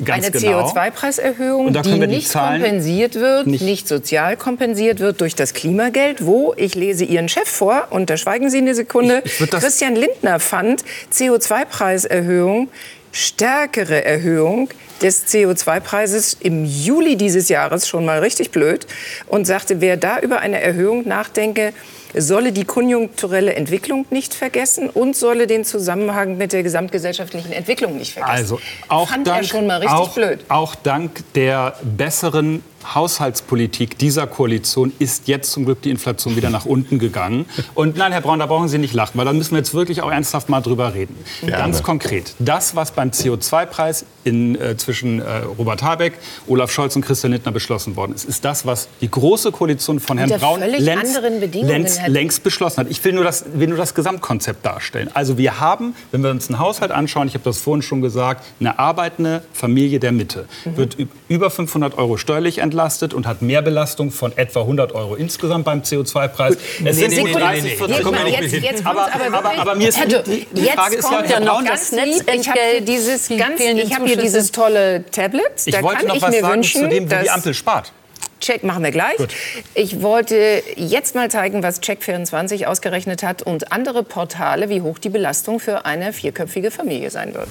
eine 0.05 0.31
genau. 0.31 0.67
CO2-Preiserhöhung, 0.67 1.73
die, 1.73 1.81
die 1.81 2.07
nicht 2.07 2.33
kompensiert 2.33 3.15
wird, 3.15 3.47
nicht. 3.47 3.63
nicht 3.63 3.87
sozial 3.87 4.37
kompensiert 4.37 4.99
wird 4.99 5.21
durch 5.21 5.35
das 5.35 5.53
Klimageld, 5.53 6.25
wo, 6.25 6.53
ich 6.57 6.75
lese 6.75 7.05
Ihren 7.05 7.29
Chef 7.29 7.47
vor, 7.47 7.87
und 7.91 8.09
da 8.09 8.17
schweigen 8.17 8.49
Sie 8.49 8.57
eine 8.57 8.75
Sekunde, 8.75 9.21
ich, 9.23 9.39
ich 9.39 9.49
Christian 9.49 9.95
Lindner 9.95 10.39
fand 10.39 10.83
CO2-Preiserhöhung 11.13 12.67
stärkere 13.15 14.03
Erhöhung 14.03 14.69
des 15.01 15.25
CO2-Preises 15.27 16.37
im 16.41 16.65
Juli 16.65 17.15
dieses 17.15 17.47
Jahres 17.47 17.87
schon 17.87 18.05
mal 18.05 18.19
richtig 18.19 18.51
blöd 18.51 18.85
und 19.27 19.45
sagte, 19.45 19.79
wer 19.79 19.95
da 19.95 20.19
über 20.19 20.39
eine 20.39 20.61
Erhöhung 20.61 21.07
nachdenke, 21.07 21.73
solle 22.13 22.51
die 22.51 22.65
konjunkturelle 22.65 23.53
Entwicklung 23.55 24.05
nicht 24.09 24.33
vergessen 24.33 24.89
und 24.89 25.15
solle 25.15 25.47
den 25.47 25.63
Zusammenhang 25.63 26.37
mit 26.37 26.51
der 26.51 26.63
gesamtgesellschaftlichen 26.63 27.53
Entwicklung 27.53 27.97
nicht 27.97 28.13
vergessen. 28.13 28.35
Also 28.35 28.59
auch 28.89 29.09
Fand 29.09 29.27
dank, 29.27 29.45
schon 29.45 29.65
mal 29.65 29.77
richtig 29.77 29.97
auch, 29.97 30.13
blöd. 30.13 30.39
Auch 30.49 30.75
dank 30.75 31.23
der 31.35 31.77
besseren 31.83 32.63
Haushaltspolitik 32.93 33.97
dieser 33.97 34.27
Koalition 34.27 34.93
ist 34.99 35.27
jetzt 35.27 35.51
zum 35.51 35.65
Glück 35.65 35.81
die 35.81 35.89
Inflation 35.89 36.35
wieder 36.35 36.49
nach 36.49 36.65
unten 36.65 36.99
gegangen. 36.99 37.45
Und 37.73 37.97
nein, 37.97 38.11
Herr 38.11 38.21
Braun, 38.21 38.39
da 38.39 38.45
brauchen 38.45 38.67
Sie 38.67 38.77
nicht 38.77 38.93
lachen, 38.93 39.17
weil 39.17 39.25
da 39.25 39.33
müssen 39.33 39.51
wir 39.51 39.57
jetzt 39.57 39.73
wirklich 39.73 40.01
auch 40.01 40.11
ernsthaft 40.11 40.49
mal 40.49 40.61
drüber 40.61 40.93
reden. 40.93 41.17
Gerne. 41.41 41.57
Ganz 41.57 41.81
konkret, 41.81 42.35
das, 42.39 42.75
was 42.75 42.91
beim 42.91 43.09
CO2-Preis 43.09 44.05
äh, 44.25 44.75
zwischen 44.77 45.19
äh, 45.19 45.37
Robert 45.57 45.81
Habeck, 45.81 46.13
Olaf 46.47 46.71
Scholz 46.71 46.95
und 46.95 47.03
Christian 47.03 47.33
Lindner 47.33 47.51
beschlossen 47.51 47.95
worden 47.95 48.13
ist, 48.13 48.25
ist 48.25 48.45
das, 48.45 48.65
was 48.65 48.87
die 49.01 49.09
große 49.09 49.51
Koalition 49.51 49.99
von 49.99 50.17
Herrn 50.17 50.29
Braun 50.39 50.59
längst, 50.59 51.19
längst, 51.53 52.07
längst, 52.07 52.43
beschlossen 52.43 52.77
hat. 52.77 52.87
Ich 52.89 53.03
will 53.03 53.13
nur, 53.13 53.23
das, 53.23 53.45
will 53.53 53.67
nur 53.67 53.77
das 53.77 53.95
Gesamtkonzept 53.95 54.65
darstellen. 54.65 55.09
Also 55.13 55.37
wir 55.37 55.59
haben, 55.59 55.95
wenn 56.11 56.23
wir 56.23 56.29
uns 56.29 56.49
einen 56.49 56.59
Haushalt 56.59 56.91
anschauen, 56.91 57.27
ich 57.27 57.33
habe 57.33 57.43
das 57.43 57.57
vorhin 57.57 57.81
schon 57.81 58.01
gesagt, 58.01 58.45
eine 58.59 58.77
arbeitende 58.77 59.43
Familie 59.53 59.99
der 59.99 60.11
Mitte 60.11 60.45
mhm. 60.65 60.77
wird 60.77 60.97
über 61.27 61.49
500 61.49 61.97
Euro 61.97 62.17
steuerlich 62.17 62.59
entlastet 62.59 62.74
entlastet 62.75 63.13
und 63.13 63.25
hat 63.25 63.41
mehr 63.41 63.61
Belastung 63.61 64.11
von 64.11 64.37
etwa 64.37 64.61
100 64.61 64.91
Euro 64.93 65.15
insgesamt 65.15 65.65
beim 65.65 65.81
CO2-Preis. 65.81 66.57
Es 66.83 66.97
sind 66.97 67.11
nee, 67.11 67.31
30, 67.31 67.77
40 67.77 68.03
kommen 68.03 68.19
wir 68.25 68.41
nicht 68.41 68.53
hin. 68.53 68.85
Aber, 68.85 69.07
aber, 69.13 69.57
aber, 69.57 69.75
mir 69.75 69.89
ist 69.89 69.99
die, 69.99 70.45
die 70.51 70.61
Frage 70.63 70.95
ist 70.97 71.09
ja, 71.09 71.23
Herr 71.23 71.39
noch 71.39 71.63
das 71.63 71.91
Netzentgelt. 71.93 72.41
Ich 72.41 72.49
habe 72.49 72.59
hier 72.59 72.81
dieses, 72.81 73.29
ganz, 73.29 73.61
ich 73.61 73.95
hab 73.95 74.05
hier 74.05 74.17
dieses 74.17 74.51
tolle 74.51 75.05
Tablet. 75.09 75.43
Ich 75.65 75.81
wollte 75.81 76.05
noch 76.05 76.21
was 76.21 76.35
sagen 76.35 76.53
wünschen, 76.53 76.81
zu 76.81 76.89
dem, 76.89 77.09
wo 77.09 77.15
die 77.15 77.29
Ampel 77.29 77.53
spart. 77.53 77.93
Check 78.41 78.63
machen 78.63 78.83
wir 78.83 78.91
gleich. 78.91 79.15
Gut. 79.15 79.33
Ich 79.73 80.01
wollte 80.01 80.61
jetzt 80.75 81.15
mal 81.15 81.31
zeigen, 81.31 81.63
was 81.63 81.81
Check24 81.81 82.65
ausgerechnet 82.65 83.23
hat 83.23 83.41
und 83.41 83.71
andere 83.71 84.03
Portale, 84.03 84.69
wie 84.69 84.81
hoch 84.81 84.99
die 84.99 85.09
Belastung 85.09 85.59
für 85.59 85.85
eine 85.85 86.11
vierköpfige 86.11 86.69
Familie 86.69 87.09
sein 87.09 87.33
wird. 87.33 87.47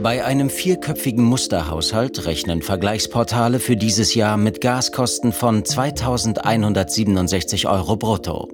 Bei 0.00 0.24
einem 0.24 0.48
vierköpfigen 0.50 1.24
Musterhaushalt 1.24 2.26
rechnen 2.26 2.62
Vergleichsportale 2.62 3.58
für 3.60 3.76
dieses 3.76 4.14
Jahr 4.14 4.36
mit 4.36 4.60
Gaskosten 4.60 5.32
von 5.32 5.64
2167 5.64 7.68
Euro 7.68 7.96
brutto. 7.96 8.48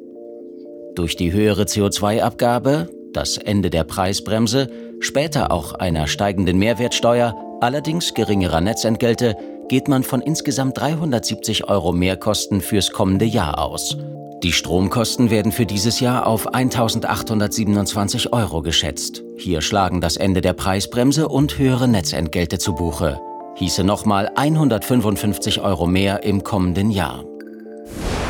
Durch 0.94 1.16
die 1.16 1.32
höhere 1.32 1.64
CO2-Abgabe, 1.64 2.88
das 3.12 3.38
Ende 3.38 3.70
der 3.70 3.84
Preisbremse, 3.84 4.68
später 5.00 5.52
auch 5.52 5.74
einer 5.74 6.06
steigenden 6.06 6.58
Mehrwertsteuer, 6.58 7.34
allerdings 7.60 8.14
geringerer 8.14 8.60
Netzentgelte, 8.60 9.36
geht 9.68 9.88
man 9.88 10.02
von 10.02 10.20
insgesamt 10.20 10.78
370 10.78 11.68
Euro 11.68 11.92
Mehrkosten 11.92 12.60
fürs 12.60 12.92
kommende 12.92 13.24
Jahr 13.24 13.58
aus. 13.58 13.96
Die 14.42 14.52
Stromkosten 14.52 15.30
werden 15.30 15.50
für 15.50 15.66
dieses 15.66 15.98
Jahr 15.98 16.26
auf 16.26 16.54
1.827 16.54 18.32
Euro 18.32 18.62
geschätzt. 18.62 19.24
Hier 19.36 19.62
schlagen 19.62 20.00
das 20.00 20.16
Ende 20.16 20.40
der 20.40 20.52
Preisbremse 20.52 21.28
und 21.28 21.58
höhere 21.58 21.88
Netzentgelte 21.88 22.58
zu 22.58 22.74
Buche. 22.74 23.20
Hieße 23.56 23.82
nochmal 23.82 24.30
155 24.36 25.60
Euro 25.60 25.88
mehr 25.88 26.22
im 26.22 26.44
kommenden 26.44 26.92
Jahr. 26.92 27.24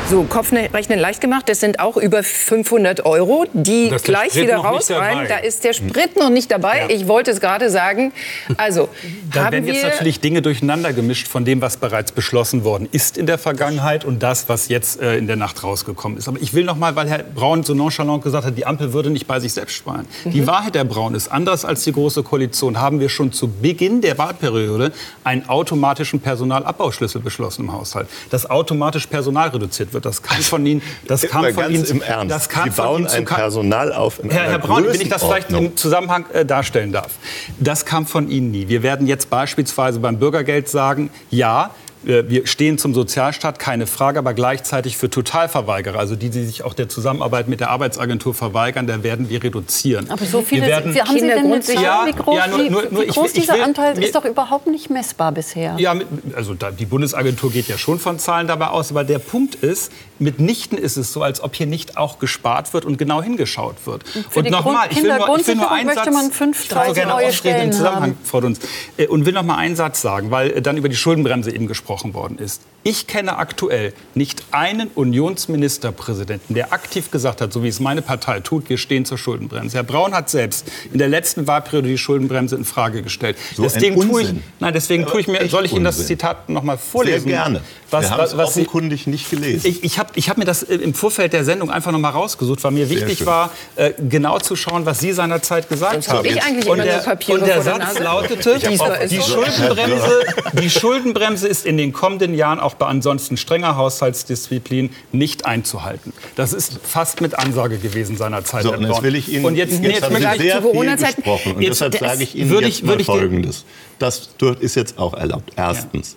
So, 0.09 0.23
Kopfrechnen 0.23 0.97
leicht 0.97 1.21
gemacht. 1.21 1.47
Das 1.49 1.59
sind 1.59 1.79
auch 1.79 1.95
über 1.95 2.23
500 2.23 3.05
Euro, 3.05 3.45
die 3.53 3.91
gleich 4.03 4.35
wieder 4.35 4.55
rausfallen. 4.55 5.27
Da 5.29 5.37
ist 5.37 5.63
der 5.63 5.73
Sprit 5.73 6.17
noch 6.17 6.31
nicht 6.31 6.49
dabei. 6.49 6.79
Ja. 6.79 6.89
Ich 6.89 7.07
wollte 7.07 7.29
es 7.29 7.39
gerade 7.39 7.69
sagen. 7.69 8.11
Also, 8.57 8.89
da 9.31 9.43
haben 9.43 9.51
werden 9.51 9.67
jetzt 9.67 9.83
natürlich 9.83 10.19
Dinge 10.19 10.41
durcheinander 10.41 10.93
gemischt 10.93 11.27
von 11.27 11.45
dem, 11.45 11.61
was 11.61 11.77
bereits 11.77 12.11
beschlossen 12.11 12.63
worden 12.63 12.89
ist 12.91 13.19
in 13.19 13.27
der 13.27 13.37
Vergangenheit 13.37 14.03
und 14.03 14.23
das, 14.23 14.49
was 14.49 14.67
jetzt 14.67 14.99
äh, 14.99 15.15
in 15.15 15.27
der 15.27 15.35
Nacht 15.35 15.63
rausgekommen 15.63 16.17
ist. 16.17 16.27
Aber 16.27 16.41
ich 16.41 16.55
will 16.55 16.63
noch 16.63 16.75
mal, 16.75 16.95
weil 16.95 17.07
Herr 17.07 17.19
Braun 17.19 17.61
so 17.61 17.75
nonchalant 17.75 18.23
gesagt 18.23 18.47
hat, 18.47 18.57
die 18.57 18.65
Ampel 18.65 18.93
würde 18.93 19.11
nicht 19.11 19.27
bei 19.27 19.39
sich 19.39 19.53
selbst 19.53 19.75
sparen. 19.75 20.07
Mhm. 20.25 20.31
Die 20.31 20.47
Wahrheit, 20.47 20.75
Herr 20.75 20.85
Braun, 20.85 21.13
ist 21.13 21.31
anders 21.31 21.65
als 21.65 21.83
die 21.83 21.91
Große 21.91 22.23
Koalition. 22.23 22.81
Haben 22.81 22.99
wir 22.99 23.09
schon 23.09 23.31
zu 23.31 23.47
Beginn 23.47 24.01
der 24.01 24.17
Wahlperiode 24.17 24.91
einen 25.23 25.47
automatischen 25.47 26.19
Personalabbauschlüssel 26.19 27.21
beschlossen 27.21 27.65
im 27.65 27.73
Haushalt, 27.73 28.07
dass 28.31 28.49
automatisch 28.49 29.05
Personal 29.05 29.49
reduziert 29.49 29.93
wird 29.93 29.98
wird. 30.03 30.05
Das 30.05 30.21
kam 30.23 30.41
von 30.41 30.65
Ihnen. 30.65 30.81
Das 31.07 31.21
kam 31.21 31.45
von 31.45 31.55
ganz 31.55 31.73
Ihnen. 31.73 31.85
Im 31.85 32.01
Ernst. 32.01 32.31
Das 32.35 32.49
kam 32.49 32.69
Sie 32.71 32.81
bauen 32.81 33.07
ein 33.07 33.25
Personal 33.25 33.93
auf. 33.93 34.19
In 34.23 34.29
Herr, 34.29 34.49
Herr 34.49 34.59
Braun, 34.59 34.85
wenn 34.85 35.01
ich 35.01 35.09
das 35.09 35.23
vielleicht 35.23 35.51
im 35.51 35.75
Zusammenhang 35.75 36.25
äh, 36.33 36.45
darstellen 36.45 36.91
darf. 36.91 37.11
Das 37.59 37.85
kam 37.85 38.05
von 38.05 38.29
Ihnen 38.29 38.51
nie. 38.51 38.67
Wir 38.67 38.83
werden 38.83 39.07
jetzt 39.07 39.29
beispielsweise 39.29 39.99
beim 39.99 40.19
Bürgergeld 40.19 40.69
sagen, 40.69 41.09
ja, 41.29 41.71
wir 42.03 42.47
stehen 42.47 42.77
zum 42.77 42.93
Sozialstaat, 42.93 43.59
keine 43.59 43.85
Frage, 43.85 44.19
aber 44.19 44.33
gleichzeitig 44.33 44.95
für 44.95 45.09
Totalverweigerer, 45.09 45.99
also 45.99 46.15
die, 46.15 46.29
die 46.29 46.45
sich 46.45 46.63
auch 46.63 46.73
der 46.73 46.87
Zusammenarbeit 46.87 47.49
mit 47.49 47.59
der 47.59 47.71
Arbeitsagentur 47.71 48.33
verweigern, 48.33 48.87
da 48.87 49.03
werden 49.03 49.29
wir 49.29 49.43
reduzieren. 49.43 50.09
Aber 50.09 50.25
so 50.25 50.41
viele, 50.41 50.61
wir 50.61 50.67
werden, 50.69 50.95
haben 50.95 51.19
Sie 51.19 51.27
denn 51.27 51.39
eine 51.39 51.59
Zahl, 51.59 51.83
ja, 51.83 52.03
wie 52.05 52.13
groß, 52.13 52.37
ja, 52.37 52.47
nur, 52.47 52.57
nur, 52.69 52.83
nur, 52.89 53.01
wie 53.03 53.07
groß 53.07 53.33
ich, 53.33 53.41
dieser 53.41 53.55
will, 53.55 53.63
Anteil 53.63 53.95
mir, 53.95 54.05
ist 54.05 54.15
doch 54.15 54.23
überhaupt 54.23 54.67
nicht 54.67 54.89
messbar 54.89 55.33
bisher. 55.33 55.75
Ja, 55.77 55.93
also 56.35 56.53
die 56.53 56.85
Bundesagentur 56.85 57.51
geht 57.51 57.67
ja 57.67 57.77
schon 57.77 57.99
von 57.99 58.17
Zahlen 58.17 58.47
dabei 58.47 58.67
aus, 58.67 58.91
aber 58.91 59.03
der 59.03 59.19
Punkt 59.19 59.55
ist, 59.55 59.91
mitnichten 60.19 60.77
ist 60.77 60.95
es 60.95 61.11
so, 61.11 61.21
als 61.21 61.41
ob 61.41 61.55
hier 61.55 61.67
nicht 61.67 61.97
auch 61.97 62.19
gespart 62.19 62.73
wird 62.73 62.85
und 62.85 62.97
genau 62.97 63.21
hingeschaut 63.21 63.75
wird. 63.85 64.03
Und, 64.15 64.37
und 64.37 64.51
nochmal, 64.51 64.87
ich 64.89 65.03
will 65.03 65.17
nur, 65.17 65.37
ich 65.37 65.47
will 65.47 65.55
nur 65.55 65.71
einen 65.71 65.93
Satz, 65.93 66.13
man 66.13 66.31
fünf, 66.31 66.63
ich 66.63 66.69
so 66.69 66.93
gerne 66.93 67.11
neue 67.11 67.33
Stellen 67.33 67.73
Zusammenhang, 67.73 68.17
Frau 68.23 68.39
Dunz, 68.39 68.59
äh, 68.97 69.07
und 69.07 69.25
will 69.25 69.33
noch 69.33 69.43
mal 69.43 69.57
einen 69.57 69.75
Satz 69.75 70.01
sagen, 70.01 70.31
weil 70.31 70.51
äh, 70.51 70.61
dann 70.61 70.77
über 70.77 70.87
die 70.87 70.95
Schuldenbremse 70.95 71.51
eben 71.51 71.67
gesprochen 71.67 71.88
gesprochen 71.89 72.13
worden 72.13 72.37
ist. 72.37 72.61
Ich 72.83 73.07
kenne 73.07 73.37
aktuell 73.37 73.93
nicht 74.15 74.43
einen 74.51 74.87
Unionsministerpräsidenten, 74.95 76.55
der 76.55 76.71
aktiv 76.71 77.11
gesagt 77.11 77.41
hat, 77.41 77.51
so 77.51 77.61
wie 77.61 77.67
es 77.67 77.81
meine 77.81 78.01
Partei 78.01 78.39
tut, 78.39 78.69
wir 78.69 78.77
stehen 78.77 79.03
zur 79.03 79.17
Schuldenbremse. 79.17 79.75
Herr 79.75 79.83
Braun 79.83 80.13
hat 80.13 80.29
selbst 80.29 80.65
in 80.93 80.97
der 80.97 81.09
letzten 81.09 81.45
Wahlperiode 81.45 81.89
die 81.89 81.97
Schuldenbremse 81.97 82.55
in 82.55 82.63
Frage 82.63 83.01
gestellt. 83.01 83.37
So 83.53 83.63
deswegen 83.63 84.01
ein 84.01 84.09
tue 84.09 84.21
ich, 84.21 84.33
nein, 84.59 84.73
deswegen 84.73 85.05
tue 85.05 85.19
ich 85.19 85.27
mir, 85.27 85.45
soll 85.49 85.65
ich 85.65 85.73
Ihnen 85.73 85.83
das. 85.83 86.07
Zitat 86.07 86.47
noch 86.47 86.63
mal 86.63 86.77
vorlesen? 86.77 87.23
Sehr 87.23 87.31
gerne. 87.31 87.61
Was, 87.91 88.05
wir 88.05 88.11
haben 88.11 88.19
was, 88.19 88.37
was 88.37 88.53
Sie, 88.53 88.61
offenkundig 88.61 89.07
nicht 89.07 89.29
gelesen. 89.29 89.67
ich, 89.67 89.83
ich 89.83 89.99
habe 89.99 90.11
ich 90.15 90.29
hab 90.29 90.37
mir 90.37 90.45
das 90.45 90.63
äh, 90.63 90.75
im 90.75 90.93
Vorfeld 90.93 91.33
der 91.33 91.43
Sendung 91.43 91.71
einfach 91.71 91.91
noch 91.91 91.99
mal 91.99 92.11
rausgesucht, 92.11 92.63
weil 92.63 92.71
mir 92.71 92.89
wichtig 92.89 93.25
war, 93.25 93.51
äh, 93.75 93.91
genau 93.97 94.39
zu 94.39 94.55
schauen, 94.55 94.85
was 94.85 94.99
Sie 94.99 95.11
seinerzeit 95.11 95.67
gesagt 95.67 96.07
haben. 96.07 96.25
ich 96.25 96.41
eigentlich 96.43 96.69
und 96.69 96.77
immer 96.77 96.85
der, 96.85 97.17
und 97.29 97.45
der 97.45 97.61
Satz 97.61 97.99
lautete, 97.99 98.51
Ich 98.53 98.63
die, 98.63 98.77
die, 99.09 99.21
Schuldenbremse, 99.21 100.25
die 100.61 100.69
Schuldenbremse 100.69 101.47
ist 101.47 101.65
in 101.65 101.78
den 101.79 101.93
kommenden 101.93 102.33
Jahren 102.33 102.59
auch 102.59 102.75
bei 102.75 102.85
ansonsten 102.85 103.37
strenger 103.37 103.75
Haushaltsdisziplin 103.75 104.89
nicht 105.11 105.45
einzuhalten. 105.45 106.13
Das 106.35 106.53
ist 106.53 106.79
fast 106.83 107.21
mit 107.21 107.37
Ansage 107.37 107.77
gewesen 107.77 108.17
seinerzeit. 108.17 108.63
So, 108.63 108.73
und 108.73 108.83
jetzt 108.83 109.01
will 109.03 109.15
ich 109.15 109.29
Ihnen, 109.33 109.45
und 109.45 109.55
jetzt, 109.55 109.81
jetzt 109.81 109.83
jetzt 109.83 110.03
haben 110.03 110.15
Sie 110.15 110.21
sehr 110.21 110.61
zu 110.61 110.71
viel 110.71 110.95
gesprochen. 110.95 111.51
Und 111.55 111.61
Jetzt- 111.61 111.71
deshalb 111.81 111.91
das 111.93 111.99
sage 112.01 112.23
ich 112.23 112.35
Ihnen 112.35 112.51
jetzt 112.59 112.67
ich- 112.67 112.83
mal 112.83 112.99
Folgendes. 113.03 113.65
Das 113.97 114.29
ist 114.59 114.75
jetzt 114.75 114.99
auch 114.99 115.13
erlaubt. 115.13 115.51
Erstens. 115.55 116.15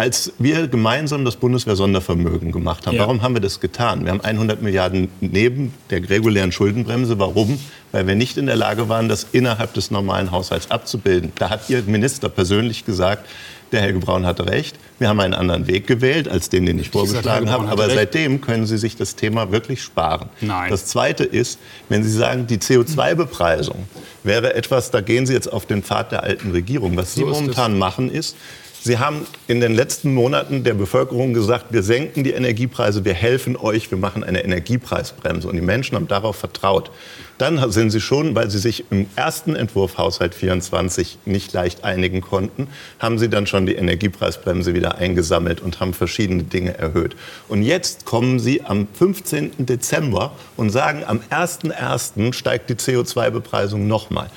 Als 0.00 0.32
wir 0.38 0.68
gemeinsam 0.68 1.24
das 1.24 1.34
Bundeswehr-Sondervermögen 1.34 2.52
gemacht 2.52 2.86
haben, 2.86 2.94
Ja. 2.94 3.02
warum 3.02 3.22
haben 3.22 3.34
wir 3.34 3.40
das 3.40 3.58
getan? 3.58 4.04
Wir 4.04 4.12
haben 4.12 4.20
100 4.20 4.62
Milliarden 4.62 5.08
neben 5.20 5.74
der 5.90 6.08
regulären 6.08 6.52
Schuldenbremse. 6.52 7.18
Warum? 7.18 7.58
Weil 7.90 8.06
wir 8.06 8.14
nicht 8.14 8.36
in 8.36 8.46
der 8.46 8.54
Lage 8.54 8.88
waren, 8.88 9.08
das 9.08 9.26
innerhalb 9.32 9.74
des 9.74 9.90
normalen 9.90 10.30
Haushalts 10.30 10.70
abzubilden. 10.70 11.32
Da 11.36 11.50
hat 11.50 11.68
Ihr 11.68 11.82
Minister 11.82 12.28
persönlich 12.28 12.84
gesagt, 12.84 13.26
der 13.72 13.80
Helge 13.80 13.98
Braun 13.98 14.26
hatte 14.26 14.46
recht. 14.46 14.76
Wir 14.98 15.08
haben 15.08 15.20
einen 15.20 15.34
anderen 15.34 15.66
Weg 15.66 15.86
gewählt 15.86 16.28
als 16.28 16.48
den, 16.48 16.66
den 16.66 16.78
ich 16.78 16.90
vorgeschlagen 16.90 17.50
habe. 17.50 17.68
Aber 17.68 17.88
seitdem 17.88 18.40
können 18.40 18.66
Sie 18.66 18.78
sich 18.78 18.96
das 18.96 19.14
Thema 19.16 19.52
wirklich 19.52 19.82
sparen. 19.82 20.28
Nein. 20.40 20.70
Das 20.70 20.86
Zweite 20.86 21.24
ist, 21.24 21.58
wenn 21.88 22.02
Sie 22.02 22.10
sagen, 22.10 22.46
die 22.46 22.58
CO2-Bepreisung 22.58 23.86
wäre 24.24 24.54
etwas, 24.54 24.90
da 24.90 25.00
gehen 25.00 25.26
Sie 25.26 25.32
jetzt 25.32 25.52
auf 25.52 25.66
den 25.66 25.82
Pfad 25.82 26.12
der 26.12 26.22
alten 26.22 26.50
Regierung. 26.50 26.96
Was 26.96 27.14
Sie 27.14 27.24
momentan 27.24 27.78
machen 27.78 28.10
ist, 28.10 28.36
Sie 28.80 28.98
haben 28.98 29.26
in 29.48 29.60
den 29.60 29.74
letzten 29.74 30.14
Monaten 30.14 30.62
der 30.62 30.74
Bevölkerung 30.74 31.34
gesagt, 31.34 31.66
wir 31.70 31.82
senken 31.82 32.22
die 32.22 32.30
Energiepreise, 32.30 33.04
wir 33.04 33.14
helfen 33.14 33.56
euch, 33.56 33.90
wir 33.90 33.98
machen 33.98 34.22
eine 34.22 34.44
Energiepreisbremse. 34.44 35.48
Und 35.48 35.56
die 35.56 35.62
Menschen 35.62 35.96
haben 35.96 36.06
darauf 36.06 36.36
vertraut. 36.36 36.90
Dann 37.38 37.70
sind 37.70 37.90
sie 37.90 38.00
schon, 38.00 38.34
weil 38.34 38.50
sie 38.50 38.58
sich 38.58 38.84
im 38.90 39.06
ersten 39.16 39.56
Entwurf 39.56 39.98
Haushalt 39.98 40.34
24 40.34 41.18
nicht 41.24 41.52
leicht 41.52 41.84
einigen 41.84 42.20
konnten, 42.20 42.68
haben 42.98 43.18
sie 43.18 43.28
dann 43.28 43.46
schon 43.46 43.66
die 43.66 43.74
Energiepreisbremse 43.74 44.74
wieder 44.74 44.98
eingesammelt 44.98 45.60
und 45.60 45.80
haben 45.80 45.92
verschiedene 45.92 46.44
Dinge 46.44 46.78
erhöht. 46.78 47.16
Und 47.48 47.62
jetzt 47.62 48.04
kommen 48.04 48.38
sie 48.38 48.64
am 48.64 48.86
15. 48.92 49.66
Dezember 49.66 50.32
und 50.56 50.70
sagen, 50.70 51.02
am 51.06 51.20
1.1. 51.30 52.32
steigt 52.32 52.70
die 52.70 52.74
CO2-Bepreisung 52.74 53.86
nochmal. 53.86 54.30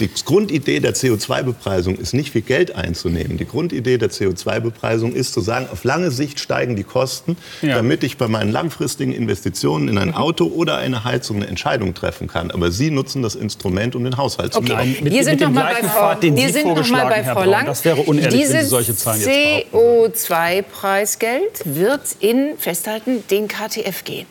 Die 0.00 0.08
Grundidee 0.24 0.80
der 0.80 0.94
CO2-Bepreisung 0.94 1.96
ist 1.96 2.14
nicht 2.14 2.30
viel 2.32 2.42
Geld 2.42 2.74
einzunehmen. 2.76 3.36
Die 3.36 3.46
Grundidee 3.46 3.98
der 3.98 4.10
CO2-Bepreisung 4.10 5.12
ist 5.12 5.32
zu 5.32 5.40
sagen, 5.40 5.66
auf 5.72 5.84
lange 5.84 6.10
Sicht 6.10 6.38
steigen 6.40 6.76
die 6.76 6.84
Kosten, 6.84 7.36
Ja. 7.62 7.74
damit 7.74 8.04
ich 8.04 8.16
bei 8.16 8.28
meinen 8.28 8.52
langfristigen 8.52 9.12
Investitionen 9.12 9.88
in 9.88 9.98
ein 9.98 10.14
Auto 10.14 10.46
oder 10.46 10.76
eine 10.78 11.04
Heizung 11.04 11.36
eine 11.38 11.46
Entscheidung 11.48 11.94
treffen 11.94 12.28
kann. 12.28 12.50
Aber 12.50 12.70
Sie 12.70 12.90
nutzen 12.90 13.22
das 13.22 13.34
Instrument, 13.34 13.96
um 13.96 14.04
den 14.04 14.16
Haushalt 14.16 14.52
zu 14.52 14.60
Okay, 14.60 14.72
bauen. 14.74 14.96
mit- 15.02 15.12
wir 15.12 15.24
sind 15.24 15.40
mit 15.40 15.48
noch 15.48 15.54
mal 15.54 15.62
bei 15.64 15.70
gleichen 15.80 15.88
Frau, 15.88 15.98
Pfad, 16.10 16.22
den 16.22 16.36
wir 16.36 16.46
Sie 16.46 16.52
sind 16.52 16.66
noch 16.66 16.88
mal 16.90 17.06
bei 17.08 17.24
Frau. 17.24 17.44
Lang. 17.44 17.66
Das 17.66 17.84
wäre 17.84 18.00
unehrlich, 18.02 18.32
wenn 18.40 18.46
Sie 18.46 18.52
Dieses 18.54 18.70
solche 18.70 18.94
Zahlen 18.96 19.20
jetzt 19.20 19.70
behaupten 19.72 20.12
CO2-Preisgeld 20.12 21.62
wird 21.64 22.00
in, 22.20 22.56
festhalten, 22.58 23.24
den 23.30 23.48
KTF 23.48 24.04
gehen. 24.04 24.26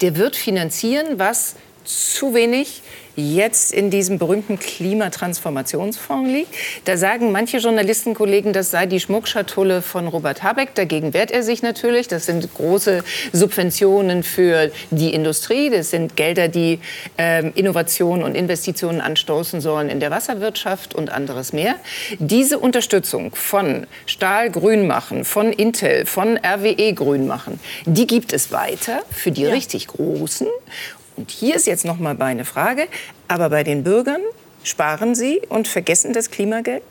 Der 0.00 0.16
wird 0.16 0.36
finanzieren, 0.36 1.18
was 1.18 1.54
zu 1.84 2.34
wenig 2.34 2.82
jetzt 3.16 3.72
in 3.72 3.90
diesem 3.90 4.18
berühmten 4.18 4.58
Klimatransformationsfonds 4.58 6.30
liegt. 6.30 6.54
Da 6.84 6.96
sagen 6.96 7.32
manche 7.32 7.58
Journalistenkollegen, 7.58 8.52
das 8.52 8.70
sei 8.70 8.86
die 8.86 9.00
Schmuckschatulle 9.00 9.82
von 9.82 10.08
Robert 10.08 10.42
Habeck. 10.42 10.74
Dagegen 10.74 11.14
wehrt 11.14 11.30
er 11.30 11.42
sich 11.42 11.62
natürlich. 11.62 12.08
Das 12.08 12.26
sind 12.26 12.52
große 12.54 13.04
Subventionen 13.32 14.22
für 14.22 14.70
die 14.90 15.14
Industrie. 15.14 15.70
Das 15.70 15.90
sind 15.90 16.16
Gelder, 16.16 16.48
die 16.48 16.80
ähm, 17.18 17.52
Innovationen 17.54 18.24
und 18.24 18.34
Investitionen 18.34 19.00
anstoßen 19.00 19.60
sollen 19.60 19.88
in 19.88 20.00
der 20.00 20.10
Wasserwirtschaft 20.10 20.94
und 20.94 21.10
anderes 21.10 21.52
mehr. 21.52 21.76
Diese 22.18 22.58
Unterstützung 22.58 23.34
von 23.34 23.86
Stahl 24.06 24.50
grün 24.50 24.86
machen, 24.86 25.24
von 25.24 25.52
Intel, 25.52 26.06
von 26.06 26.38
RWE 26.38 26.92
grün 26.94 27.26
machen, 27.26 27.60
die 27.86 28.06
gibt 28.06 28.32
es 28.32 28.52
weiter 28.52 29.02
für 29.10 29.30
die 29.30 29.46
richtig 29.46 29.86
Großen. 29.88 30.46
Und 31.16 31.30
hier 31.30 31.54
ist 31.54 31.66
jetzt 31.66 31.84
noch 31.84 31.98
mal 31.98 32.14
meine 32.14 32.44
Frage, 32.44 32.88
aber 33.28 33.50
bei 33.50 33.64
den 33.64 33.84
Bürgern 33.84 34.20
sparen 34.62 35.14
sie 35.14 35.40
und 35.48 35.68
vergessen 35.68 36.12
das 36.12 36.30
Klimageld? 36.30 36.82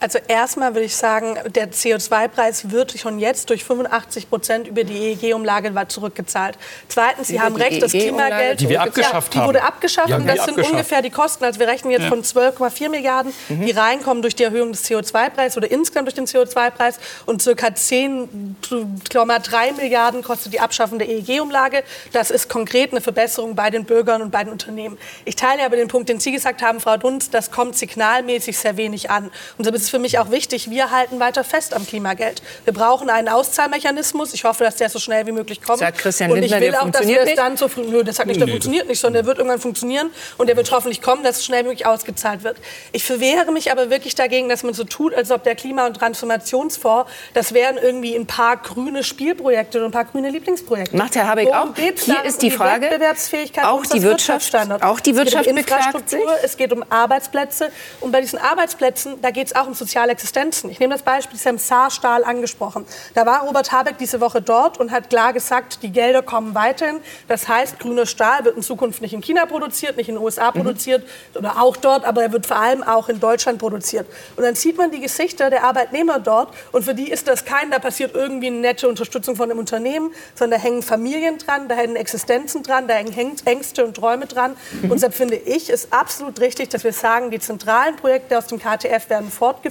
Also 0.00 0.18
erstmal 0.28 0.72
würde 0.74 0.86
ich 0.86 0.96
sagen, 0.96 1.36
der 1.54 1.70
CO2-Preis 1.70 2.70
wird 2.70 2.98
schon 2.98 3.18
jetzt 3.18 3.50
durch 3.50 3.64
85 3.64 4.30
Prozent 4.30 4.66
über 4.66 4.84
die 4.84 5.12
EEG-Umlage 5.12 5.74
zurückgezahlt. 5.88 6.56
Zweitens, 6.88 7.28
Sie 7.28 7.34
Über 7.34 7.44
haben 7.44 7.56
recht, 7.56 7.82
das 7.82 7.92
EEG-Umlage 7.92 8.30
Klimageld... 8.30 8.60
Die 8.60 8.68
wir 8.70 8.76
Ja, 8.76 8.82
abgeschafft 8.84 9.34
Die 9.34 9.40
wurde 9.40 9.62
abgeschafft 9.62 10.08
Ja, 10.08 10.16
und 10.16 10.26
das 10.26 10.46
sind 10.46 10.56
ungefähr 10.58 11.02
die 11.02 11.10
Kosten. 11.10 11.44
Also 11.44 11.60
wir 11.60 11.68
rechnen 11.68 11.92
jetzt 11.92 12.04
Ja. 12.04 12.08
von 12.08 12.22
12,4 12.22 12.88
Milliarden, 12.88 13.34
die 13.48 13.70
reinkommen 13.72 14.22
durch 14.22 14.34
die 14.34 14.44
Erhöhung 14.44 14.72
des 14.72 14.88
CO2-Preises 14.88 15.58
oder 15.58 15.70
insgesamt 15.70 16.08
durch 16.08 16.14
den 16.14 16.24
CO2-Preis 16.26 16.98
und 17.26 17.42
circa 17.42 17.66
10,3 17.68 19.76
Milliarden 19.76 20.22
kostet 20.22 20.54
die 20.54 20.60
Abschaffung 20.60 20.98
der 20.98 21.10
EEG-Umlage. 21.10 21.82
Das 22.12 22.30
ist 22.30 22.48
konkret 22.48 22.92
eine 22.92 23.02
Verbesserung 23.02 23.54
bei 23.54 23.68
den 23.68 23.84
Bürgern 23.84 24.22
und 24.22 24.30
bei 24.30 24.44
den 24.44 24.52
Unternehmen. 24.52 24.96
Ich 25.26 25.36
teile 25.36 25.62
aber 25.64 25.76
den 25.76 25.88
Punkt, 25.88 26.08
den 26.08 26.20
Sie 26.20 26.32
gesagt 26.32 26.62
haben, 26.62 26.80
Frau 26.80 26.96
Dunz, 26.96 27.28
das 27.28 27.50
kommt 27.50 27.76
signalmäßig 27.76 28.56
sehr 28.56 28.78
wenig 28.78 29.10
an. 29.10 29.24
Und 29.24 29.32
deshalb 29.58 29.74
ist 29.76 29.89
es 29.90 29.92
für 29.92 29.98
mich 29.98 30.18
auch 30.18 30.30
wichtig, 30.30 30.70
wir 30.70 30.90
halten 30.90 31.18
weiter 31.20 31.42
fest 31.44 31.74
am 31.74 31.86
Klimageld. 31.86 32.42
Wir 32.64 32.72
brauchen 32.72 33.10
einen 33.10 33.28
Auszahlmechanismus. 33.28 34.32
Ich 34.34 34.44
hoffe, 34.44 34.64
dass 34.64 34.76
der 34.76 34.88
so 34.88 34.98
schnell 34.98 35.26
wie 35.26 35.32
möglich 35.32 35.60
kommt. 35.60 35.80
Sagt 35.80 35.98
Christian 35.98 36.30
und 36.30 36.38
ich 36.38 36.50
Lindner, 36.50 36.60
will 36.60 36.70
der 36.70 36.82
auch, 36.82 36.90
dass 36.90 37.06
wir 37.06 37.16
funktioniert 37.16 37.22
es 37.22 37.26
nicht? 37.26 37.38
dann 37.38 37.56
so 37.56 37.68
früh, 37.68 37.82
nö, 37.82 38.04
das 38.04 38.16
sagt 38.16 38.28
nicht, 38.28 38.40
der 38.40 38.46
Nee, 38.46 38.52
funktioniert 38.52 38.88
nicht, 38.88 39.00
sondern 39.00 39.22
der 39.22 39.26
wird 39.26 39.38
irgendwann 39.38 39.60
funktionieren 39.60 40.10
und 40.38 40.46
der 40.46 40.56
wird 40.56 40.70
hoffentlich 40.70 41.02
kommen, 41.02 41.24
dass 41.24 41.38
es 41.38 41.44
schnell 41.44 41.64
wie 41.64 41.68
möglich 41.68 41.86
ausgezahlt 41.86 42.44
wird. 42.44 42.56
Ich 42.92 43.04
verwehre 43.04 43.50
mich 43.52 43.72
aber 43.72 43.90
wirklich 43.90 44.14
dagegen, 44.14 44.48
dass 44.48 44.62
man 44.62 44.74
so 44.74 44.84
tut, 44.84 45.14
als 45.14 45.30
ob 45.30 45.44
der 45.44 45.54
Klima- 45.56 45.86
und 45.86 45.94
Transformationsfonds, 45.94 47.10
das 47.34 47.52
wären 47.52 47.76
irgendwie 47.76 48.14
ein 48.14 48.26
paar 48.26 48.56
grüne 48.56 49.02
Spielprojekte 49.02 49.78
oder 49.78 49.88
ein 49.88 49.92
paar 49.92 50.04
grüne 50.04 50.30
Lieblingsprojekte. 50.30 50.96
Macht 50.96 51.16
Herr 51.16 51.28
Habeck 51.28 51.48
Worum 51.48 51.70
auch? 51.70 51.76
Hier 51.76 52.24
ist 52.24 52.42
die 52.42 52.50
Um 52.50 52.52
Frage, 52.52 52.86
Wettbewerbsfähigkeit 52.86 53.64
auch 53.64 53.84
die 53.84 54.02
Wirtschaft- 54.02 54.54
auch 54.82 55.00
die 55.00 55.16
Wirtschaft 55.16 55.46
es 55.46 55.46
geht 55.46 55.52
um 55.52 55.58
Infrastruktur, 55.58 56.34
es 56.42 56.56
geht 56.56 56.72
um 56.72 56.84
Arbeitsplätze 56.90 57.70
und 58.00 58.12
bei 58.12 58.20
diesen 58.20 58.38
Arbeitsplätzen, 58.38 59.20
da 59.22 59.30
geht 59.30 59.48
es 59.48 59.54
auch 59.54 59.66
um 59.66 59.74
soziale 59.80 60.12
Existenzen. 60.12 60.70
Ich 60.70 60.78
nehme 60.78 60.94
das 60.94 61.02
Beispiel, 61.02 61.38
Sie 61.38 61.48
haben 61.48 61.58
Saarstahl 61.58 62.22
angesprochen. 62.22 62.86
Da 63.14 63.26
war 63.26 63.44
Robert 63.46 63.72
Habeck 63.72 63.98
diese 63.98 64.20
Woche 64.20 64.40
dort 64.40 64.78
und 64.78 64.92
hat 64.92 65.10
klar 65.10 65.32
gesagt, 65.32 65.82
die 65.82 65.90
Gelder 65.90 66.22
kommen 66.22 66.54
weiterhin. 66.54 67.00
Das 67.26 67.48
heißt, 67.48 67.80
grüner 67.80 68.06
Stahl 68.06 68.44
wird 68.44 68.56
in 68.56 68.62
Zukunft 68.62 69.00
nicht 69.00 69.14
in 69.14 69.22
China 69.22 69.46
produziert, 69.46 69.96
nicht 69.96 70.08
in 70.08 70.16
den 70.16 70.24
USA 70.24 70.52
produziert 70.52 71.02
oder 71.34 71.60
auch 71.60 71.76
dort, 71.76 72.04
aber 72.04 72.22
er 72.22 72.32
wird 72.32 72.46
vor 72.46 72.58
allem 72.58 72.82
auch 72.82 73.08
in 73.08 73.18
Deutschland 73.18 73.58
produziert. 73.58 74.06
Und 74.36 74.44
dann 74.44 74.54
sieht 74.54 74.76
man 74.76 74.90
die 74.90 75.00
Gesichter 75.00 75.48
der 75.48 75.64
Arbeitnehmer 75.64 76.20
dort 76.20 76.54
und 76.72 76.84
für 76.84 76.94
die 76.94 77.10
ist 77.10 77.26
das 77.26 77.44
kein, 77.44 77.70
da 77.70 77.78
passiert 77.78 78.14
irgendwie 78.14 78.48
eine 78.48 78.58
nette 78.58 78.86
Unterstützung 78.86 79.34
von 79.34 79.50
einem 79.50 79.58
Unternehmen, 79.58 80.12
sondern 80.34 80.60
da 80.60 80.64
hängen 80.64 80.82
Familien 80.82 81.38
dran, 81.38 81.68
da 81.68 81.74
hängen 81.74 81.96
Existenzen 81.96 82.62
dran, 82.62 82.86
da 82.86 82.94
hängen 82.94 83.34
Ängste 83.46 83.84
und 83.84 83.96
Träume 83.96 84.26
dran. 84.26 84.56
Und 84.82 84.92
deshalb 84.92 85.14
finde 85.14 85.36
ich 85.36 85.70
es 85.70 85.90
absolut 85.90 86.38
richtig, 86.40 86.68
dass 86.68 86.84
wir 86.84 86.92
sagen, 86.92 87.30
die 87.30 87.38
zentralen 87.38 87.96
Projekte 87.96 88.36
aus 88.36 88.46
dem 88.46 88.58
KTF 88.58 89.08
werden 89.08 89.30
fortgeführt. 89.30 89.69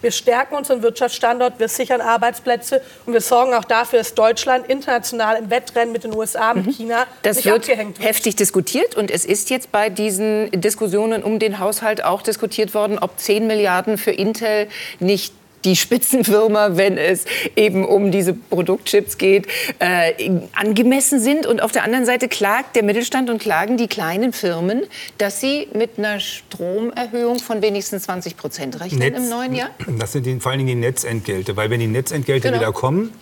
Wir 0.00 0.10
stärken 0.10 0.54
unseren 0.54 0.82
Wirtschaftsstandort, 0.82 1.58
wir 1.58 1.68
sichern 1.68 2.00
Arbeitsplätze 2.00 2.80
und 3.06 3.12
wir 3.12 3.20
sorgen 3.20 3.54
auch 3.54 3.64
dafür, 3.64 3.98
dass 4.00 4.14
Deutschland 4.14 4.66
international 4.68 5.36
im 5.36 5.50
Wettrennen 5.50 5.92
mit 5.92 6.04
den 6.04 6.14
USA, 6.14 6.54
mit 6.54 6.74
China 6.74 7.06
Das 7.22 7.36
nicht 7.36 7.46
wird 7.46 7.56
abgehängt 7.56 7.98
wird. 7.98 8.08
heftig 8.08 8.36
diskutiert 8.36 8.96
und 8.96 9.10
es 9.10 9.24
ist 9.24 9.50
jetzt 9.50 9.72
bei 9.72 9.88
diesen 9.88 10.50
Diskussionen 10.52 11.22
um 11.22 11.38
den 11.38 11.58
Haushalt 11.58 12.04
auch 12.04 12.22
diskutiert 12.22 12.74
worden, 12.74 12.98
ob 12.98 13.18
10 13.18 13.46
Milliarden 13.46 13.98
für 13.98 14.12
Intel 14.12 14.68
nicht 14.98 15.34
die 15.64 15.76
Spitzenfirma, 15.76 16.76
wenn 16.76 16.96
es 16.98 17.24
eben 17.56 17.84
um 17.84 18.10
diese 18.10 18.34
Produktchips 18.34 19.18
geht, 19.18 19.46
äh, 19.78 20.30
angemessen 20.54 21.20
sind. 21.20 21.46
Und 21.46 21.62
auf 21.62 21.72
der 21.72 21.84
anderen 21.84 22.06
Seite 22.06 22.28
klagt 22.28 22.76
der 22.76 22.82
Mittelstand 22.82 23.30
und 23.30 23.40
klagen 23.40 23.76
die 23.76 23.88
kleinen 23.88 24.32
Firmen, 24.32 24.82
dass 25.18 25.40
sie 25.40 25.68
mit 25.74 25.98
einer 25.98 26.20
Stromerhöhung 26.20 27.38
von 27.38 27.62
wenigstens 27.62 28.04
20 28.04 28.36
Prozent 28.36 28.80
rechnen 28.80 29.14
im 29.14 29.28
neuen 29.28 29.54
Jahr. 29.54 29.70
Das 29.98 30.12
sind 30.12 30.26
die, 30.26 30.38
vor 30.40 30.52
allen 30.52 30.58
Dingen 30.64 30.80
die 30.80 30.86
Netzentgelte. 30.86 31.56
Weil 31.56 31.70
wenn 31.70 31.80
die 31.80 31.86
Netzentgelte 31.86 32.48
Genau. 32.48 32.60
wieder 32.60 32.72
kommen, 32.72 33.12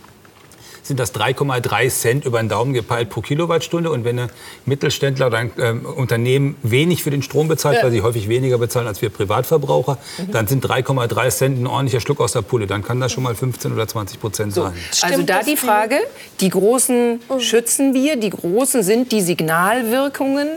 sind 0.89 0.99
das 0.99 1.15
3,3 1.15 1.89
Cent 1.91 2.25
über 2.25 2.41
den 2.41 2.49
Daumen 2.49 2.75
gepeilt 2.75 3.11
pro 3.11 3.21
Kilowattstunde. 3.21 3.91
Und 3.91 4.05
wenn 4.05 4.19
ein 4.19 4.31
Mittelständler 4.67 5.29
oder 5.29 5.39
ein 5.39 5.53
äh, 5.57 5.71
Unternehmen 5.71 6.57
wenig 6.63 7.03
für 7.03 7.11
den 7.11 7.23
Strom 7.23 7.49
bezahlt, 7.49 7.77
ja. 7.77 7.85
weil 7.85 7.91
sie 7.91 8.03
häufig 8.03 8.29
weniger 8.29 8.59
bezahlen 8.59 8.87
als 8.87 9.01
wir 9.01 9.11
Privatverbraucher, 9.11 9.99
mhm. 10.19 10.33
dann 10.33 10.47
sind 10.47 10.67
3,3 10.67 11.29
Cent 11.31 11.61
ein 11.61 11.67
ordentlicher 11.67 12.01
Schluck 12.01 12.21
aus 12.21 12.33
der 12.33 12.43
Pulle. 12.43 12.67
Dann 12.67 12.83
kann 12.83 13.01
das 13.01 13.13
schon 13.13 13.23
mal 13.23 13.35
15 13.35 13.73
oder 13.73 13.87
20 13.87 14.21
Prozent 14.21 14.55
sein. 14.55 14.73
So, 14.91 15.07
also 15.07 15.23
da 15.23 15.43
die 15.43 15.57
Frage, 15.57 15.97
die 16.41 16.49
Großen 16.49 17.21
mhm. 17.29 17.41
schützen 17.41 17.95
wir, 17.95 18.17
die 18.17 18.31
Großen 18.31 18.83
sind 18.83 19.13
die 19.13 19.21
Signalwirkungen 19.21 20.49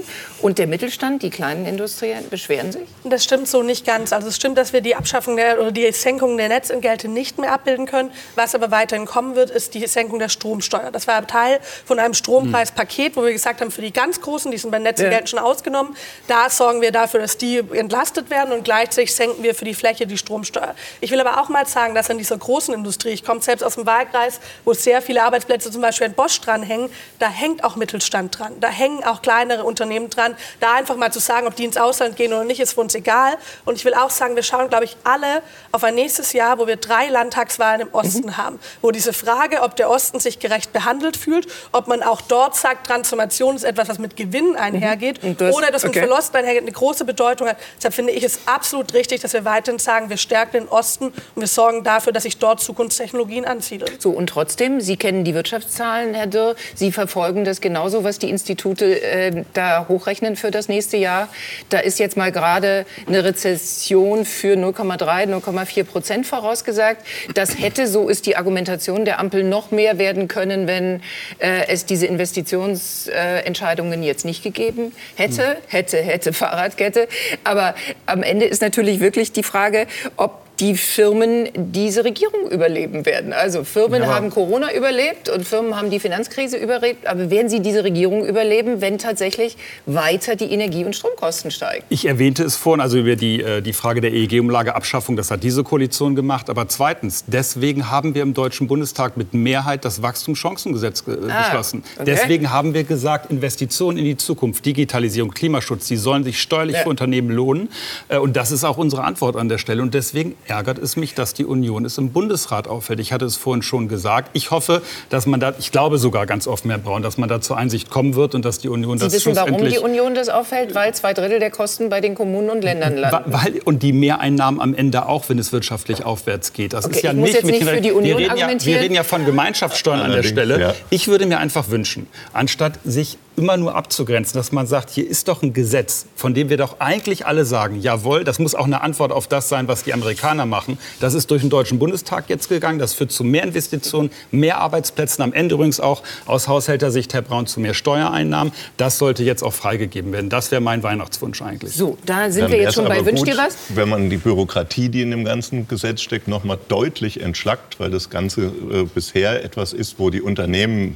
und 0.42 0.58
der 0.58 0.68
Mittelstand, 0.68 1.24
die 1.24 1.30
kleinen 1.30 1.66
Industrien, 1.66 2.30
beschweren 2.30 2.72
sich? 2.72 2.88
Das 3.04 3.24
stimmt 3.24 3.48
so 3.48 3.64
nicht 3.64 3.86
ganz. 3.86 4.14
Also 4.14 4.28
es 4.28 4.36
stimmt, 4.36 4.58
dass 4.58 4.74
wir 4.74 4.82
die 4.82 4.96
Abschaffung 4.96 5.36
der, 5.38 5.60
oder 5.60 5.72
die 5.72 5.92
Senkung 5.92 6.38
der 6.38 6.50
Netzentgelte 6.50 7.08
nicht 7.08 7.38
mehr 7.38 7.52
abbilden 7.52 7.86
können. 7.86 8.12
Was 8.36 8.56
aber 8.56 8.72
weiterhin 8.72 9.06
kommen 9.06 9.36
wird, 9.36 9.50
ist 9.50 9.74
die 9.74 9.86
Senkung 9.88 10.20
der 10.20 10.30
Stromsteuer. 10.30 10.92
Das 10.92 11.08
war 11.08 11.26
Teil 11.28 11.60
von 11.86 12.00
einem 12.00 12.14
Strompreispaket, 12.14 13.16
wo 13.16 13.24
wir 13.24 13.32
gesagt 13.32 13.62
haben, 13.62 13.72
für 13.72 13.82
die 13.82 13.92
ganz 13.92 14.22
Großen, 14.22 14.52
die 14.52 14.58
sind 14.58 14.72
bei 14.72 14.80
Netzentgelten 14.80 15.26
ja. 15.26 15.28
schon 15.28 15.40
ausgenommen, 15.40 15.96
da 16.28 16.50
sorgen 16.50 16.82
wir 16.82 16.92
dafür, 16.92 17.22
dass 17.22 17.38
die 17.38 17.58
entlastet 17.74 18.30
werden 18.30 18.54
und 18.54 18.64
gleichzeitig 18.64 19.14
senken 19.14 19.44
wir 19.44 19.56
für 19.56 19.66
die 19.66 19.74
Fläche 19.74 20.08
die 20.08 20.18
Stromsteuer. 20.18 20.76
Ich 21.00 21.12
will 21.12 21.20
aber 21.20 21.42
auch 21.42 21.50
mal 21.50 21.66
sagen, 21.68 21.96
dass 21.96 22.10
in 22.10 22.18
dieser 22.18 22.38
großen 22.38 22.74
Industrie, 22.74 23.10
ich 23.10 23.24
komme 23.24 23.42
selbst 23.42 23.64
aus 23.64 23.76
dem 23.76 23.86
Wahlkreis, 23.86 24.40
wo 24.66 24.74
sehr 24.74 25.02
viele 25.02 25.24
Arbeitsplätze 25.24 25.72
zum 25.72 25.82
Beispiel 25.82 26.08
in 26.08 26.14
Bosch 26.14 26.40
dranhängen, 26.42 26.90
da 27.20 27.30
hängt 27.30 27.64
auch 27.64 27.76
Mittelstand 27.76 28.38
dran, 28.38 28.54
da 28.60 28.70
hängen 28.70 29.04
auch 29.04 29.22
kleinere 29.22 29.64
Unternehmen 29.64 30.10
dran. 30.10 30.31
Da 30.60 30.74
einfach 30.76 30.96
mal 30.96 31.12
zu 31.12 31.20
sagen, 31.20 31.48
ob 31.48 31.56
die 31.56 31.66
ins 31.66 31.78
Ausland 31.78 32.16
gehen 32.16 32.34
oder 32.34 32.44
nicht, 32.44 32.60
ist 32.60 32.74
für 32.74 32.82
uns 32.82 32.96
egal. 32.96 33.38
Und 33.66 33.76
ich 33.76 33.86
will 33.86 33.94
auch 33.94 34.10
sagen, 34.10 34.36
wir 34.36 34.44
schauen, 34.44 34.70
glaube 34.70 34.86
ich, 34.86 34.98
alle 35.04 35.42
auf 35.72 35.84
ein 35.84 35.96
nächstes 35.96 36.34
Jahr, 36.34 36.60
wo 36.60 36.68
wir 36.68 36.78
drei 36.78 37.08
Landtagswahlen 37.10 37.82
im 37.82 37.94
Osten 37.94 38.28
mhm. 38.28 38.38
haben, 38.38 38.60
wo 38.82 38.92
diese 38.92 39.14
Frage, 39.14 39.62
ob 39.62 39.76
der 39.76 39.90
Osten 39.90 40.20
sich 40.20 40.40
gerecht 40.40 40.74
behandelt 40.74 41.18
fühlt, 41.18 41.48
ob 41.72 41.88
man 41.88 42.04
auch 42.04 42.22
dort 42.22 42.56
sagt, 42.56 42.88
Transformation 42.88 43.56
ist 43.56 43.64
etwas, 43.64 43.90
was 43.90 44.00
mit 44.00 44.16
Gewinn 44.16 44.56
einhergeht 44.56 45.24
mhm. 45.24 45.38
das, 45.38 45.56
oder 45.56 45.72
das 45.72 45.84
mit 45.84 45.92
okay. 45.92 46.08
Verlust 46.08 46.36
einhergeht, 46.36 46.64
eine 46.64 46.72
große 46.72 47.06
Bedeutung 47.06 47.48
hat. 47.48 47.58
Deshalb 47.78 47.94
finde 47.94 48.12
ich 48.12 48.24
es 48.24 48.40
absolut 48.46 48.94
richtig, 48.94 49.22
dass 49.22 49.34
wir 49.34 49.46
weiterhin 49.46 49.80
sagen, 49.80 50.10
wir 50.10 50.18
stärken 50.18 50.52
den 50.52 50.68
Osten 50.68 51.06
und 51.06 51.16
wir 51.36 51.48
sorgen 51.48 51.84
dafür, 51.84 52.14
dass 52.14 52.24
sich 52.24 52.38
dort 52.38 52.62
Zukunftstechnologien 52.62 53.46
ansiedeln. 53.46 53.92
So, 54.00 54.12
und 54.12 54.28
trotzdem, 54.28 54.82
Sie 54.82 54.98
kennen 54.98 55.24
die 55.24 55.34
Wirtschaftszahlen, 55.34 56.14
Herr 56.14 56.28
Dürr, 56.28 56.56
Sie 56.76 56.92
verfolgen 56.92 57.46
das 57.46 57.62
genauso, 57.62 58.04
was 58.04 58.20
die 58.20 58.30
Institute 58.30 59.02
äh, 59.02 59.44
da 59.54 59.88
hochrechnen 59.88 60.21
für 60.36 60.52
das 60.52 60.68
nächste 60.68 60.98
Jahr. 60.98 61.28
Da 61.70 61.80
ist 61.80 62.00
jetzt 62.00 62.18
mal 62.18 62.32
gerade 62.32 62.86
eine 63.08 63.24
Rezession 63.24 64.26
für 64.26 64.56
0,3, 64.56 65.28
0,4 65.28 65.84
Prozent 65.84 66.28
vorausgesagt. 66.28 67.06
Das 67.34 67.60
hätte, 67.60 67.88
so 67.88 68.08
ist 68.10 68.26
die 68.26 68.38
Argumentation 68.38 69.06
der 69.06 69.20
Ampel, 69.20 69.44
noch 69.44 69.72
mehr 69.72 69.98
werden 69.98 70.28
können, 70.28 70.68
wenn 70.68 71.02
äh, 71.40 71.68
es 71.68 71.86
diese 71.86 72.06
Investitionsentscheidungen 72.06 74.04
äh, 74.04 74.06
jetzt 74.06 74.26
nicht 74.26 74.44
gegeben 74.44 74.94
hätte. 75.16 75.58
Hätte, 75.68 75.98
hätte, 75.98 76.34
Fahrradkette. 76.34 77.08
Aber 77.44 77.76
am 78.06 78.24
Ende 78.24 78.46
ist 78.46 78.62
natürlich 78.62 79.00
wirklich 79.00 79.32
die 79.32 79.44
Frage, 79.44 79.88
ob 80.18 80.51
die 80.62 80.78
Firmen 80.78 81.50
diese 81.56 82.06
Regierung 82.06 82.50
überleben 82.52 83.06
werden. 83.08 83.34
Also 83.34 83.64
Firmen 83.64 84.04
ja. 84.04 84.08
haben 84.10 84.30
Corona 84.30 84.72
überlebt 84.72 85.28
und 85.28 85.46
Firmen 85.46 85.76
haben 85.76 85.90
die 85.90 86.00
Finanzkrise 86.00 86.56
überlebt. 86.56 87.08
Aber 87.08 87.32
werden 87.32 87.50
sie 87.50 87.62
diese 87.62 87.84
Regierung 87.84 88.24
überleben, 88.24 88.80
wenn 88.80 89.00
tatsächlich 89.00 89.58
weiter 89.88 90.36
die 90.36 90.54
Energie- 90.54 90.86
und 90.86 90.96
Stromkosten 90.96 91.50
steigen? 91.50 91.84
Ich 91.90 92.06
erwähnte 92.06 92.44
es 92.44 92.56
vorhin, 92.56 92.80
also 92.80 93.00
über 93.00 93.16
die, 93.16 93.42
äh, 93.42 93.62
die 93.62 93.74
Frage 93.74 94.02
der 94.02 94.14
EEG-Umlageabschaffung, 94.14 95.18
das 95.18 95.32
hat 95.32 95.42
diese 95.42 95.64
Koalition 95.64 96.16
gemacht. 96.16 96.48
Aber 96.48 96.68
zweitens, 96.68 97.26
deswegen 97.26 97.90
haben 97.90 98.14
wir 98.14 98.22
im 98.22 98.36
Deutschen 98.36 98.68
Bundestag 98.68 99.18
mit 99.18 99.34
Mehrheit 99.34 99.84
das 99.84 100.04
Wachstumschancengesetz 100.04 101.04
äh, 101.08 101.18
ah, 101.28 101.42
beschlossen. 101.42 101.84
Okay. 101.96 102.06
Deswegen 102.06 102.52
haben 102.52 102.76
wir 102.76 102.84
gesagt, 102.84 103.32
Investitionen 103.32 103.98
in 103.98 104.06
die 104.06 104.18
Zukunft, 104.18 104.64
Digitalisierung, 104.64 105.32
Klimaschutz, 105.32 105.88
die 105.88 105.98
sollen 105.98 106.24
sich 106.24 106.40
steuerlich 106.40 106.76
ja. 106.76 106.84
für 106.84 106.90
Unternehmen 106.90 107.32
lohnen. 107.32 107.70
Äh, 108.10 108.20
und 108.20 108.38
das 108.38 108.52
ist 108.52 108.64
auch 108.64 108.78
unsere 108.78 109.04
Antwort 109.06 109.36
an 109.36 109.50
der 109.50 109.58
Stelle. 109.58 109.82
Und 109.82 109.96
deswegen 109.96 110.36
ärgert 110.52 110.80
es 110.80 110.98
mich, 110.98 111.16
dass 111.16 111.34
die 111.34 111.46
Union 111.46 111.86
es 111.86 111.98
im 111.98 112.12
Bundesrat 112.12 112.68
auffällt. 112.68 113.00
Ich 113.00 113.14
hatte 113.14 113.24
es 113.24 113.38
vorhin 113.38 113.64
schon 113.64 113.88
gesagt. 113.88 114.32
Ich 114.34 114.52
hoffe, 114.52 114.82
dass 115.10 115.26
man 115.26 115.40
da, 115.40 115.54
ich 115.58 115.72
glaube 115.72 115.98
sogar 115.98 116.26
ganz 116.26 116.46
offen, 116.46 116.70
Herr 116.70 116.78
Braun, 116.78 117.02
dass 117.02 117.18
man 117.18 117.30
da 117.30 117.40
zur 117.40 117.58
Einsicht 117.58 117.90
kommen 117.90 118.16
wird 118.16 118.36
und 118.36 118.44
dass 118.44 118.60
die 118.60 118.68
Union 118.68 118.98
Sie 118.98 119.06
das 119.06 119.14
wissen, 119.14 119.34
warum 119.36 119.66
die 119.66 119.80
Union 119.80 120.14
das 120.14 120.28
auffällt? 120.28 120.76
Weil 120.76 120.94
zwei 120.94 121.14
Drittel 121.14 121.40
der 121.40 121.52
Kosten 121.52 121.90
bei 121.90 122.02
den 122.02 122.16
Kommunen 122.16 122.50
und 122.50 122.64
Ländern 122.64 122.98
landen. 122.98 123.32
Weil, 123.32 123.62
und 123.64 123.82
die 123.82 123.94
Mehreinnahmen 123.94 124.60
am 124.60 124.74
Ende 124.74 125.08
auch, 125.08 125.30
wenn 125.30 125.40
es 125.40 125.54
wirtschaftlich 125.54 126.04
aufwärts 126.04 126.52
geht. 126.52 126.74
Das 126.74 126.86
okay, 126.86 126.98
ist 126.98 127.04
ja 127.04 127.14
nicht, 127.14 127.34
jetzt 127.34 127.46
nicht 127.46 127.64
für 127.64 127.80
die 127.80 127.92
Union 127.92 128.20
wir 128.20 128.30
reden, 128.30 128.38
ja, 128.38 128.50
wir 128.50 128.80
reden 128.82 128.94
ja 128.94 129.04
von 129.04 129.26
Gemeinschaftssteuern 129.26 130.02
an 130.02 130.12
der 130.12 130.24
Stelle. 130.24 130.60
Ja. 130.60 130.74
Ich 130.90 131.08
würde 131.08 131.26
mir 131.26 131.40
einfach 131.40 131.70
wünschen, 131.70 132.08
anstatt 132.34 132.74
sich 132.84 133.18
immer 133.42 133.58
nur 133.58 133.76
abzugrenzen, 133.76 134.38
dass 134.38 134.52
man 134.52 134.68
sagt, 134.68 134.92
hier 134.92 135.10
ist 135.10 135.28
doch 135.28 135.42
ein 135.42 135.52
Gesetz, 135.52 136.06
von 136.16 136.36
dem 136.36 136.50
wir 136.50 136.58
doch 136.58 136.80
eigentlich 136.80 137.26
alle 137.26 137.44
sagen, 137.44 137.82
jawohl, 137.82 138.24
das 138.24 138.38
muss 138.38 138.54
auch 138.54 138.66
eine 138.66 138.82
Antwort 138.82 139.12
auf 139.12 139.28
das 139.28 139.50
sein, 139.50 139.68
was 139.68 139.84
die 139.84 139.94
Amerikaner 139.94 140.46
machen. 140.46 140.78
Das 141.00 141.16
ist 141.16 141.32
durch 141.32 141.42
den 141.42 141.50
Deutschen 141.50 141.80
Bundestag 141.80 142.30
jetzt 142.30 142.50
gegangen, 142.50 142.78
das 142.78 142.94
führt 142.94 143.12
zu 143.12 143.24
mehr 143.24 143.44
Investitionen, 143.44 144.12
mehr 144.30 144.60
Arbeitsplätzen, 144.60 145.24
am 145.24 145.34
Ende 145.34 145.56
übrigens 145.56 145.80
auch 145.80 146.04
aus 146.28 146.48
Haushältersicht, 146.48 147.14
Herr 147.16 147.24
Braun, 147.24 147.48
zu 147.48 147.60
mehr 147.60 147.74
Steuereinnahmen. 147.74 148.54
Das 148.78 149.00
sollte 149.00 149.24
jetzt 149.24 149.42
auch 149.42 149.54
freigegeben 149.54 150.14
werden. 150.14 150.30
Das 150.30 150.52
wäre 150.52 150.62
mein 150.62 150.84
Weihnachtswunsch 150.84 151.42
eigentlich. 151.42 151.74
So, 151.74 151.98
da 152.06 152.30
sind 152.30 152.44
Dann 152.44 152.52
wir 152.52 152.60
jetzt 152.60 152.76
schon 152.76 152.86
bei 152.86 153.04
Wünsch 153.04 153.24
dir 153.24 153.38
was? 153.38 153.58
Wenn 153.70 153.90
man 153.90 154.12
die 154.12 154.18
Bürokratie, 154.18 154.90
die 154.90 155.02
in 155.02 155.10
dem 155.10 155.26
ganzen 155.26 155.68
Gesetz 155.68 156.02
steckt, 156.02 156.28
noch 156.28 156.44
mal 156.44 156.60
deutlich 156.68 157.22
entschlackt, 157.22 157.80
weil 157.80 157.90
das 157.90 158.12
Ganze 158.12 158.44
äh, 158.44 158.84
bisher 158.84 159.44
etwas 159.44 159.74
ist, 159.74 159.98
wo 159.98 160.12
die 160.12 160.22
Unternehmen 160.22 160.96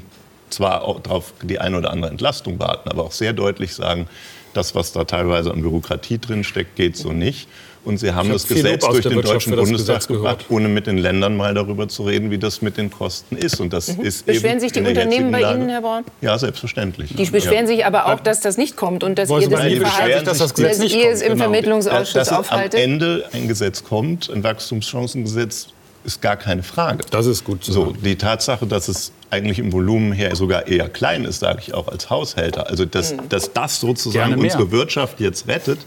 zwar 0.55 0.83
auch 0.83 0.99
darauf 1.01 1.33
die 1.43 1.59
eine 1.59 1.77
oder 1.77 1.91
andere 1.91 2.11
Entlastung 2.11 2.59
warten, 2.59 2.89
aber 2.89 3.03
auch 3.03 3.11
sehr 3.11 3.33
deutlich 3.33 3.73
sagen, 3.73 4.07
das, 4.53 4.73
was 4.73 4.93
da 4.93 5.03
teilweise 5.03 5.51
an 5.51 5.61
Bürokratie 5.61 6.17
drin 6.17 6.43
steckt, 6.43 6.75
geht 6.75 6.95
so 6.97 7.11
nicht. 7.11 7.47
Und 7.83 7.99
Sie 7.99 8.13
haben 8.13 8.31
das 8.31 8.47
Gesetz 8.47 8.83
durch 8.83 9.03
den 9.03 9.21
Deutschen 9.21 9.55
Bundestag 9.55 10.07
gebracht, 10.07 10.45
ohne 10.49 10.67
mit 10.67 10.87
den 10.87 10.97
Ländern 10.97 11.37
mal 11.37 11.53
darüber 11.53 11.87
zu 11.87 12.03
reden, 12.03 12.31
wie 12.31 12.39
das 12.39 12.63
mit 12.63 12.77
den 12.77 12.89
Kosten 12.89 13.37
ist. 13.37 13.61
Und 13.61 13.73
das 13.73 13.95
mhm. 13.95 14.03
ist 14.03 14.25
beschweren 14.25 14.59
sich 14.59 14.71
die 14.71 14.79
Unternehmen 14.79 15.31
bei 15.31 15.41
Ihnen, 15.41 15.69
Herr 15.69 15.81
Braun? 15.81 16.03
Ja, 16.21 16.35
selbstverständlich. 16.39 17.13
Die 17.15 17.25
beschweren 17.25 17.67
ja. 17.67 17.67
sich 17.67 17.85
aber 17.85 18.07
auch, 18.07 18.19
dass 18.19 18.41
das 18.41 18.57
nicht 18.57 18.75
kommt 18.75 19.03
und 19.03 19.19
dass 19.19 19.29
ihr 19.29 19.47
das, 19.47 19.63
nicht 19.65 19.83
beschweren 19.83 20.25
dass 20.25 20.39
das 20.39 20.55
Gesetz 20.55 20.79
nicht 20.79 20.95
ihr 20.95 21.11
es 21.11 21.21
im 21.21 21.33
genau. 21.33 21.43
Vermittlungsausschuss 21.43 22.13
dass, 22.13 22.29
dass 22.29 22.39
aufhaltet. 22.39 22.79
am 22.79 22.91
Ende 22.91 23.25
ein 23.33 23.47
Gesetz 23.47 23.83
kommt, 23.83 24.31
ein 24.31 24.43
Wachstumschancengesetz, 24.43 25.67
ist 26.05 26.21
gar 26.21 26.37
keine 26.37 26.63
Frage. 26.63 27.03
Das 27.11 27.25
ist 27.25 27.43
gut. 27.43 27.63
So, 27.65 27.91
die 27.91 28.15
Tatsache, 28.15 28.65
dass 28.65 28.87
es 28.87 29.11
eigentlich 29.29 29.59
im 29.59 29.73
Volumen 29.73 30.11
her 30.11 30.35
sogar 30.35 30.67
eher 30.67 30.89
klein 30.89 31.25
ist, 31.25 31.39
sage 31.39 31.59
ich 31.61 31.73
auch 31.73 31.87
als 31.87 32.09
Haushälter. 32.09 32.69
Also 32.69 32.85
dass, 32.85 33.13
mhm. 33.13 33.29
dass 33.29 33.53
das 33.53 33.79
sozusagen 33.79 34.35
unsere 34.35 34.71
Wirtschaft 34.71 35.19
jetzt 35.19 35.47
rettet, 35.47 35.79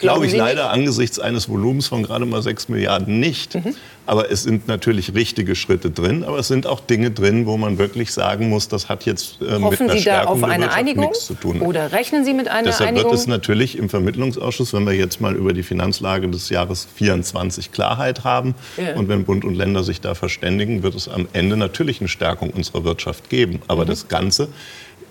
glaube 0.00 0.26
ich 0.26 0.34
leider 0.34 0.64
nicht? 0.64 0.72
angesichts 0.72 1.18
eines 1.18 1.48
Volumens 1.48 1.86
von 1.86 2.02
gerade 2.02 2.26
mal 2.26 2.42
6 2.42 2.68
Milliarden 2.68 3.20
nicht. 3.20 3.54
Mhm. 3.54 3.74
Aber 4.06 4.30
es 4.30 4.42
sind 4.42 4.66
natürlich 4.66 5.14
richtige 5.14 5.54
Schritte 5.54 5.90
drin, 5.90 6.24
aber 6.24 6.38
es 6.38 6.48
sind 6.48 6.66
auch 6.66 6.80
Dinge 6.80 7.12
drin, 7.12 7.46
wo 7.46 7.56
man 7.56 7.78
wirklich 7.78 8.12
sagen 8.12 8.48
muss, 8.48 8.66
das 8.66 8.88
hat 8.88 9.06
jetzt 9.06 9.40
äh, 9.40 9.58
mit 9.58 9.80
einer 9.80 9.96
Sie 9.96 10.04
da 10.04 10.24
auf 10.24 10.42
eine 10.42 10.72
Einigung 10.72 11.10
nichts 11.10 11.26
zu 11.26 11.34
tun. 11.34 11.60
Oder 11.60 11.92
rechnen 11.92 12.24
Sie 12.24 12.34
mit 12.34 12.48
einer 12.48 12.64
Deshalb 12.64 12.88
Einigung? 12.88 13.12
wird 13.12 13.20
es 13.20 13.26
natürlich 13.28 13.78
im 13.78 13.88
Vermittlungsausschuss, 13.88 14.72
wenn 14.72 14.84
wir 14.84 14.94
jetzt 14.94 15.20
mal 15.20 15.36
über 15.36 15.52
die 15.52 15.62
Finanzlage 15.62 16.28
des 16.28 16.48
Jahres 16.48 16.88
24 16.96 17.70
Klarheit 17.70 18.24
haben 18.24 18.56
ja. 18.76 18.96
und 18.96 19.08
wenn 19.08 19.24
Bund 19.24 19.44
und 19.44 19.54
Länder 19.54 19.84
sich 19.84 20.00
da 20.00 20.16
verständigen, 20.16 20.82
wird 20.82 20.96
es 20.96 21.08
am 21.08 21.28
Ende 21.32 21.56
natürlich 21.56 22.00
eine 22.00 22.08
Stärkung 22.08 22.50
unserer 22.50 22.82
Wirtschaft 22.84 23.30
geben. 23.30 23.60
Aber 23.68 23.84
mhm. 23.84 23.88
das 23.90 24.08
Ganze, 24.08 24.48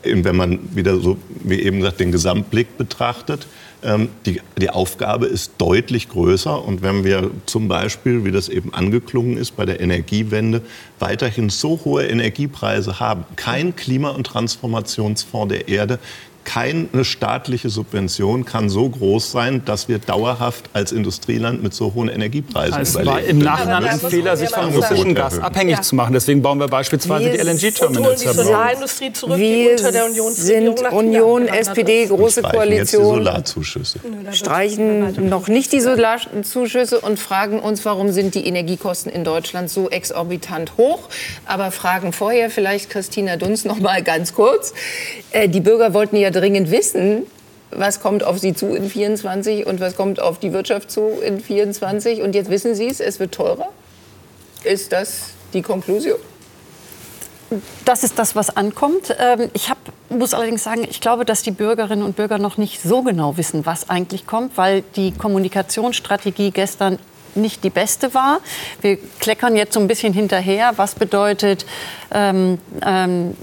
wenn 0.04 0.36
man 0.36 0.60
wieder 0.76 1.00
so, 1.00 1.18
wie 1.44 1.62
eben 1.62 1.80
gesagt, 1.80 2.02
den 2.02 2.12
Gesamtblick 2.12 2.78
betrachtet, 2.78 3.48
ähm, 3.84 4.10
die, 4.26 4.42
die 4.58 4.70
Aufgabe 4.70 5.26
ist 5.26 5.54
deutlich 5.58 6.10
größer. 6.10 6.64
Und 6.64 6.82
wenn 6.82 7.04
wir 7.04 7.32
zum 7.46 7.68
Beispiel, 7.68 8.26
wie 8.26 8.32
das 8.32 8.50
eben 8.50 8.74
angeklungen 8.74 9.38
ist, 9.38 9.56
bei 9.56 9.66
der 9.66 9.80
Energiewende 9.80 10.62
weiterhin 11.00 11.50
so 11.50 11.80
hohe 11.86 12.06
Energiepreise 12.06 13.00
haben, 13.00 13.26
kein 13.36 13.76
Klima- 13.76 14.10
und 14.10 14.26
Transformationsfonds 14.26 15.54
der 15.54 15.68
Erde 15.68 16.00
keine 16.50 17.06
staatliche 17.06 17.70
Subvention 17.70 18.44
kann 18.44 18.70
so 18.70 18.90
groß 18.90 19.32
sein, 19.32 19.62
dass 19.66 19.88
wir 19.88 20.00
dauerhaft 20.00 20.72
als 20.74 20.92
Industrieland 20.92 21.62
mit 21.62 21.76
so 21.76 21.94
hohen 21.94 22.10
Energiepreisen 22.10 22.82
es 22.82 22.96
überleben. 22.96 23.18
Es 23.18 23.24
war 23.24 23.30
im 23.30 23.38
Nachhinein 23.38 23.84
ein 23.86 24.00
Fehler, 24.00 24.36
sich 24.36 24.50
von 24.50 24.74
russischem 24.74 25.14
Gas 25.14 25.38
abhängig 25.38 25.76
ja. 25.76 25.82
zu 25.84 25.96
machen. 25.96 26.14
Deswegen 26.14 26.42
bauen 26.42 26.60
wir 26.60 26.68
beispielsweise 26.68 27.26
wir 27.26 27.34
die 27.34 27.38
LNG-Terminals. 27.38 28.22
Die 28.22 28.30
Solarindustrie 28.30 29.14
zurück, 29.14 29.38
wir 29.38 29.68
die 29.68 29.72
unter 29.76 29.92
der 29.92 30.06
Union 30.06 30.32
sind 30.32 30.92
Union, 30.92 31.48
SPD, 31.48 32.08
große 32.08 32.42
Koalition. 32.42 33.04
Solarzuschüsse. 33.04 34.00
Streichen 34.32 35.30
noch 35.30 35.50
nicht 35.50 35.72
die 35.72 35.82
Solarzuschüsse 35.82 37.00
und 37.00 37.20
fragen 37.20 37.60
uns, 37.60 37.86
warum 37.86 38.12
sind 38.12 38.34
die 38.34 38.48
Energiekosten 38.48 39.12
in 39.12 39.24
Deutschland 39.24 39.70
so 39.70 39.88
exorbitant 39.92 40.78
hoch. 40.78 41.10
Aber 41.46 41.70
fragen 41.70 42.12
vorher 42.12 42.50
vielleicht 42.50 42.90
Christina 42.90 43.38
Dunz 43.38 43.66
noch 43.66 43.80
mal 43.80 44.02
ganz 44.02 44.34
kurz. 44.34 44.74
Äh, 45.30 45.48
die 45.48 45.60
Bürger 45.60 45.94
wollten 45.94 46.16
ja 46.16 46.32
dringend 46.40 46.72
wissen, 46.72 47.24
was 47.72 48.00
kommt 48.00 48.24
auf 48.24 48.40
Sie 48.40 48.54
zu 48.54 48.76
in 48.76 48.90
24 48.90 49.66
und 49.66 49.80
was 49.80 49.96
kommt 49.96 50.20
auf 50.20 50.40
die 50.40 50.54
Wirtschaft 50.54 50.90
zu 50.90 51.20
in 51.24 51.40
24. 51.40 52.22
Und 52.22 52.34
jetzt 52.36 52.50
wissen 52.50 52.76
Sie 52.76 52.88
es, 52.88 53.00
es 53.00 53.20
wird 53.20 53.34
teurer. 53.34 53.70
Ist 54.64 54.92
das 54.92 55.32
die 55.54 55.62
Konklusion? 55.62 56.20
Das 57.86 58.04
ist 58.04 58.20
das, 58.20 58.36
was 58.36 58.56
ankommt. 58.56 59.16
Ähm, 59.18 59.50
ich 59.54 59.70
hab, 59.70 59.78
muss 60.10 60.34
allerdings 60.34 60.64
sagen, 60.64 60.86
ich 60.88 61.02
glaube, 61.02 61.26
dass 61.26 61.42
die 61.42 61.52
Bürgerinnen 61.52 62.04
und 62.04 62.16
Bürger 62.16 62.38
noch 62.38 62.58
nicht 62.58 62.82
so 62.82 63.02
genau 63.02 63.38
wissen, 63.38 63.66
was 63.66 63.90
eigentlich 63.90 64.28
kommt, 64.28 64.56
weil 64.58 64.84
die 64.96 65.12
Kommunikationsstrategie 65.12 66.52
gestern 66.52 67.00
nicht 67.36 67.64
die 67.64 67.70
beste 67.70 68.14
war. 68.14 68.40
Wir 68.82 68.98
kleckern 69.20 69.56
jetzt 69.56 69.74
so 69.74 69.80
ein 69.80 69.88
bisschen 69.88 70.14
hinterher. 70.14 70.74
Was 70.78 70.96
bedeutet 70.96 71.66
ähm, 72.12 72.60
ähm, 72.86 73.36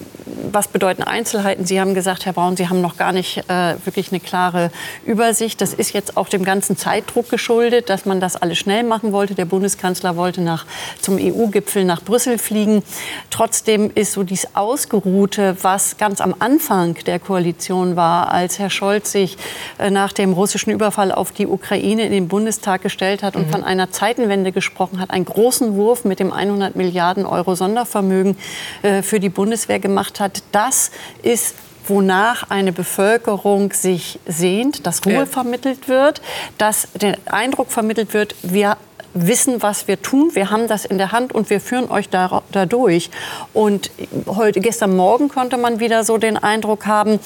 was 0.52 0.68
bedeuten 0.68 1.02
Einzelheiten? 1.02 1.64
Sie 1.64 1.80
haben 1.80 1.94
gesagt, 1.94 2.26
Herr 2.26 2.32
Braun, 2.32 2.56
Sie 2.56 2.68
haben 2.68 2.80
noch 2.80 2.96
gar 2.96 3.12
nicht 3.12 3.38
äh, 3.48 3.74
wirklich 3.84 4.10
eine 4.10 4.20
klare 4.20 4.70
Übersicht. 5.04 5.60
Das 5.60 5.72
ist 5.72 5.92
jetzt 5.92 6.16
auch 6.16 6.28
dem 6.28 6.44
ganzen 6.44 6.76
Zeitdruck 6.76 7.28
geschuldet, 7.30 7.88
dass 7.90 8.06
man 8.06 8.20
das 8.20 8.36
alles 8.36 8.58
schnell 8.58 8.82
machen 8.82 9.12
wollte. 9.12 9.34
Der 9.34 9.44
Bundeskanzler 9.44 10.16
wollte 10.16 10.40
nach, 10.40 10.66
zum 11.00 11.16
EU-Gipfel 11.16 11.84
nach 11.84 12.02
Brüssel 12.02 12.38
fliegen. 12.38 12.82
Trotzdem 13.30 13.90
ist 13.94 14.12
so 14.12 14.24
dies 14.24 14.48
Ausgeruhte, 14.54 15.56
was 15.62 15.96
ganz 15.96 16.20
am 16.20 16.34
Anfang 16.38 16.94
der 17.06 17.18
Koalition 17.18 17.96
war, 17.96 18.32
als 18.32 18.58
Herr 18.58 18.70
Scholz 18.70 19.12
sich 19.12 19.36
äh, 19.78 19.90
nach 19.90 20.12
dem 20.12 20.32
russischen 20.32 20.70
Überfall 20.70 21.12
auf 21.12 21.32
die 21.32 21.46
Ukraine 21.46 22.04
in 22.04 22.12
den 22.12 22.28
Bundestag 22.28 22.82
gestellt 22.82 23.22
hat 23.22 23.36
und 23.36 23.46
mhm. 23.46 23.52
von 23.52 23.64
einer 23.76 23.90
Zeitenwende 23.90 24.52
gesprochen 24.52 25.00
hat, 25.00 25.10
einen 25.10 25.24
großen 25.24 25.74
Wurf 25.76 26.04
mit 26.04 26.20
dem 26.20 26.32
100 26.32 26.76
Milliarden 26.76 27.26
Euro 27.26 27.54
Sondervermögen 27.54 28.36
äh, 28.82 29.02
für 29.02 29.20
die 29.20 29.28
Bundeswehr 29.28 29.78
gemacht 29.78 30.20
hat, 30.20 30.42
das 30.52 30.90
ist 31.22 31.54
wonach 31.88 32.50
eine 32.50 32.72
Bevölkerung 32.72 33.72
sich 33.72 34.18
sehnt, 34.26 34.86
dass 34.86 35.06
Ruhe 35.06 35.12
ja. 35.12 35.26
vermittelt 35.26 35.88
wird, 35.88 36.20
dass 36.58 36.88
der 36.94 37.16
Eindruck 37.26 37.70
vermittelt 37.70 38.12
wird, 38.12 38.34
wir 38.42 38.76
wissen, 39.16 39.62
was 39.62 39.88
wir 39.88 40.00
tun. 40.00 40.30
Wir 40.34 40.50
haben 40.50 40.68
das 40.68 40.84
in 40.84 40.98
der 40.98 41.12
Hand 41.12 41.34
und 41.34 41.50
wir 41.50 41.60
führen 41.60 41.90
euch 41.90 42.08
da, 42.08 42.42
dadurch. 42.52 43.10
Und 43.54 43.90
heute, 44.26 44.60
gestern 44.60 44.96
Morgen 44.96 45.28
konnte 45.28 45.56
man 45.56 45.80
wieder 45.80 46.04
so 46.04 46.18
den 46.18 46.36
Eindruck 46.36 46.86
haben, 46.86 47.18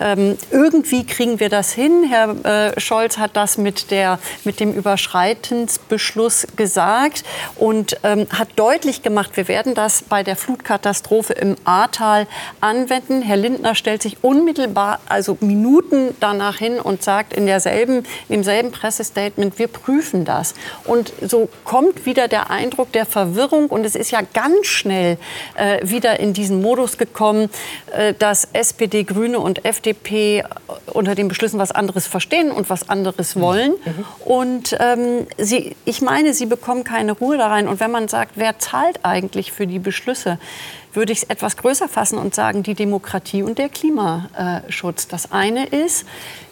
ähm, 0.00 0.36
irgendwie 0.50 1.04
kriegen 1.04 1.40
wir 1.40 1.48
das 1.48 1.72
hin. 1.72 2.04
Herr 2.08 2.72
äh, 2.74 2.80
Scholz 2.80 3.18
hat 3.18 3.36
das 3.36 3.58
mit, 3.58 3.90
der, 3.90 4.18
mit 4.44 4.60
dem 4.60 4.72
Überschreitensbeschluss 4.72 6.46
gesagt 6.56 7.24
und 7.56 7.96
ähm, 8.02 8.26
hat 8.30 8.48
deutlich 8.56 9.02
gemacht, 9.02 9.36
wir 9.36 9.48
werden 9.48 9.74
das 9.74 10.02
bei 10.02 10.22
der 10.22 10.36
Flutkatastrophe 10.36 11.32
im 11.34 11.56
Ahrtal 11.64 12.26
anwenden. 12.60 13.22
Herr 13.22 13.36
Lindner 13.36 13.74
stellt 13.74 14.02
sich 14.02 14.18
unmittelbar, 14.22 15.00
also 15.08 15.36
Minuten 15.40 16.14
danach 16.20 16.56
hin 16.56 16.80
und 16.80 17.02
sagt 17.02 17.32
in 17.32 17.46
derselben, 17.46 18.04
im 18.28 18.42
selben 18.42 18.70
Pressestatement, 18.70 19.58
wir 19.58 19.68
prüfen 19.68 20.24
das. 20.24 20.54
Und 20.84 21.12
so 21.20 21.35
so 21.36 21.50
kommt 21.64 22.06
wieder 22.06 22.28
der 22.28 22.50
Eindruck 22.50 22.92
der 22.92 23.04
Verwirrung 23.04 23.66
und 23.66 23.84
es 23.84 23.94
ist 23.94 24.10
ja 24.10 24.20
ganz 24.32 24.66
schnell 24.66 25.18
äh, 25.54 25.86
wieder 25.86 26.18
in 26.18 26.32
diesen 26.32 26.62
Modus 26.62 26.96
gekommen, 26.96 27.50
äh, 27.92 28.14
dass 28.14 28.48
SPD, 28.54 29.04
Grüne 29.04 29.38
und 29.38 29.66
FDP 29.66 30.44
unter 30.86 31.14
den 31.14 31.28
Beschlüssen 31.28 31.58
was 31.58 31.72
anderes 31.72 32.06
verstehen 32.06 32.50
und 32.50 32.70
was 32.70 32.88
anderes 32.88 33.38
wollen. 33.38 33.72
Mhm. 33.72 34.04
Und 34.24 34.76
ähm, 34.80 35.26
sie, 35.36 35.76
ich 35.84 36.00
meine, 36.00 36.32
sie 36.32 36.46
bekommen 36.46 36.84
keine 36.84 37.12
Ruhe 37.12 37.36
da 37.36 37.48
rein. 37.48 37.68
Und 37.68 37.80
wenn 37.80 37.90
man 37.90 38.08
sagt, 38.08 38.32
wer 38.36 38.58
zahlt 38.58 39.00
eigentlich 39.02 39.52
für 39.52 39.66
die 39.66 39.78
Beschlüsse, 39.78 40.38
würde 40.96 41.12
ich 41.12 41.22
es 41.22 41.24
etwas 41.24 41.56
größer 41.56 41.88
fassen 41.88 42.18
und 42.18 42.34
sagen, 42.34 42.62
die 42.62 42.74
Demokratie 42.74 43.42
und 43.42 43.58
der 43.58 43.68
Klimaschutz. 43.68 45.06
Das 45.08 45.32
eine 45.32 45.66
ist, 45.66 46.06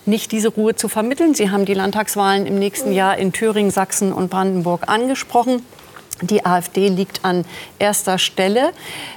nicht 0.06 0.32
diese 0.32 0.48
Ruhe 0.48 0.74
zu 0.76 0.88
vermitteln. 0.88 1.34
Sie 1.34 1.50
haben 1.50 1.64
die 1.64 1.74
Landtagswahlen 1.74 2.46
im 2.46 2.58
nächsten 2.58 2.92
Jahr 2.92 3.16
in 3.16 3.32
Thüringen, 3.32 3.70
Sachsen 3.70 4.12
und 4.12 4.30
Brandenburg 4.30 4.88
angesprochen. 4.88 5.62
Die 6.22 6.46
AfD 6.46 6.88
liegt 6.88 7.24
an 7.24 7.44
erster 7.78 8.18
Stelle. 8.18 8.72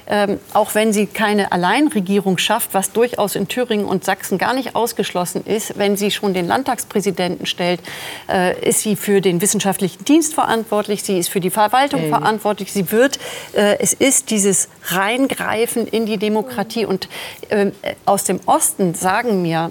Ähm, 0.06 0.38
auch 0.52 0.74
wenn 0.74 0.92
sie 0.92 1.06
keine 1.06 1.52
Alleinregierung 1.52 2.38
schafft, 2.38 2.74
was 2.74 2.92
durchaus 2.92 3.34
in 3.34 3.48
Thüringen 3.48 3.86
und 3.86 4.04
Sachsen 4.04 4.38
gar 4.38 4.54
nicht 4.54 4.74
ausgeschlossen 4.74 5.44
ist, 5.44 5.78
wenn 5.78 5.96
sie 5.96 6.10
schon 6.10 6.34
den 6.34 6.46
Landtagspräsidenten 6.46 7.46
stellt, 7.46 7.80
äh, 8.28 8.58
ist 8.68 8.80
sie 8.80 8.96
für 8.96 9.20
den 9.20 9.40
wissenschaftlichen 9.40 10.04
Dienst 10.04 10.34
verantwortlich, 10.34 11.02
sie 11.02 11.18
ist 11.18 11.28
für 11.28 11.40
die 11.40 11.50
Verwaltung 11.50 12.06
mhm. 12.06 12.10
verantwortlich, 12.10 12.72
sie 12.72 12.90
wird, 12.90 13.18
äh, 13.52 13.78
es 13.78 13.92
ist 13.92 14.30
dieses 14.30 14.68
Reingreifen 14.84 15.86
in 15.86 16.06
die 16.06 16.16
Demokratie. 16.16 16.84
Und 16.84 17.08
äh, 17.48 17.70
aus 18.04 18.24
dem 18.24 18.40
Osten 18.46 18.94
sagen 18.94 19.42
mir 19.42 19.70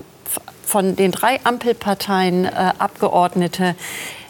von 0.67 0.95
den 0.95 1.11
drei 1.11 1.39
Ampelparteien 1.43 2.45
äh, 2.45 2.49
Abgeordnete, 2.78 3.75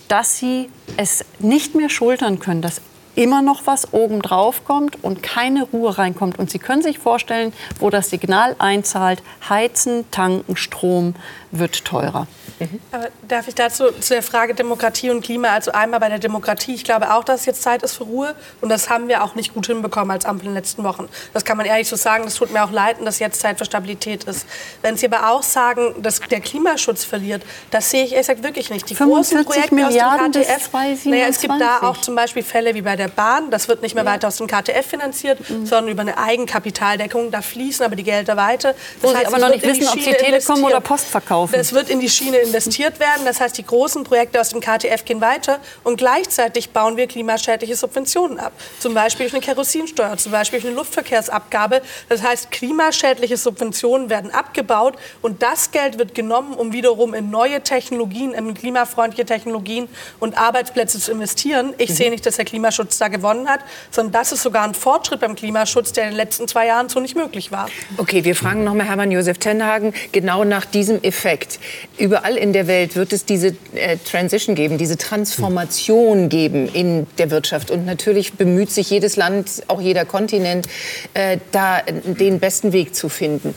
dass 0.07 0.37
sie 0.37 0.69
es 0.95 1.25
nicht 1.39 1.75
mehr 1.75 1.89
schultern 1.89 2.39
können, 2.39 2.61
dass 2.61 2.81
immer 3.17 3.41
noch 3.41 3.63
was 3.65 3.93
obendrauf 3.93 4.63
kommt 4.63 5.03
und 5.03 5.23
keine 5.23 5.63
Ruhe 5.63 5.97
reinkommt. 5.97 6.37
Und 6.37 6.51
Sie 6.51 6.59
können 6.59 6.83
sich 6.83 6.99
vorstellen, 6.99 7.51
wo 7.79 7.89
das 7.89 8.09
Signal 8.09 8.55
einzahlt, 8.59 9.23
heizen, 9.49 10.09
tanken, 10.11 10.55
Strom 10.55 11.15
wird 11.51 11.83
teurer. 11.83 12.27
Mhm. 12.59 12.79
darf 13.27 13.47
ich 13.47 13.53
dazu 13.53 13.91
zu 13.91 14.15
der 14.15 14.23
Frage 14.23 14.55
Demokratie 14.55 15.11
und 15.11 15.21
Klima, 15.21 15.49
also 15.49 15.71
einmal 15.71 15.99
bei 15.99 16.09
der 16.09 16.17
Demokratie, 16.17 16.73
ich 16.73 16.83
glaube 16.83 17.13
auch, 17.13 17.23
dass 17.23 17.41
es 17.41 17.45
jetzt 17.45 17.61
Zeit 17.61 17.83
ist 17.83 17.93
für 17.93 18.05
Ruhe 18.05 18.35
und 18.61 18.69
das 18.69 18.89
haben 18.89 19.07
wir 19.07 19.23
auch 19.23 19.35
nicht 19.35 19.53
gut 19.53 19.67
hinbekommen 19.67 20.09
als 20.09 20.25
Ampel 20.25 20.47
in 20.47 20.51
den 20.51 20.55
letzten 20.55 20.83
Wochen. 20.83 21.07
Das 21.33 21.45
kann 21.45 21.57
man 21.57 21.67
ehrlich 21.67 21.87
so 21.87 21.95
sagen, 21.95 22.23
das 22.23 22.33
tut 22.35 22.51
mir 22.51 22.63
auch 22.63 22.71
leid 22.71 22.97
dass 23.03 23.19
jetzt 23.19 23.39
Zeit 23.39 23.57
für 23.59 23.65
Stabilität 23.65 24.23
ist. 24.23 24.47
Wenn 24.81 24.97
Sie 24.97 25.05
aber 25.05 25.31
auch 25.31 25.43
sagen, 25.43 26.01
dass 26.01 26.19
der 26.19 26.41
Klimaschutz 26.41 27.03
verliert, 27.03 27.43
das 27.69 27.91
sehe 27.91 28.03
ich 28.03 28.11
ehrlich 28.11 28.27
gesagt 28.27 28.43
wirklich 28.43 28.69
nicht. 28.69 28.89
Die 28.89 28.95
großen 28.95 29.45
Projekte 29.45 29.75
Milliarden 29.75 30.27
aus 30.27 30.33
dem 30.33 30.43
KTF, 30.43 31.05
naja, 31.05 31.27
es 31.29 31.39
gibt 31.39 31.61
da 31.61 31.83
auch 31.83 31.97
zum 32.01 32.15
Beispiel 32.15 32.43
Fälle 32.43 32.73
wie 32.73 32.81
bei 32.81 32.95
der 32.95 33.06
Bahn, 33.07 33.51
das 33.51 33.67
wird 33.67 33.81
nicht 33.81 33.95
mehr 33.95 34.03
ja. 34.03 34.11
weiter 34.11 34.27
aus 34.27 34.37
dem 34.37 34.47
KTF 34.47 34.85
finanziert, 34.85 35.49
mhm. 35.49 35.65
sondern 35.65 35.91
über 35.91 36.01
eine 36.01 36.17
Eigenkapitaldeckung, 36.17 37.31
da 37.31 37.41
fließen 37.41 37.85
aber 37.85 37.95
die 37.95 38.03
Gelder 38.03 38.37
weiter. 38.37 38.73
Das 39.01 39.11
Wo 39.11 39.15
heißt, 39.15 39.27
Sie 39.29 39.33
aber 39.33 39.39
noch 39.39 39.49
nicht 39.49 39.65
wissen, 39.65 39.87
ob 39.87 39.99
Sie 39.99 40.13
Telekom 40.13 40.63
oder 40.63 40.81
Post 40.81 41.05
verkaufen. 41.05 41.55
Es 41.55 41.73
wird 41.73 41.89
in 41.89 41.99
die 41.99 42.09
Schiene 42.09 42.37
investiert 42.37 42.99
werden. 42.99 43.25
Das 43.25 43.39
heißt, 43.39 43.57
die 43.57 43.65
großen 43.65 44.03
Projekte 44.03 44.39
aus 44.39 44.49
dem 44.49 44.61
KTF 44.61 45.05
gehen 45.05 45.21
weiter 45.21 45.59
und 45.83 45.97
gleichzeitig 45.97 46.71
bauen 46.71 46.97
wir 46.97 47.07
klimaschädliche 47.07 47.75
Subventionen 47.75 48.39
ab. 48.39 48.53
Zum 48.79 48.93
Beispiel 48.93 49.25
durch 49.25 49.33
eine 49.33 49.41
Kerosinsteuer, 49.41 50.17
zum 50.17 50.31
Beispiel 50.31 50.59
durch 50.59 50.69
eine 50.69 50.75
Luftverkehrsabgabe. 50.75 51.81
Das 52.09 52.23
heißt, 52.23 52.51
klimaschädliche 52.51 53.37
Subventionen 53.37 54.09
werden 54.09 54.31
abgebaut 54.31 54.95
und 55.21 55.43
das 55.43 55.71
Geld 55.71 55.97
wird 55.97 56.15
genommen, 56.15 56.53
um 56.53 56.73
wiederum 56.73 57.13
in 57.13 57.29
neue 57.29 57.61
Technologien, 57.61 58.33
in 58.33 58.53
klimafreundliche 58.53 59.25
Technologien 59.25 59.87
und 60.19 60.37
Arbeitsplätze 60.37 60.99
zu 60.99 61.11
investieren. 61.11 61.73
Ich 61.77 61.89
mhm. 61.89 61.95
sehe 61.95 62.09
nicht, 62.09 62.25
dass 62.25 62.37
der 62.37 62.45
Klimaschutz 62.45 62.96
da 62.97 63.07
gewonnen 63.07 63.47
hat, 63.47 63.61
sondern 63.91 64.13
das 64.13 64.31
ist 64.31 64.43
sogar 64.43 64.63
ein 64.63 64.73
Fortschritt 64.73 65.19
beim 65.19 65.35
Klimaschutz, 65.35 65.93
der 65.93 66.05
in 66.05 66.09
den 66.11 66.17
letzten 66.17 66.47
zwei 66.47 66.67
Jahren 66.67 66.89
so 66.89 66.99
nicht 66.99 67.15
möglich 67.15 67.51
war. 67.51 67.67
Okay, 67.97 68.23
wir 68.23 68.35
fragen 68.35 68.63
noch 68.63 68.73
mal 68.73 68.85
Hermann 68.85 69.11
Josef 69.11 69.37
Tenhagen 69.37 69.93
genau 70.11 70.43
nach 70.43 70.65
diesem 70.65 71.01
Effekt. 71.03 71.59
Überall 71.97 72.37
in 72.37 72.53
der 72.53 72.67
Welt 72.67 72.95
wird 72.95 73.13
es 73.13 73.25
diese 73.25 73.55
äh, 73.73 73.97
Transition 73.97 74.55
geben, 74.55 74.77
diese 74.77 74.97
Transformation 74.97 76.29
geben 76.29 76.67
in 76.67 77.07
der 77.17 77.31
Wirtschaft. 77.31 77.71
Und 77.71 77.85
natürlich 77.85 78.33
bemüht 78.33 78.71
sich 78.71 78.89
jedes 78.89 79.15
Land, 79.15 79.63
auch 79.67 79.81
jeder 79.81 80.05
Kontinent, 80.05 80.67
äh, 81.13 81.37
da 81.51 81.81
den 81.81 82.39
besten 82.39 82.73
Weg 82.73 82.95
zu 82.95 83.09
finden. 83.09 83.55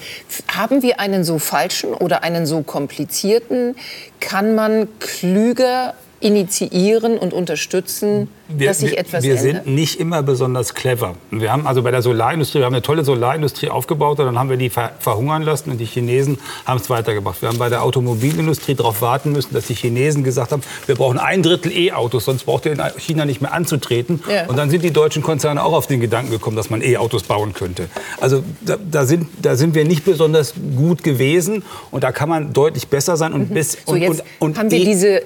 Haben 0.49 0.83
wir 0.83 1.01
einen 1.01 1.25
so 1.25 1.39
falschen 1.39 1.95
oder 1.95 2.23
einen 2.23 2.47
so 2.47 2.63
komplizierten? 2.63 3.77
Kann 4.21 4.55
man 4.55 4.89
klüger 4.99 5.95
initiieren 6.21 7.19
und 7.19 7.33
unterstützen, 7.33 8.29
wir, 8.49 8.69
dass 8.69 8.81
sich 8.81 8.99
etwas 8.99 9.23
wir, 9.25 9.35
wir 9.35 9.41
sind 9.41 9.67
nicht 9.67 9.99
immer 9.99 10.23
besonders 10.23 10.75
clever. 10.75 11.15
Wir 11.31 11.53
haben 11.53 11.67
also 11.67 11.83
bei 11.83 11.91
der 11.91 12.03
Solarindustrie, 12.03 12.59
wir 12.59 12.67
haben 12.67 12.75
eine 12.75 12.83
tolle 12.83 13.05
Solarindustrie 13.05 13.69
aufgebaut 13.69 14.19
und 14.19 14.27
dann 14.27 14.39
haben 14.39 14.51
wir 14.51 14.57
die 14.57 14.71
verhungern 14.71 15.43
lassen 15.43 15.71
und 15.71 15.79
die 15.79 15.87
Chinesen 15.87 16.39
haben 16.67 16.81
es 16.81 16.91
weitergebracht. 16.91 17.41
Wir 17.41 17.49
haben 17.49 17.59
bei 17.59 17.69
der 17.69 17.83
Automobilindustrie 17.83 18.75
darauf 18.75 19.01
warten 19.03 19.33
müssen, 19.33 19.55
dass 19.55 19.67
die 19.67 19.75
Chinesen 19.75 20.25
gesagt 20.25 20.53
haben, 20.53 20.63
wir 20.87 20.95
brauchen 20.95 21.19
ein 21.19 21.43
Drittel 21.43 21.73
E-Autos, 21.73 22.25
sonst 22.25 22.45
braucht 22.45 22.67
ihr 22.67 22.73
in 22.73 22.83
China 22.99 23.25
nicht 23.25 23.41
mehr 23.41 23.53
anzutreten. 23.53 24.23
Ja. 24.31 24.47
Und 24.47 24.57
dann 24.57 24.69
sind 24.69 24.83
die 24.83 24.93
deutschen 24.93 25.23
Konzerne 25.23 25.65
auch 25.65 25.73
auf 25.73 25.87
den 25.87 26.01
Gedanken 26.01 26.31
gekommen, 26.31 26.57
dass 26.57 26.71
man 26.71 26.83
E-Autos 26.83 27.23
bauen 27.23 27.55
könnte. 27.55 27.89
Also 28.21 28.43
da, 28.61 28.77
da, 28.77 29.07
sind, 29.07 29.27
da 29.41 29.57
sind 29.57 29.75
wir 29.75 29.85
nicht 29.85 30.05
besonders 30.05 30.55
gut 30.77 31.03
gewesen 31.03 31.63
und 31.91 32.05
da 32.05 32.13
kann 32.13 32.29
man 32.29 32.53
deutlich 32.53 32.89
besser 32.89 33.17
sein. 33.17 33.33
Und, 33.33 33.51
mhm. 33.51 33.55
bis, 33.55 33.79
so, 33.87 33.93
und, 33.93 34.03
und, 34.03 34.23
und 34.41 34.59
haben 34.59 34.71
wir 34.71 34.81
e 34.81 34.85
diese 34.85 35.23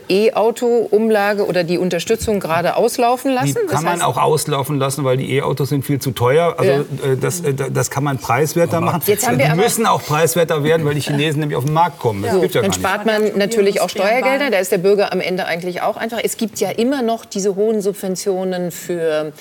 E-Auto-Umlage 0.84 1.46
oder 1.46 1.64
die 1.64 1.78
Unterstützung 1.78 2.40
gerade 2.40 2.76
auslaufen? 2.76 3.32
lassen? 3.32 3.58
Die 3.62 3.66
kann 3.72 3.84
man 3.84 4.02
auch 4.02 4.16
auslaufen 4.16 4.78
lassen, 4.78 5.04
weil 5.04 5.16
die 5.16 5.34
E-Autos 5.34 5.68
sind 5.68 5.84
viel 5.84 5.98
zu 5.98 6.10
teuer. 6.12 6.54
Also 6.58 6.70
ja. 6.70 6.80
äh, 7.12 7.16
das, 7.20 7.40
äh, 7.40 7.54
das 7.54 7.90
kann 7.90 8.04
man 8.04 8.18
preiswerter 8.18 8.80
machen. 8.80 9.02
Jetzt 9.06 9.26
haben 9.26 9.38
wir 9.38 9.48
die 9.48 9.56
müssen 9.56 9.86
auch 9.86 10.02
preiswerter 10.02 10.64
werden, 10.64 10.84
weil 10.86 10.94
die 10.94 11.00
Chinesen 11.00 11.40
nämlich 11.40 11.56
auf 11.56 11.64
den 11.64 11.74
Markt 11.74 11.98
kommen. 11.98 12.22
Das 12.22 12.32
ja. 12.32 12.42
ja 12.42 12.62
dann 12.62 12.72
spart 12.72 13.06
man 13.06 13.36
natürlich 13.36 13.80
auch 13.80 13.88
Steuergelder. 13.88 14.50
Da 14.50 14.58
ist 14.58 14.72
der 14.72 14.78
Bürger 14.78 15.12
am 15.12 15.20
Ende 15.20 15.46
eigentlich 15.46 15.82
auch 15.82 15.96
einfach. 15.96 16.18
Es 16.22 16.36
gibt 16.36 16.60
ja 16.60 16.70
immer 16.70 17.02
noch 17.02 17.24
diese 17.24 17.56
hohen 17.56 17.80
Subventionen 17.80 18.70
für 18.70 19.32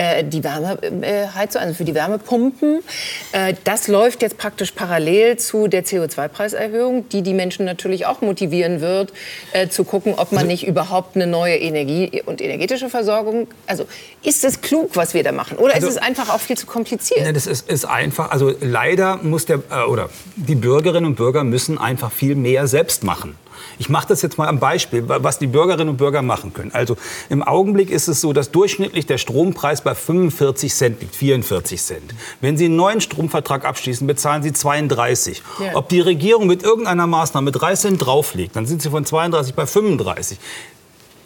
äh, 0.00 0.24
die 0.24 0.42
Wärmeheizung, 0.42 1.60
also 1.60 1.74
für 1.74 1.84
die 1.84 1.94
Wärmepumpen. 1.94 2.82
Äh, 3.32 3.54
das 3.64 3.86
läuft 3.86 4.22
jetzt 4.22 4.38
praktisch 4.38 4.72
parallel 4.72 5.36
zu 5.36 5.68
der 5.68 5.84
CO2-Preiserhöhung, 5.84 7.08
die 7.10 7.20
die 7.20 7.34
Menschen 7.34 7.66
natürlich 7.66 8.06
auch 8.06 8.22
motivieren 8.22 8.80
wird, 8.80 9.12
äh, 9.52 9.68
zu 9.68 9.84
gucken, 9.84 10.14
ob 10.16 10.32
man 10.32 10.46
nicht 10.46 10.66
überhaupt 10.66 11.16
eine 11.16 11.26
neue 11.26 11.56
Energie- 11.56 12.22
und 12.24 12.40
energetische 12.40 12.88
Versorgung, 12.88 13.48
also 13.66 13.86
ist 14.22 14.42
es 14.42 14.62
klug, 14.62 14.90
was 14.94 15.12
wir 15.12 15.22
da 15.22 15.32
machen? 15.32 15.58
Oder 15.58 15.74
also, 15.74 15.88
ist 15.88 15.96
es 15.96 16.02
einfach 16.02 16.30
auch 16.30 16.40
viel 16.40 16.56
zu 16.56 16.66
kompliziert? 16.66 17.20
Ne, 17.20 17.34
das 17.34 17.46
ist, 17.46 17.68
ist 17.68 17.84
einfach, 17.84 18.30
also 18.30 18.54
leider 18.60 19.18
muss 19.18 19.44
der, 19.44 19.62
äh, 19.70 19.84
oder 19.84 20.08
die 20.36 20.54
Bürgerinnen 20.54 21.04
und 21.04 21.16
Bürger 21.16 21.44
müssen 21.44 21.76
einfach 21.76 22.10
viel 22.10 22.36
mehr 22.36 22.66
selbst 22.66 23.04
machen. 23.04 23.36
Ich 23.80 23.88
mache 23.88 24.08
das 24.08 24.20
jetzt 24.20 24.36
mal 24.36 24.46
am 24.46 24.60
Beispiel, 24.60 25.04
was 25.06 25.38
die 25.38 25.46
Bürgerinnen 25.46 25.88
und 25.88 25.96
Bürger 25.96 26.20
machen 26.20 26.52
können. 26.52 26.70
Also 26.74 26.98
im 27.30 27.42
Augenblick 27.42 27.88
ist 27.90 28.08
es 28.08 28.20
so, 28.20 28.34
dass 28.34 28.50
durchschnittlich 28.50 29.06
der 29.06 29.16
Strompreis 29.16 29.80
bei 29.80 29.94
45 29.94 30.74
Cent 30.74 31.00
liegt, 31.00 31.16
44 31.16 31.82
Cent. 31.82 32.14
Wenn 32.42 32.58
Sie 32.58 32.66
einen 32.66 32.76
neuen 32.76 33.00
Stromvertrag 33.00 33.64
abschließen, 33.64 34.06
bezahlen 34.06 34.42
Sie 34.42 34.52
32. 34.52 35.42
Ja. 35.60 35.76
Ob 35.76 35.88
die 35.88 36.00
Regierung 36.00 36.46
mit 36.46 36.62
irgendeiner 36.62 37.06
Maßnahme 37.06 37.52
3 37.52 37.74
Cent 37.74 38.04
drauflegt, 38.04 38.54
dann 38.54 38.66
sind 38.66 38.82
Sie 38.82 38.90
von 38.90 39.06
32 39.06 39.54
bei 39.54 39.64
35. 39.64 40.38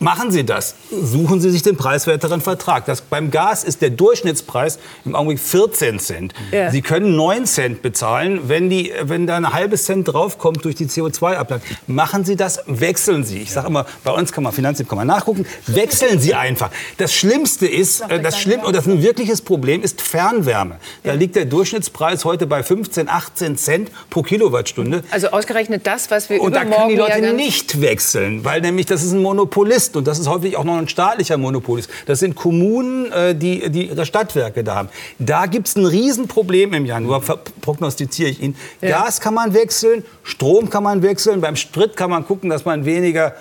Machen 0.01 0.30
Sie 0.30 0.45
das. 0.45 0.74
Suchen 0.90 1.40
Sie 1.40 1.51
sich 1.51 1.62
den 1.62 1.76
preiswerteren 1.76 2.40
Vertrag. 2.40 2.84
Das, 2.86 3.01
beim 3.01 3.30
Gas 3.30 3.64
ist 3.64 3.80
der 3.80 3.90
Durchschnittspreis 3.90 4.78
im 5.05 5.14
Augenblick 5.14 5.40
14 5.40 5.99
Cent. 5.99 6.34
Ja. 6.53 6.70
Sie 6.70 6.82
können 6.82 7.16
9 7.16 7.47
Cent 7.47 7.82
bezahlen, 7.82 8.49
wenn, 8.49 8.68
die, 8.68 8.92
wenn 9.03 9.26
da 9.26 9.36
ein 9.36 9.53
halbes 9.53 9.84
Cent 9.84 10.09
draufkommt 10.09 10.64
durch 10.64 10.74
die 10.74 10.86
CO2-Ableitung. 10.86 11.66
Machen 11.86 12.24
Sie 12.24 12.36
das, 12.36 12.61
wechseln 12.66 13.24
Sie. 13.24 13.38
Ich 13.38 13.53
sage 13.53 13.68
immer, 13.68 13.86
bei 14.03 14.11
uns 14.11 14.32
kann 14.32 14.45
man 14.45 14.53
Finanzamt 14.53 14.88
kann 14.88 14.99
man 14.99 15.07
nachgucken. 15.07 15.47
Wechseln 15.66 16.18
Sie 16.18 16.34
einfach. 16.34 16.70
Das 16.99 17.14
Schlimmste 17.14 17.66
ist, 17.66 18.01
äh, 18.03 18.20
das 18.20 18.40
Schlimm, 18.40 18.61
und 18.61 18.74
das 18.74 18.86
ist 18.86 18.92
ein 18.92 19.03
wirkliches 19.03 19.42
Problem, 19.42 19.82
ist 19.82 20.01
Fernwärme. 20.01 20.78
Da 21.03 21.11
ja. 21.11 21.16
liegt 21.16 21.36
der 21.36 21.45
Durchschnittspreis 21.45 22.24
heute 22.24 22.47
bei 22.47 22.62
15, 22.62 23.09
18 23.09 23.57
Cent 23.57 23.90
pro 24.11 24.22
Kilowattstunde. 24.22 25.05
Also 25.11 25.28
ausgerechnet 25.28 25.86
das, 25.86 26.11
was 26.11 26.28
wir 26.30 26.40
Und 26.40 26.55
da 26.55 26.64
können 26.64 26.88
die 26.88 26.97
Leute 26.97 27.32
nicht 27.32 27.80
wechseln, 27.80 28.45
weil 28.45 28.61
nämlich 28.61 28.86
das 28.86 29.03
ist 29.03 29.12
ein 29.12 29.22
Monopolist 29.22 29.84
ist, 29.87 29.97
und 29.97 30.07
das 30.07 30.18
ist 30.18 30.28
häufig 30.28 30.57
auch 30.57 30.64
noch 30.64 30.76
ein 30.76 30.89
staatlicher 30.89 31.37
Monopol 31.37 31.74
das 32.07 32.18
sind 32.18 32.35
Kommunen, 32.35 33.11
äh, 33.12 33.35
die, 33.35 33.70
die 33.70 33.89
ihre 33.89 34.07
Stadtwerke 34.07 34.64
da 34.64 34.76
haben. 34.76 34.89
Da 35.18 35.47
gibt 35.47 35.68
es 35.68 35.76
ein 35.76 35.87
Riesenproblem 35.87 36.72
im 36.72 36.87
Januar, 36.87 37.20
prognostiziere 37.61 38.30
ich 38.30 38.41
Ihnen. 38.41 38.57
Ja. 38.80 39.03
Gas 39.03 39.20
kann 39.20 39.35
man 39.35 39.55
wechseln, 39.55 40.05
Strom 40.22 40.70
kann 40.70 40.82
man 40.82 41.03
wechseln, 41.03 41.41
beim 41.41 41.57
Sprit 41.57 41.97
kann 41.97 42.11
man 42.11 42.26
gucken, 42.26 42.51
dass 42.51 42.64
man 42.64 42.85
weniger 42.85 43.35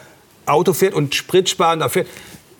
Auto 0.45 0.73
fährt 0.73 0.93
und 0.93 1.15
Sprit 1.15 1.49
sparen. 1.49 1.79
Da 1.79 1.89
fährt 1.89 2.07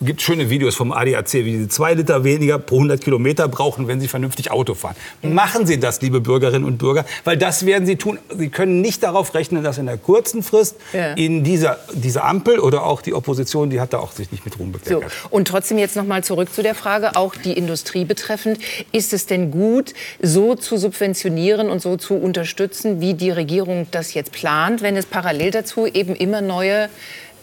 gibt 0.04 0.22
schöne 0.22 0.50
Videos 0.50 0.74
vom 0.74 0.92
ADAC, 0.92 1.32
wie 1.32 1.58
sie 1.58 1.68
zwei 1.68 1.94
Liter 1.94 2.24
weniger 2.24 2.58
pro 2.58 2.76
100 2.76 3.00
Kilometer 3.00 3.48
brauchen, 3.48 3.88
wenn 3.88 4.00
sie 4.00 4.08
vernünftig 4.08 4.50
Auto 4.50 4.74
fahren. 4.74 4.96
Machen 5.22 5.66
Sie 5.66 5.80
das, 5.80 6.00
liebe 6.00 6.20
Bürgerinnen 6.20 6.64
und 6.64 6.78
Bürger, 6.78 7.04
weil 7.24 7.36
das 7.36 7.66
werden 7.66 7.86
Sie 7.86 7.96
tun. 7.96 8.18
Sie 8.36 8.48
können 8.48 8.80
nicht 8.80 9.02
darauf 9.02 9.34
rechnen, 9.34 9.64
dass 9.64 9.78
in 9.78 9.86
der 9.86 9.96
kurzen 9.96 10.42
Frist 10.42 10.76
ja. 10.92 11.14
in 11.14 11.44
dieser, 11.44 11.78
dieser 11.92 12.24
Ampel 12.24 12.58
oder 12.58 12.84
auch 12.84 13.02
die 13.02 13.14
Opposition, 13.14 13.70
die 13.70 13.80
hat 13.80 13.92
da 13.92 13.98
auch 13.98 14.12
sich 14.12 14.30
nicht 14.32 14.44
mit 14.44 14.58
Ruhm 14.58 14.72
bekleckert. 14.72 15.10
So. 15.10 15.28
Und 15.30 15.48
trotzdem 15.48 15.78
jetzt 15.78 15.96
noch 15.96 16.04
mal 16.04 16.22
zurück 16.22 16.52
zu 16.52 16.62
der 16.62 16.74
Frage, 16.74 17.16
auch 17.16 17.34
die 17.34 17.52
Industrie 17.52 18.04
betreffend. 18.04 18.58
Ist 18.92 19.12
es 19.12 19.26
denn 19.26 19.50
gut, 19.50 19.94
so 20.20 20.54
zu 20.54 20.76
subventionieren 20.76 21.70
und 21.70 21.80
so 21.80 21.96
zu 21.96 22.14
unterstützen, 22.14 23.00
wie 23.00 23.14
die 23.14 23.30
Regierung 23.30 23.86
das 23.90 24.14
jetzt 24.14 24.32
plant, 24.32 24.82
wenn 24.82 24.96
es 24.96 25.06
parallel 25.06 25.50
dazu 25.50 25.86
eben 25.86 26.14
immer 26.14 26.40
neue 26.40 26.88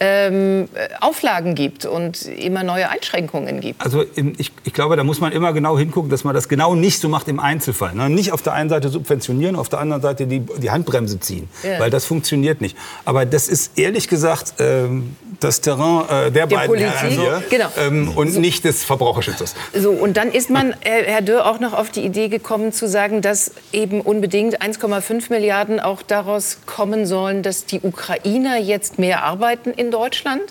ähm, 0.04 0.68
Auflagen 1.00 1.54
gibt 1.54 1.86
und 1.86 2.22
immer 2.22 2.64
neue 2.64 2.88
Einschränkungen 2.88 3.60
gibt. 3.60 3.80
Also 3.80 4.02
ich, 4.02 4.50
ich, 4.64 4.72
glaube, 4.72 4.96
da 4.96 5.04
muss 5.04 5.20
man 5.20 5.30
immer 5.30 5.52
genau 5.52 5.78
hingucken, 5.78 6.10
dass 6.10 6.24
man 6.24 6.34
das 6.34 6.48
genau 6.48 6.74
nicht 6.74 6.98
so 6.98 7.08
macht 7.08 7.28
im 7.28 7.38
Einzelfall. 7.38 7.94
Ne? 7.94 8.10
Nicht 8.10 8.32
auf 8.32 8.42
der 8.42 8.54
einen 8.54 8.68
Seite 8.68 8.88
subventionieren, 8.88 9.54
auf 9.54 9.68
der 9.68 9.78
anderen 9.78 10.02
Seite 10.02 10.26
die, 10.26 10.40
die 10.40 10.72
Handbremse 10.72 11.20
ziehen, 11.20 11.48
ja. 11.62 11.78
weil 11.78 11.90
das 11.90 12.04
funktioniert 12.04 12.60
nicht. 12.60 12.76
Aber 13.04 13.24
das 13.26 13.46
ist 13.46 13.78
ehrlich 13.78 14.08
gesagt 14.08 14.54
ähm, 14.58 15.14
das 15.38 15.60
Terrain 15.60 16.04
äh, 16.04 16.08
der, 16.32 16.46
der, 16.48 16.56
beiden 16.56 16.66
Politik, 16.66 17.10
hier 17.10 17.42
genau. 17.48 17.68
ähm, 17.78 18.12
und 18.16 18.32
so. 18.32 18.40
nicht 18.40 18.64
des 18.64 18.82
Verbraucherschützers. 18.82 19.54
So, 19.72 19.92
und 19.92 20.16
dann 20.16 20.32
ist 20.32 20.50
man, 20.50 20.72
äh, 20.80 21.04
Herr 21.04 21.22
Dürr, 21.22 21.46
auch 21.46 21.60
noch 21.60 21.74
auf 21.74 21.90
die 21.90 22.04
Idee 22.04 22.26
gekommen 22.26 22.72
zu 22.72 22.88
sagen, 22.88 23.22
dass 23.22 23.52
eben 23.72 24.00
unbedingt 24.00 24.60
1,5 24.60 25.30
Milliarden 25.30 25.78
auch 25.78 26.02
daraus 26.02 26.58
kommen 26.66 27.06
sollen, 27.06 27.44
dass 27.44 27.66
die 27.66 27.80
Ukrainer 27.80 28.58
jetzt 28.58 28.98
mehr 28.98 29.22
arbeiten 29.22 29.70
in 29.70 29.91
Deutschland, 29.92 30.42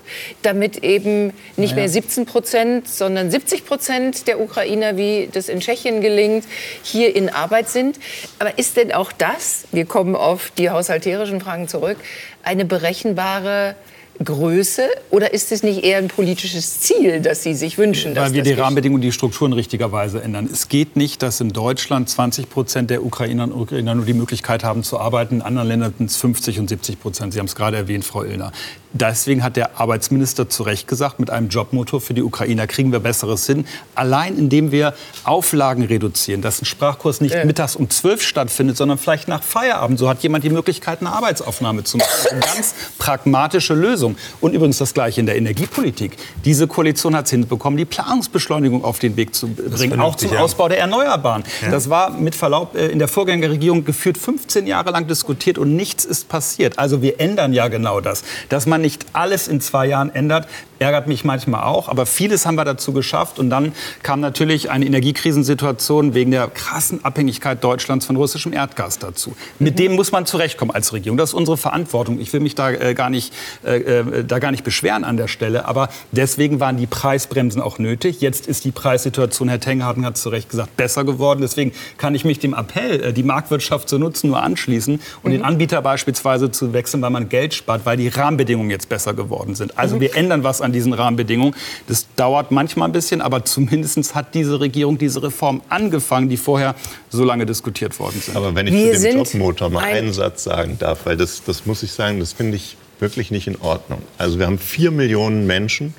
damit 0.41 0.83
eben 0.83 1.33
nicht 1.57 1.71
naja. 1.71 1.75
mehr 1.75 1.89
17 1.89 2.25
Prozent, 2.25 2.87
sondern 2.87 3.29
70 3.29 3.65
Prozent 3.65 4.27
der 4.27 4.39
Ukrainer, 4.39 4.95
wie 4.95 5.29
das 5.31 5.49
in 5.49 5.59
Tschechien 5.59 5.99
gelingt, 5.99 6.45
hier 6.83 7.15
in 7.15 7.29
Arbeit 7.29 7.67
sind. 7.67 7.99
Aber 8.39 8.57
ist 8.57 8.77
denn 8.77 8.93
auch 8.93 9.11
das, 9.11 9.65
wir 9.71 9.85
kommen 9.85 10.15
auf 10.15 10.51
die 10.57 10.69
haushalterischen 10.69 11.41
Fragen 11.41 11.67
zurück, 11.67 11.97
eine 12.43 12.65
berechenbare 12.65 13.75
Größe 14.23 14.87
oder 15.09 15.33
ist 15.33 15.51
es 15.51 15.63
nicht 15.63 15.83
eher 15.83 15.97
ein 15.97 16.07
politisches 16.07 16.79
Ziel, 16.81 17.21
das 17.21 17.43
Sie 17.43 17.53
sich 17.53 17.77
wünschen? 17.77 18.15
Weil 18.15 18.33
wir 18.33 18.43
die 18.43 18.53
Rahmenbedingungen, 18.53 19.01
die 19.01 19.11
Strukturen 19.11 19.53
richtigerweise 19.53 20.21
ändern. 20.21 20.49
Es 20.51 20.67
geht 20.67 20.95
nicht, 20.95 21.21
dass 21.21 21.41
in 21.41 21.49
Deutschland 21.49 22.09
20 22.09 22.49
Prozent 22.49 22.89
der 22.89 23.03
Ukrainerinnen 23.03 23.55
und 23.55 23.61
Ukrainer 23.61 23.95
nur 23.95 24.05
die 24.05 24.13
Möglichkeit 24.13 24.63
haben 24.63 24.83
zu 24.83 24.99
arbeiten. 24.99 25.35
In 25.35 25.41
anderen 25.41 25.67
Ländern 25.67 25.93
sind 25.97 26.09
es 26.09 26.17
50 26.17 26.59
und 26.59 26.69
70 26.69 26.99
Prozent. 26.99 27.33
Sie 27.33 27.39
haben 27.39 27.47
es 27.47 27.55
gerade 27.55 27.77
erwähnt, 27.77 28.05
Frau 28.05 28.23
Illner. 28.23 28.51
Deswegen 28.93 29.43
hat 29.43 29.55
der 29.55 29.79
Arbeitsminister 29.79 30.49
zu 30.49 30.63
Recht 30.63 30.87
gesagt, 30.87 31.19
mit 31.19 31.29
einem 31.29 31.47
Jobmotor 31.47 32.01
für 32.01 32.13
die 32.13 32.23
Ukrainer 32.23 32.67
kriegen 32.67 32.91
wir 32.91 32.99
Besseres 32.99 33.45
hin. 33.45 33.65
Allein 33.95 34.37
indem 34.37 34.71
wir 34.71 34.93
Auflagen 35.23 35.83
reduzieren, 35.83 36.41
dass 36.41 36.61
ein 36.61 36.65
Sprachkurs 36.65 37.21
nicht 37.21 37.33
ja. 37.33 37.45
mittags 37.45 37.75
um 37.75 37.89
12 37.89 38.21
stattfindet, 38.21 38.75
sondern 38.75 38.97
vielleicht 38.97 39.27
nach 39.27 39.43
Feierabend. 39.43 39.97
So 39.97 40.09
hat 40.09 40.23
jemand 40.23 40.43
die 40.43 40.49
Möglichkeit, 40.49 40.99
eine 40.99 41.11
Arbeitsaufnahme 41.11 41.83
zu 41.83 41.97
machen. 41.97 42.09
Eine 42.31 42.39
ganz 42.41 42.73
pragmatische 42.97 43.73
Lösung. 43.73 44.17
Und 44.41 44.53
übrigens 44.53 44.77
das 44.77 44.93
Gleiche 44.93 45.21
in 45.21 45.25
der 45.25 45.37
Energiepolitik. 45.37 46.17
Diese 46.43 46.67
Koalition 46.67 47.15
hat 47.15 47.25
es 47.25 47.31
hinbekommen, 47.31 47.77
die 47.77 47.85
Planungsbeschleunigung 47.85 48.83
auf 48.83 48.99
den 48.99 49.15
Weg 49.15 49.33
zu 49.33 49.47
bringen, 49.47 50.01
auch 50.01 50.15
zum 50.15 50.33
ja. 50.33 50.41
Ausbau 50.41 50.67
der 50.67 50.79
Erneuerbaren. 50.79 51.43
Ja. 51.61 51.71
Das 51.71 51.89
war 51.89 52.11
mit 52.11 52.35
Verlaub 52.35 52.75
äh, 52.75 52.87
in 52.87 52.99
der 52.99 53.07
Vorgängerregierung 53.07 53.85
geführt 53.85 54.17
15 54.17 54.67
Jahre 54.67 54.91
lang 54.91 55.07
diskutiert 55.07 55.57
und 55.57 55.75
nichts 55.75 56.03
ist 56.03 56.27
passiert. 56.27 56.77
Also 56.77 57.01
wir 57.01 57.19
ändern 57.21 57.53
ja 57.53 57.69
genau 57.69 58.01
das, 58.01 58.23
dass 58.49 58.65
man 58.65 58.80
nicht 58.81 59.05
alles 59.13 59.47
in 59.47 59.61
zwei 59.61 59.85
Jahren 59.85 60.13
ändert, 60.13 60.47
ärgert 60.81 61.07
mich 61.07 61.23
manchmal 61.23 61.63
auch. 61.63 61.87
Aber 61.87 62.05
vieles 62.05 62.45
haben 62.45 62.55
wir 62.55 62.65
dazu 62.65 62.91
geschafft. 62.91 63.39
Und 63.39 63.49
dann 63.49 63.73
kam 64.01 64.19
natürlich 64.19 64.71
eine 64.71 64.85
Energiekrisensituation 64.85 66.13
wegen 66.13 66.31
der 66.31 66.47
krassen 66.47 67.05
Abhängigkeit 67.05 67.63
Deutschlands 67.63 68.07
von 68.07 68.15
russischem 68.15 68.51
Erdgas 68.51 68.97
dazu. 68.97 69.35
Mit 69.59 69.77
dem 69.77 69.93
muss 69.93 70.11
man 70.11 70.25
zurechtkommen 70.25 70.71
als 70.71 70.91
Regierung. 70.91 71.17
Das 71.17 71.29
ist 71.29 71.33
unsere 71.35 71.57
Verantwortung. 71.57 72.19
Ich 72.19 72.33
will 72.33 72.39
mich 72.39 72.55
da, 72.55 72.71
äh, 72.71 72.95
gar, 72.95 73.11
nicht, 73.11 73.33
äh, 73.63 73.77
äh 73.77 74.23
da 74.25 74.39
gar 74.39 74.51
nicht 74.51 74.63
beschweren 74.63 75.03
an 75.03 75.17
der 75.17 75.27
Stelle. 75.27 75.65
Aber 75.65 75.89
deswegen 76.11 76.59
waren 76.59 76.77
die 76.77 76.87
Preisbremsen 76.87 77.61
auch 77.61 77.77
nötig. 77.77 78.21
Jetzt 78.21 78.47
ist 78.47 78.65
die 78.65 78.71
Preissituation, 78.71 79.49
Herr 79.49 79.59
Tengarten 79.59 80.03
hat 80.03 80.17
zu 80.17 80.29
Recht 80.29 80.49
gesagt, 80.49 80.75
besser 80.77 81.03
geworden. 81.03 81.41
Deswegen 81.41 81.73
kann 81.97 82.15
ich 82.15 82.25
mich 82.25 82.39
dem 82.39 82.55
Appell, 82.55 83.03
äh, 83.03 83.13
die 83.13 83.23
Marktwirtschaft 83.23 83.87
zu 83.87 83.99
nutzen, 83.99 84.29
nur 84.29 84.41
anschließen 84.41 84.99
und 85.21 85.29
mhm. 85.29 85.35
den 85.35 85.45
Anbieter 85.45 85.81
beispielsweise 85.83 86.49
zu 86.49 86.73
wechseln, 86.73 87.03
weil 87.03 87.11
man 87.11 87.29
Geld 87.29 87.53
spart, 87.53 87.85
weil 87.85 87.97
die 87.97 88.07
Rahmenbedingungen 88.07 88.71
jetzt 88.71 88.89
besser 88.89 89.13
geworden 89.13 89.53
sind. 89.53 89.77
Also 89.77 89.97
mhm. 89.97 90.01
wir 90.01 90.15
ändern 90.15 90.43
was 90.43 90.61
an 90.61 90.70
diesen 90.71 90.93
Rahmenbedingungen. 90.93 91.55
Das 91.87 92.07
dauert 92.15 92.51
manchmal 92.51 92.89
ein 92.89 92.91
bisschen, 92.91 93.21
aber 93.21 93.45
zumindest 93.45 94.15
hat 94.15 94.33
diese 94.35 94.59
Regierung 94.59 94.97
diese 94.97 95.23
Reform 95.23 95.61
angefangen, 95.69 96.29
die 96.29 96.37
vorher 96.37 96.75
so 97.09 97.23
lange 97.23 97.45
diskutiert 97.45 97.99
worden 97.99 98.21
sind. 98.21 98.35
Aber 98.35 98.53
wenn 98.55 98.67
ich 98.67 98.73
wir 98.73 98.93
zu 98.93 99.01
dem 99.01 99.17
Jobmotor 99.17 99.69
mal 99.69 99.83
ein 99.83 100.01
einen 100.01 100.13
Satz 100.13 100.43
sagen 100.43 100.77
darf, 100.79 101.05
weil 101.05 101.17
das, 101.17 101.43
das 101.43 101.65
muss 101.65 101.83
ich 101.83 101.91
sagen, 101.91 102.19
das 102.19 102.33
finde 102.33 102.57
ich 102.57 102.77
wirklich 102.99 103.31
nicht 103.31 103.47
in 103.47 103.59
Ordnung. 103.61 104.01
Also 104.17 104.39
wir 104.39 104.45
haben 104.45 104.59
vier 104.59 104.91
Millionen 104.91 105.47
Menschen, 105.47 105.93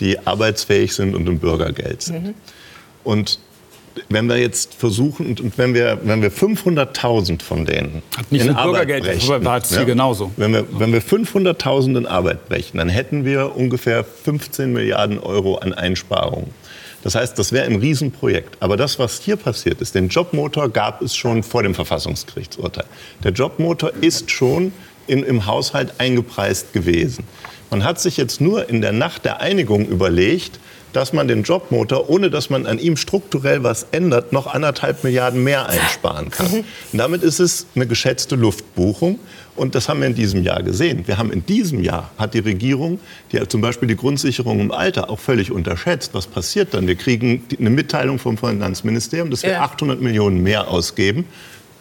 die 0.00 0.18
arbeitsfähig 0.26 0.94
sind 0.94 1.14
und 1.14 1.26
im 1.26 1.38
Bürgergeld 1.38 2.02
sind. 2.02 2.24
Mhm. 2.24 2.34
Und 3.04 3.38
wenn 4.08 4.28
wir 4.28 4.38
jetzt 4.38 4.74
versuchen 4.74 5.26
und 5.26 5.58
wenn 5.58 5.74
wir, 5.74 5.98
wenn 6.02 6.22
wir 6.22 6.32
500.000 6.32 7.42
von 7.42 7.64
denen 7.64 8.02
Hat 8.16 8.30
nicht 8.30 8.44
in 8.44 8.50
Arbeit 8.50 8.86
Bürgergeld, 8.86 9.04
brechen, 9.04 9.44
war 9.44 9.62
ja, 9.64 9.84
genauso. 9.84 10.30
Wenn 10.36 10.52
wir, 10.52 10.66
wenn 10.78 10.92
wir 10.92 11.02
500.000 11.02 11.98
in 11.98 12.06
Arbeit 12.06 12.48
brechen, 12.48 12.78
dann 12.78 12.88
hätten 12.88 13.24
wir 13.24 13.56
ungefähr 13.56 14.04
15 14.04 14.72
Milliarden 14.72 15.18
Euro 15.18 15.56
an 15.56 15.72
Einsparungen. 15.72 16.50
Das 17.02 17.14
heißt, 17.14 17.38
das 17.38 17.52
wäre 17.52 17.66
ein 17.66 17.76
Riesenprojekt. 17.76 18.56
Aber 18.60 18.76
das, 18.76 18.98
was 18.98 19.20
hier 19.20 19.36
passiert 19.36 19.80
ist, 19.80 19.94
den 19.94 20.08
Jobmotor 20.08 20.68
gab 20.68 21.02
es 21.02 21.16
schon 21.16 21.42
vor 21.42 21.62
dem 21.62 21.74
Verfassungsgerichtsurteil. 21.74 22.84
Der 23.24 23.32
Jobmotor 23.32 23.92
ist 24.00 24.30
schon 24.30 24.72
in, 25.06 25.24
im 25.24 25.46
Haushalt 25.46 25.94
eingepreist 25.98 26.72
gewesen. 26.72 27.24
Man 27.70 27.84
hat 27.84 28.00
sich 28.00 28.16
jetzt 28.16 28.40
nur 28.40 28.68
in 28.68 28.82
der 28.82 28.92
Nacht 28.92 29.24
der 29.24 29.40
Einigung 29.40 29.86
überlegt, 29.86 30.60
dass 30.92 31.12
man 31.12 31.28
den 31.28 31.42
Jobmotor, 31.42 32.08
ohne 32.08 32.30
dass 32.30 32.50
man 32.50 32.66
an 32.66 32.78
ihm 32.78 32.96
strukturell 32.96 33.62
was 33.62 33.86
ändert, 33.92 34.32
noch 34.32 34.46
anderthalb 34.46 35.04
Milliarden 35.04 35.42
mehr 35.42 35.68
einsparen 35.68 36.30
kann. 36.30 36.50
Mhm. 36.52 36.64
damit 36.92 37.22
ist 37.22 37.40
es 37.40 37.66
eine 37.74 37.86
geschätzte 37.86 38.36
Luftbuchung. 38.36 39.18
Und 39.54 39.74
das 39.74 39.88
haben 39.88 40.00
wir 40.00 40.06
in 40.06 40.14
diesem 40.14 40.42
Jahr 40.42 40.62
gesehen. 40.62 41.06
Wir 41.06 41.18
haben 41.18 41.30
in 41.30 41.44
diesem 41.44 41.82
Jahr, 41.82 42.10
hat 42.16 42.32
die 42.32 42.38
Regierung 42.38 43.00
die, 43.32 43.48
zum 43.48 43.60
Beispiel 43.60 43.86
die 43.86 43.96
Grundsicherung 43.96 44.60
im 44.60 44.72
Alter 44.72 45.10
auch 45.10 45.18
völlig 45.18 45.50
unterschätzt. 45.50 46.14
Was 46.14 46.26
passiert 46.26 46.72
dann? 46.72 46.86
Wir 46.86 46.94
kriegen 46.94 47.44
eine 47.58 47.68
Mitteilung 47.68 48.18
vom 48.18 48.38
Finanzministerium, 48.38 49.30
dass 49.30 49.42
wir 49.42 49.52
ja. 49.52 49.62
800 49.62 50.00
Millionen 50.00 50.42
mehr 50.42 50.68
ausgeben 50.68 51.26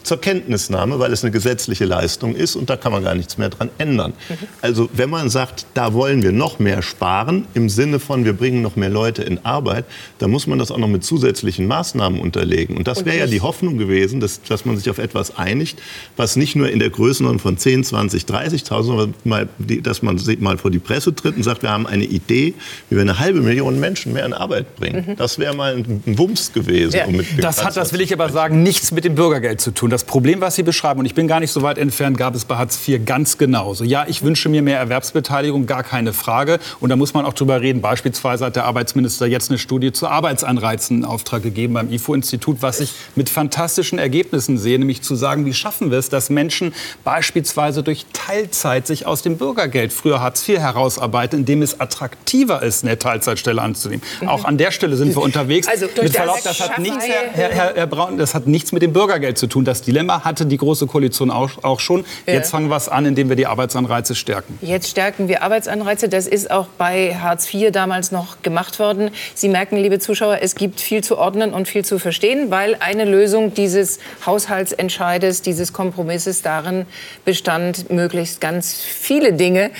zur 0.04 0.20
Kenntnisnahme, 0.20 1.00
weil 1.00 1.12
es 1.12 1.24
eine 1.24 1.32
gesetzliche 1.32 1.86
Leistung 1.86 2.36
ist 2.36 2.56
und 2.56 2.70
da 2.70 2.78
kann 2.78 2.92
man 2.92 3.04
gar 3.04 3.16
nichts 3.16 3.38
mehr 3.38 3.50
dran 3.50 3.70
ändern. 3.78 4.14
Mhm. 4.30 4.36
Also 4.62 4.90
wenn 4.94 5.10
man 5.10 5.30
sagt, 5.30 5.66
da 5.74 5.94
wollen 5.94 6.24
wir 6.24 6.32
noch 6.32 6.60
mehr 6.60 6.82
sparen, 6.82 7.48
im 7.54 7.70
Sinne 7.70 8.00
von, 8.00 8.26
wir 8.26 8.34
bringen 8.34 8.62
noch 8.62 8.76
mehr 8.76 8.90
Leute 8.90 9.24
in 9.24 9.46
Arbeit, 9.46 9.86
dann 10.20 10.32
muss 10.32 10.48
man 10.48 10.60
das 10.60 10.72
auch 10.72 10.78
noch 10.78 10.88
mit 10.88 11.04
zusätzlichen 11.04 11.68
Maßnahmen 11.68 12.20
unterlegen. 12.20 12.78
Und 12.78 12.88
das 12.88 13.06
wäre 13.06 13.18
ja 13.18 13.28
die 13.28 13.42
Hoffnung 13.42 13.78
gewesen, 13.78 14.20
dass, 14.20 14.42
dass 14.42 14.66
man 14.66 14.78
sich 14.78 14.90
auf 14.90 14.98
etwas 14.98 15.38
einigt, 15.38 15.80
was 16.18 16.36
nicht 16.36 16.56
nur 16.56 16.70
in 16.70 16.80
der 16.80 16.90
Größenordnung 16.90 17.40
von 17.40 17.58
10, 17.58 17.84
20, 17.84 18.24
30.000, 18.24 18.84
sondern 18.84 19.14
mal, 19.24 19.48
dass 19.60 20.02
man 20.02 20.20
mal 20.40 20.58
vor 20.58 20.72
die 20.72 20.80
Presse 20.80 21.14
tritt 21.14 21.38
und 21.38 21.44
sagt, 21.44 21.64
wir 21.64 21.70
haben 21.70 21.88
eine 21.88 22.06
Idee, 22.06 22.54
wie 22.90 22.96
wir 22.96 23.02
eine 23.02 23.20
halbe 23.20 23.42
Million 23.42 23.80
Menschen 23.80 24.14
mehr 24.14 24.26
in 24.26 24.34
Arbeit 24.34 24.76
bringen. 24.76 25.06
Mhm. 25.08 25.16
Das 25.16 25.40
wäre 25.40 25.56
mal 25.56 25.76
ein, 25.76 26.04
Wumms 26.06 26.54
gewesen. 26.54 26.96
Ja. 26.96 27.06
Um 27.06 27.22
das 27.38 27.64
hat, 27.64 27.78
das 27.78 27.94
will 27.94 28.02
ich 28.02 28.14
aber 28.14 28.30
sagen, 28.30 28.64
nichts 28.64 28.92
mit 28.92 29.06
dem 29.06 29.16
Bürgergeld 29.16 29.62
zu 29.62 29.72
tun 29.72 29.91
das 29.92 30.04
Problem, 30.04 30.42
was 30.42 30.56
Sie 30.56 30.64
beschreiben, 30.64 31.00
und 31.00 31.06
ich 31.06 31.14
bin 31.14 31.28
gar 31.28 31.40
nicht 31.40 31.52
so 31.52 31.62
weit 31.62 31.78
entfernt, 31.78 32.18
gab 32.18 32.34
es 32.36 32.46
bei 32.46 32.56
Hartz 32.56 32.80
IV 32.88 33.06
ganz 33.06 33.38
genauso. 33.38 33.84
Ja, 33.84 34.06
ich 34.08 34.24
wünsche 34.24 34.50
mir 34.50 34.62
mehr 34.62 34.80
Erwerbsbeteiligung, 34.80 35.66
gar 35.66 35.84
keine 35.84 36.14
Frage. 36.14 36.60
Und 36.80 36.90
da 36.90 36.96
muss 36.96 37.14
man 37.14 37.26
auch 37.26 37.34
drüber 37.34 37.62
reden. 37.62 37.82
Beispielsweise 37.82 38.46
hat 38.46 38.56
der 38.56 38.66
Arbeitsminister 38.66 39.28
jetzt 39.28 39.50
eine 39.50 39.60
Studie 39.60 39.92
zu 39.92 40.08
Arbeitsanreizen 40.08 41.00
in 41.00 41.06
Auftrag 41.06 41.44
gegeben 41.44 41.74
beim 41.74 41.92
IFO-Institut, 41.92 42.62
was 42.62 42.80
ich 42.80 42.94
mit 43.16 43.30
fantastischen 43.30 44.00
Ergebnissen 44.00 44.58
sehe, 44.58 44.80
nämlich 44.80 45.02
zu 45.02 45.16
sagen, 45.16 45.46
wie 45.46 45.54
schaffen 45.54 45.92
wir 45.92 45.98
es, 45.98 46.10
dass 46.10 46.30
Menschen 46.30 46.74
beispielsweise 47.04 47.84
durch 47.84 48.06
Teilzeit 48.14 48.88
sich 48.88 49.06
aus 49.06 49.22
dem 49.22 49.38
Bürgergeld, 49.38 49.94
früher 49.94 50.22
Hartz 50.22 50.48
IV, 50.48 50.60
herausarbeiten, 50.60 51.40
indem 51.40 51.62
es 51.62 51.80
attraktiver 51.80 52.62
ist, 52.64 52.84
eine 52.84 52.98
Teilzeitstelle 52.98 53.62
anzunehmen. 53.62 54.04
Mhm. 54.22 54.30
Auch 54.30 54.46
an 54.46 54.58
der 54.58 54.72
Stelle 54.72 54.96
sind 54.96 55.16
wir 55.16 55.22
unterwegs. 55.22 55.68
Also 55.68 55.88
mit 56.02 56.14
Verlaub, 56.14 56.40
das 56.44 56.60
hat, 56.62 56.80
nichts, 56.80 57.06
Herr, 57.06 57.50
Herr, 57.50 57.76
Herr 57.76 57.88
Braun, 57.88 58.18
das 58.18 58.34
hat 58.34 58.48
nichts 58.48 58.72
mit 58.72 58.82
dem 58.82 58.94
Bürgergeld 58.94 59.38
zu 59.38 59.48
tun. 59.48 59.66
Das 59.66 59.81
Dilemma 59.82 60.24
hatte 60.24 60.46
die 60.46 60.58
Große 60.58 60.88
Koalition 60.88 61.32
auch, 61.32 61.64
auch 61.64 61.80
schon. 61.80 62.06
Ja. 62.26 62.34
Jetzt 62.34 62.52
fangen 62.52 62.70
wir 62.70 62.78
es 62.78 62.90
an, 62.90 63.06
indem 63.06 63.30
wir 63.30 63.36
die 63.36 63.48
Arbeitsanreize 63.48 64.16
stärken. 64.16 64.58
Jetzt 64.62 64.90
stärken 64.90 65.28
wir 65.28 65.44
Arbeitsanreize. 65.44 66.10
Das 66.10 66.28
ist 66.28 66.52
auch 66.52 66.68
bei 66.78 67.16
Hartz 67.16 67.54
IV 67.54 67.72
damals 67.72 68.12
noch 68.12 68.42
gemacht 68.42 68.80
worden. 68.80 69.12
Sie 69.34 69.50
merken, 69.50 69.78
liebe 69.78 70.00
Zuschauer, 70.00 70.40
es 70.42 70.56
gibt 70.56 70.82
viel 70.82 71.04
zu 71.04 71.18
ordnen 71.18 71.54
und 71.54 71.68
viel 71.68 71.86
zu 71.86 72.00
verstehen, 72.00 72.52
weil 72.52 72.78
eine 72.80 73.06
Lösung 73.06 73.54
dieses 73.54 74.00
Haushaltsentscheides, 74.26 75.42
dieses 75.42 75.74
Kompromisses 75.74 76.42
darin 76.42 76.86
bestand, 77.26 77.90
möglichst 77.92 78.42
ganz 78.42 78.82
viele 78.82 79.34
Dinge 79.34 79.72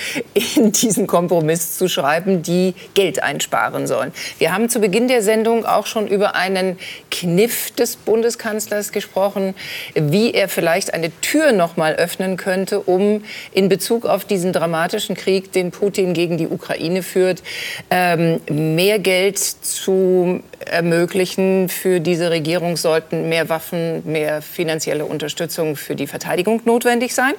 in 0.56 0.72
diesen 0.72 1.08
Kompromiss 1.08 1.78
zu 1.78 1.88
schreiben, 1.88 2.42
die 2.42 2.74
Geld 2.94 3.24
einsparen 3.24 3.88
sollen. 3.88 4.12
Wir 4.38 4.54
haben 4.54 4.70
zu 4.70 4.80
Beginn 4.80 5.08
der 5.08 5.22
Sendung 5.22 5.66
auch 5.66 5.86
schon 5.86 6.08
über 6.08 6.36
einen 6.36 6.78
Kniff 7.10 7.72
des 7.72 7.96
Bundeskanzlers 7.96 8.92
gesprochen, 8.92 9.54
wie 9.96 10.34
er 10.34 10.50
vielleicht 10.50 10.94
eine 10.94 11.12
Tür 11.22 11.52
noch 11.52 11.78
mal 11.78 11.96
öffnen 11.96 12.38
könnte, 12.38 12.80
um 12.80 13.24
in 13.52 13.70
Bezug 13.70 14.06
auf 14.06 14.26
diesen 14.26 14.54
dramatischen 14.54 15.16
Krieg, 15.16 15.52
den 15.52 15.72
Putin 15.72 16.14
gegen 16.14 16.38
die 16.38 16.48
Ukraine 16.48 17.04
führt, 17.04 17.44
ähm, 17.90 18.40
mehr 18.50 19.00
Geld 19.00 19.40
zu 19.40 20.44
ermöglichen 20.66 21.70
für 21.70 22.00
diese 22.00 22.30
Regierung 22.30 22.78
sollten 22.78 23.30
mehr 23.30 23.50
Waffen, 23.50 24.04
mehr 24.06 24.42
finanzielle 24.42 25.06
Unterstützung 25.06 25.76
für 25.76 25.96
die 25.96 26.08
Verteidigung 26.08 26.62
notwendig 26.66 27.16
sein. 27.16 27.34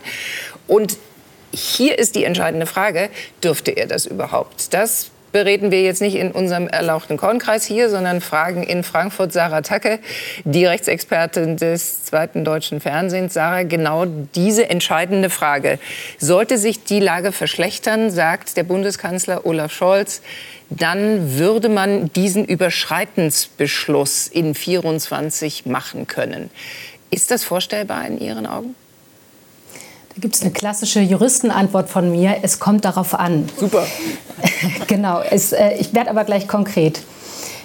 Und 0.66 0.98
hier 1.55 1.98
ist 1.98 2.16
die 2.16 2.24
entscheidende 2.24 2.66
Frage, 2.66 3.11
dürfte 3.44 3.72
er 3.72 3.86
das 3.86 4.07
überhaupt? 4.07 4.72
Das 4.74 5.11
bereden 5.33 5.70
wir 5.70 5.83
jetzt 5.83 6.01
nicht 6.01 6.14
in 6.14 6.30
unserem 6.30 6.68
erlauchten 6.68 7.16
Kornkreis 7.16 7.64
hier, 7.64 7.91
sondern 7.91 8.20
fragen 8.20 8.62
in 8.62 8.85
Frankfurt 8.85 9.33
Sarah 9.33 9.62
Tacke, 9.62 9.99
die 10.45 10.64
Rechtsexpertin 10.64 11.57
des 11.57 12.05
zweiten 12.05 12.45
deutschen 12.45 12.80
Fernsehens. 12.80 13.35
Sarah, 13.35 13.64
genau 13.64 14.07
diese 14.07 14.68
entscheidende 14.68 15.30
Frage. 15.30 15.78
Sollte 16.18 16.59
sich 16.59 16.85
die 16.85 17.01
Lage 17.01 17.33
verschlechtern, 17.33 18.11
sagt 18.11 18.57
der 18.57 18.64
Bundeskanzler 18.64 19.47
Olaf 19.47 19.72
Scholz, 19.72 20.22
dann 20.70 21.39
würde 21.39 21.68
man 21.68 22.12
diesen 22.12 22.45
Überschreitensbeschluss 22.45 24.28
in 24.28 24.55
24 24.55 25.66
machen 25.66 26.07
können. 26.07 26.51
Ist 27.11 27.30
das 27.30 27.45
vorstellbar 27.45 28.07
in 28.07 28.18
Ihren 28.18 28.47
Augen? 28.47 28.74
Da 30.14 30.20
gibt 30.20 30.34
es 30.34 30.42
eine 30.42 30.50
klassische 30.50 31.00
Juristenantwort 31.00 31.88
von 31.88 32.10
mir. 32.10 32.36
Es 32.42 32.60
kommt 32.60 32.84
darauf 32.84 33.14
an. 33.14 33.48
Super. 33.58 33.86
genau. 34.86 35.20
Es, 35.20 35.52
äh, 35.52 35.74
ich 35.78 35.94
werde 35.94 36.10
aber 36.10 36.24
gleich 36.24 36.46
konkret. 36.46 37.00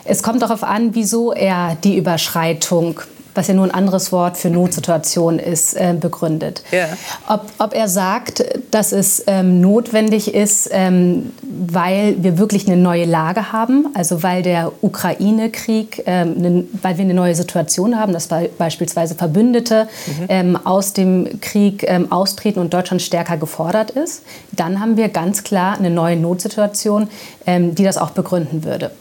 Es 0.06 0.24
kommt 0.24 0.42
darauf 0.42 0.64
an, 0.64 0.96
wieso 0.96 1.34
er 1.34 1.76
die 1.84 1.98
Überschreitung 1.98 3.02
was 3.38 3.48
ja 3.48 3.54
nur 3.54 3.66
ein 3.66 3.72
anderes 3.72 4.12
Wort 4.12 4.38
für 4.38 4.50
Notsituation 4.50 5.40
ist, 5.40 5.76
äh, 5.76 5.94
begründet. 5.98 6.64
Ja. 6.72 6.88
Ob, 7.28 7.46
ob, 7.60 7.74
er 7.74 7.88
sagt, 7.88 8.44
dass 8.72 8.92
es 8.92 9.24
ähm, 9.28 9.62
notwendig 9.62 10.34
ist, 10.34 10.70
ähm, 10.72 11.32
weil 11.42 12.16
wir 12.24 12.38
wirklich 12.38 12.68
eine 12.68 12.78
neue 12.78 13.06
Lage 13.06 13.52
haben, 13.52 13.88
also 13.94 14.24
weil 14.24 14.42
der 14.42 14.72
Ukraine-Krieg, 14.82 16.04
ähm, 16.06 16.34
ne, 16.38 16.64
weil 16.82 16.98
wir 16.98 17.06
eine 17.06 17.14
neue 17.14 17.36
Situation 17.36 17.98
haben, 18.00 18.14
dass 18.14 18.28
beispielsweise 18.58 19.16
Verbündete 19.16 19.88
mhm. 20.06 20.26
Ähm, 20.30 20.60
aus 20.64 20.94
dem 20.94 21.40
Krieg 21.42 21.86
ähm, 21.88 22.12
austreten 22.12 22.60
und 22.60 22.74
Deutschland 22.74 23.02
stärker 23.02 23.38
gefordert 23.38 23.92
ist, 23.92 24.24
dann 24.52 24.80
haben 24.80 24.98
wir 24.98 25.10
ganz 25.10 25.44
klar 25.44 25.78
eine 25.78 25.90
neue 25.90 26.18
Notsituation, 26.18 27.08
die 27.48 27.84
das 27.84 27.98
auch 27.98 28.10
begründen 28.10 28.66
würde. 28.66 28.92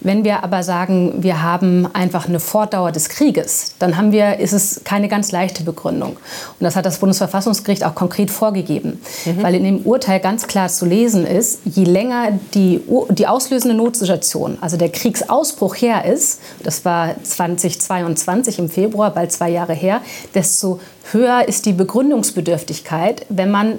Wenn 0.00 0.24
wir 0.24 0.44
aber 0.44 0.62
sagen, 0.62 1.24
wir 1.24 1.42
haben 1.42 1.88
einfach 1.92 2.28
eine 2.28 2.38
Fortdauer 2.38 2.92
des 2.92 3.08
Krieges, 3.08 3.74
dann 3.80 3.96
haben 3.96 4.12
wir, 4.12 4.38
ist 4.38 4.52
es 4.52 4.82
keine 4.84 5.08
ganz 5.08 5.32
leichte 5.32 5.64
Begründung. 5.64 6.10
Und 6.12 6.60
das 6.60 6.76
hat 6.76 6.86
das 6.86 6.98
Bundesverfassungsgericht 6.98 7.84
auch 7.84 7.96
konkret 7.96 8.30
vorgegeben, 8.30 9.00
mhm. 9.24 9.42
weil 9.42 9.56
in 9.56 9.64
dem 9.64 9.78
Urteil 9.80 10.20
ganz 10.20 10.46
klar 10.46 10.68
zu 10.68 10.86
lesen 10.86 11.26
ist, 11.26 11.60
je 11.64 11.82
länger 11.82 12.38
die, 12.54 12.80
die 13.10 13.26
auslösende 13.26 13.76
Notsituation, 13.76 14.58
also 14.60 14.76
der 14.76 14.90
Kriegsausbruch 14.90 15.74
her 15.74 16.04
ist, 16.04 16.40
das 16.62 16.84
war 16.84 17.16
2022 17.20 18.60
im 18.60 18.68
Februar, 18.68 19.10
bald 19.10 19.32
zwei 19.32 19.50
Jahre 19.50 19.74
her, 19.74 20.00
desto 20.32 20.78
höher 21.12 21.46
ist 21.46 21.66
die 21.66 21.72
Begründungsbedürftigkeit, 21.72 23.26
wenn 23.28 23.50
man 23.50 23.78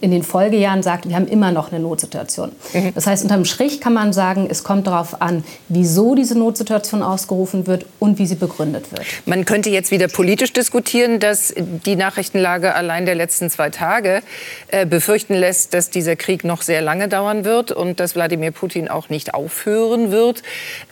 in 0.00 0.10
den 0.10 0.22
Folgejahren 0.22 0.82
sagt, 0.82 1.08
wir 1.08 1.16
haben 1.16 1.26
immer 1.26 1.52
noch 1.52 1.70
eine 1.70 1.80
Notsituation. 1.80 2.52
Mhm. 2.72 2.92
Das 2.94 3.06
heißt, 3.06 3.22
unterm 3.22 3.44
Strich 3.44 3.80
kann 3.80 3.92
man 3.92 4.12
sagen, 4.12 4.46
es 4.50 4.64
kommt 4.64 4.86
darauf 4.86 5.20
an, 5.20 5.44
wieso 5.68 6.14
diese 6.14 6.38
Notsituation 6.38 7.02
ausgerufen 7.02 7.66
wird 7.66 7.86
und 7.98 8.18
wie 8.18 8.26
sie 8.26 8.36
begründet 8.36 8.90
wird. 8.92 9.02
Man 9.26 9.44
könnte 9.44 9.70
jetzt 9.70 9.90
wieder 9.90 10.08
politisch 10.08 10.52
diskutieren, 10.52 11.20
dass 11.20 11.54
die 11.56 11.96
Nachrichtenlage 11.96 12.74
allein 12.74 13.06
der 13.06 13.14
letzten 13.14 13.50
zwei 13.50 13.70
Tage 13.70 14.22
äh, 14.68 14.86
befürchten 14.86 15.34
lässt, 15.34 15.74
dass 15.74 15.90
dieser 15.90 16.16
Krieg 16.16 16.44
noch 16.44 16.62
sehr 16.62 16.80
lange 16.80 17.08
dauern 17.08 17.44
wird 17.44 17.72
und 17.72 18.00
dass 18.00 18.14
Wladimir 18.14 18.52
Putin 18.52 18.88
auch 18.88 19.08
nicht 19.08 19.34
aufhören 19.34 20.10
wird, 20.10 20.42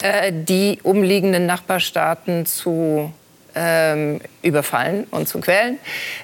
äh, 0.02 0.32
die 0.32 0.80
umliegenden 0.82 1.46
Nachbarstaaten 1.46 2.46
zu 2.46 3.10
ähm, 3.54 4.20
überfallen 4.42 5.04
und 5.10 5.28
zu 5.28 5.40
quälen. 5.40 5.78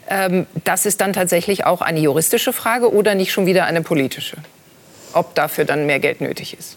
Ähm, 0.09 0.47
das 0.65 0.87
ist 0.87 1.01
dann 1.01 1.13
tatsächlich 1.13 1.67
auch 1.67 1.81
eine 1.81 2.01
juristische 2.01 2.53
Frage 2.53 2.93
oder 2.93 3.15
nicht 3.15 3.33
schon 3.33 3.47
wieder 3.47 3.65
eine 3.65 3.83
politische? 3.83 4.37
Ob 5.13 5.35
dafür 5.35 5.65
dann 5.65 5.87
mehr 5.87 6.01
Geld 6.01 6.21
nötig 6.21 6.57
ist? 6.59 6.77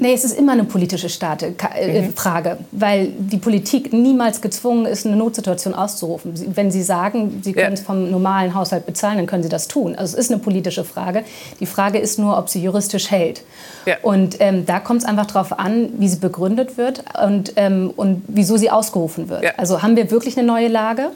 Nee, 0.00 0.14
es 0.14 0.24
ist 0.24 0.36
immer 0.36 0.52
eine 0.52 0.64
politische 0.64 1.08
Starte, 1.08 1.54
äh, 1.78 2.02
mhm. 2.02 2.14
Frage, 2.14 2.58
weil 2.72 3.08
die 3.18 3.36
Politik 3.36 3.92
niemals 3.92 4.40
gezwungen 4.40 4.86
ist, 4.86 5.06
eine 5.06 5.16
Notsituation 5.16 5.74
auszurufen. 5.74 6.32
Wenn 6.54 6.70
Sie 6.70 6.82
sagen, 6.82 7.40
Sie 7.42 7.52
können 7.52 7.74
es 7.74 7.80
vom 7.80 8.10
normalen 8.10 8.54
Haushalt 8.54 8.86
bezahlen, 8.86 9.18
dann 9.18 9.26
können 9.26 9.42
Sie 9.42 9.48
das 9.48 9.68
tun. 9.68 9.94
Also 9.94 10.16
es 10.16 10.24
ist 10.24 10.32
eine 10.32 10.40
politische 10.40 10.84
Frage. 10.84 11.24
Die 11.60 11.66
Frage 11.66 11.98
ist 11.98 12.18
nur, 12.18 12.38
ob 12.38 12.48
sie 12.48 12.62
juristisch 12.62 13.10
hält. 13.10 13.42
Ja. 13.86 13.96
Und 14.02 14.36
ähm, 14.40 14.66
da 14.66 14.80
kommt 14.80 15.02
es 15.02 15.08
einfach 15.08 15.26
darauf 15.26 15.58
an, 15.58 15.90
wie 15.98 16.08
sie 16.08 16.18
begründet 16.18 16.76
wird 16.76 17.04
und, 17.22 17.52
ähm, 17.56 17.92
und 17.94 18.22
wieso 18.28 18.56
sie 18.56 18.70
ausgerufen 18.70 19.28
wird. 19.28 19.42
Ja. 19.42 19.52
Also 19.56 19.82
haben 19.82 19.96
wir 19.96 20.10
wirklich 20.10 20.36
eine 20.38 20.46
neue 20.46 20.68
Lage? 20.68 21.10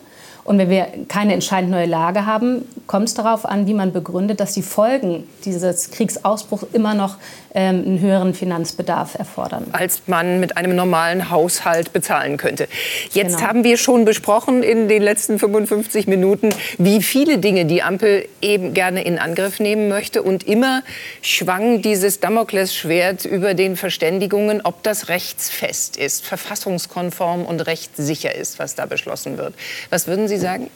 Und 0.44 0.58
wenn 0.58 0.68
wir 0.68 0.86
keine 1.08 1.32
entscheidend 1.32 1.70
neue 1.70 1.86
Lage 1.86 2.26
haben, 2.26 2.66
kommt 2.86 3.08
es 3.08 3.14
darauf 3.14 3.46
an, 3.46 3.66
wie 3.66 3.74
man 3.74 3.92
begründet, 3.92 4.40
dass 4.40 4.52
die 4.52 4.62
Folgen 4.62 5.24
dieses 5.44 5.90
Kriegsausbruchs 5.90 6.66
immer 6.74 6.94
noch 6.94 7.16
ähm, 7.54 7.84
einen 7.86 8.00
höheren 8.00 8.34
Finanzbedarf 8.34 9.14
erfordern. 9.14 9.66
Als 9.72 10.02
man 10.06 10.40
mit 10.40 10.56
einem 10.56 10.74
normalen 10.74 11.30
Haushalt 11.30 11.92
bezahlen 11.92 12.36
könnte. 12.36 12.68
Jetzt 13.12 13.36
genau. 13.36 13.48
haben 13.48 13.64
wir 13.64 13.76
schon 13.76 14.04
besprochen 14.04 14.62
in 14.62 14.88
den 14.88 15.02
letzten 15.02 15.38
55 15.38 16.08
Minuten, 16.08 16.50
wie 16.78 17.00
viele 17.00 17.38
Dinge 17.38 17.64
die 17.64 17.82
Ampel 17.82 18.26
eben 18.42 18.74
gerne 18.74 19.04
in 19.04 19.18
Angriff 19.18 19.60
nehmen 19.60 19.88
möchte. 19.88 20.22
Und 20.22 20.46
immer 20.48 20.82
schwang 21.22 21.80
dieses 21.80 22.20
Damoklesschwert 22.20 23.24
über 23.24 23.54
den 23.54 23.76
Verständigungen, 23.76 24.60
ob 24.62 24.82
das 24.82 25.08
rechtsfest 25.08 25.96
ist, 25.96 26.26
verfassungskonform 26.26 27.46
und 27.46 27.60
rechtssicher 27.60 28.34
ist, 28.34 28.58
was 28.58 28.74
da 28.74 28.86
beschlossen 28.86 29.38
wird. 29.38 29.54
Was 29.90 30.08
würden 30.08 30.26
Sie 30.26 30.33
sagen? 30.38 30.70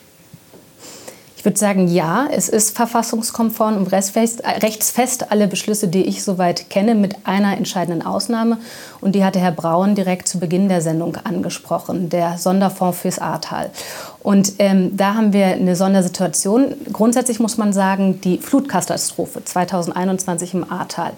Ich 1.39 1.45
würde 1.45 1.57
sagen, 1.57 1.86
ja, 1.86 2.26
es 2.32 2.49
ist 2.49 2.76
verfassungskonform 2.76 3.76
und 3.76 3.93
rechtsfest, 3.93 4.41
äh, 4.41 4.59
rechtsfest 4.59 5.30
alle 5.30 5.47
Beschlüsse, 5.47 5.86
die 5.86 6.03
ich 6.03 6.24
soweit 6.24 6.68
kenne, 6.68 6.97
mit 6.97 7.14
einer 7.28 7.57
entscheidenden 7.57 8.05
Ausnahme. 8.05 8.59
Und 9.01 9.14
die 9.14 9.24
hatte 9.24 9.39
Herr 9.39 9.53
Braun 9.53 9.95
direkt 9.95 10.26
zu 10.26 10.41
Beginn 10.41 10.68
der 10.68 10.80
Sendung 10.80 11.16
angesprochen, 11.22 12.09
der 12.09 12.39
Sonderfonds 12.39 12.99
fürs 12.99 13.20
Ahrtal. 13.20 13.70
Und 14.20 14.55
ähm, 14.59 14.97
da 14.97 15.14
haben 15.14 15.32
wir 15.32 15.47
eine 15.47 15.76
Sondersituation. 15.76 16.74
Grundsätzlich 16.93 17.39
muss 17.39 17.57
man 17.57 17.72
sagen, 17.72 18.20
die 18.20 18.39
Flutkatastrophe 18.39 19.45
2021 19.45 20.55
im 20.55 20.70
Ahrtal 20.70 21.12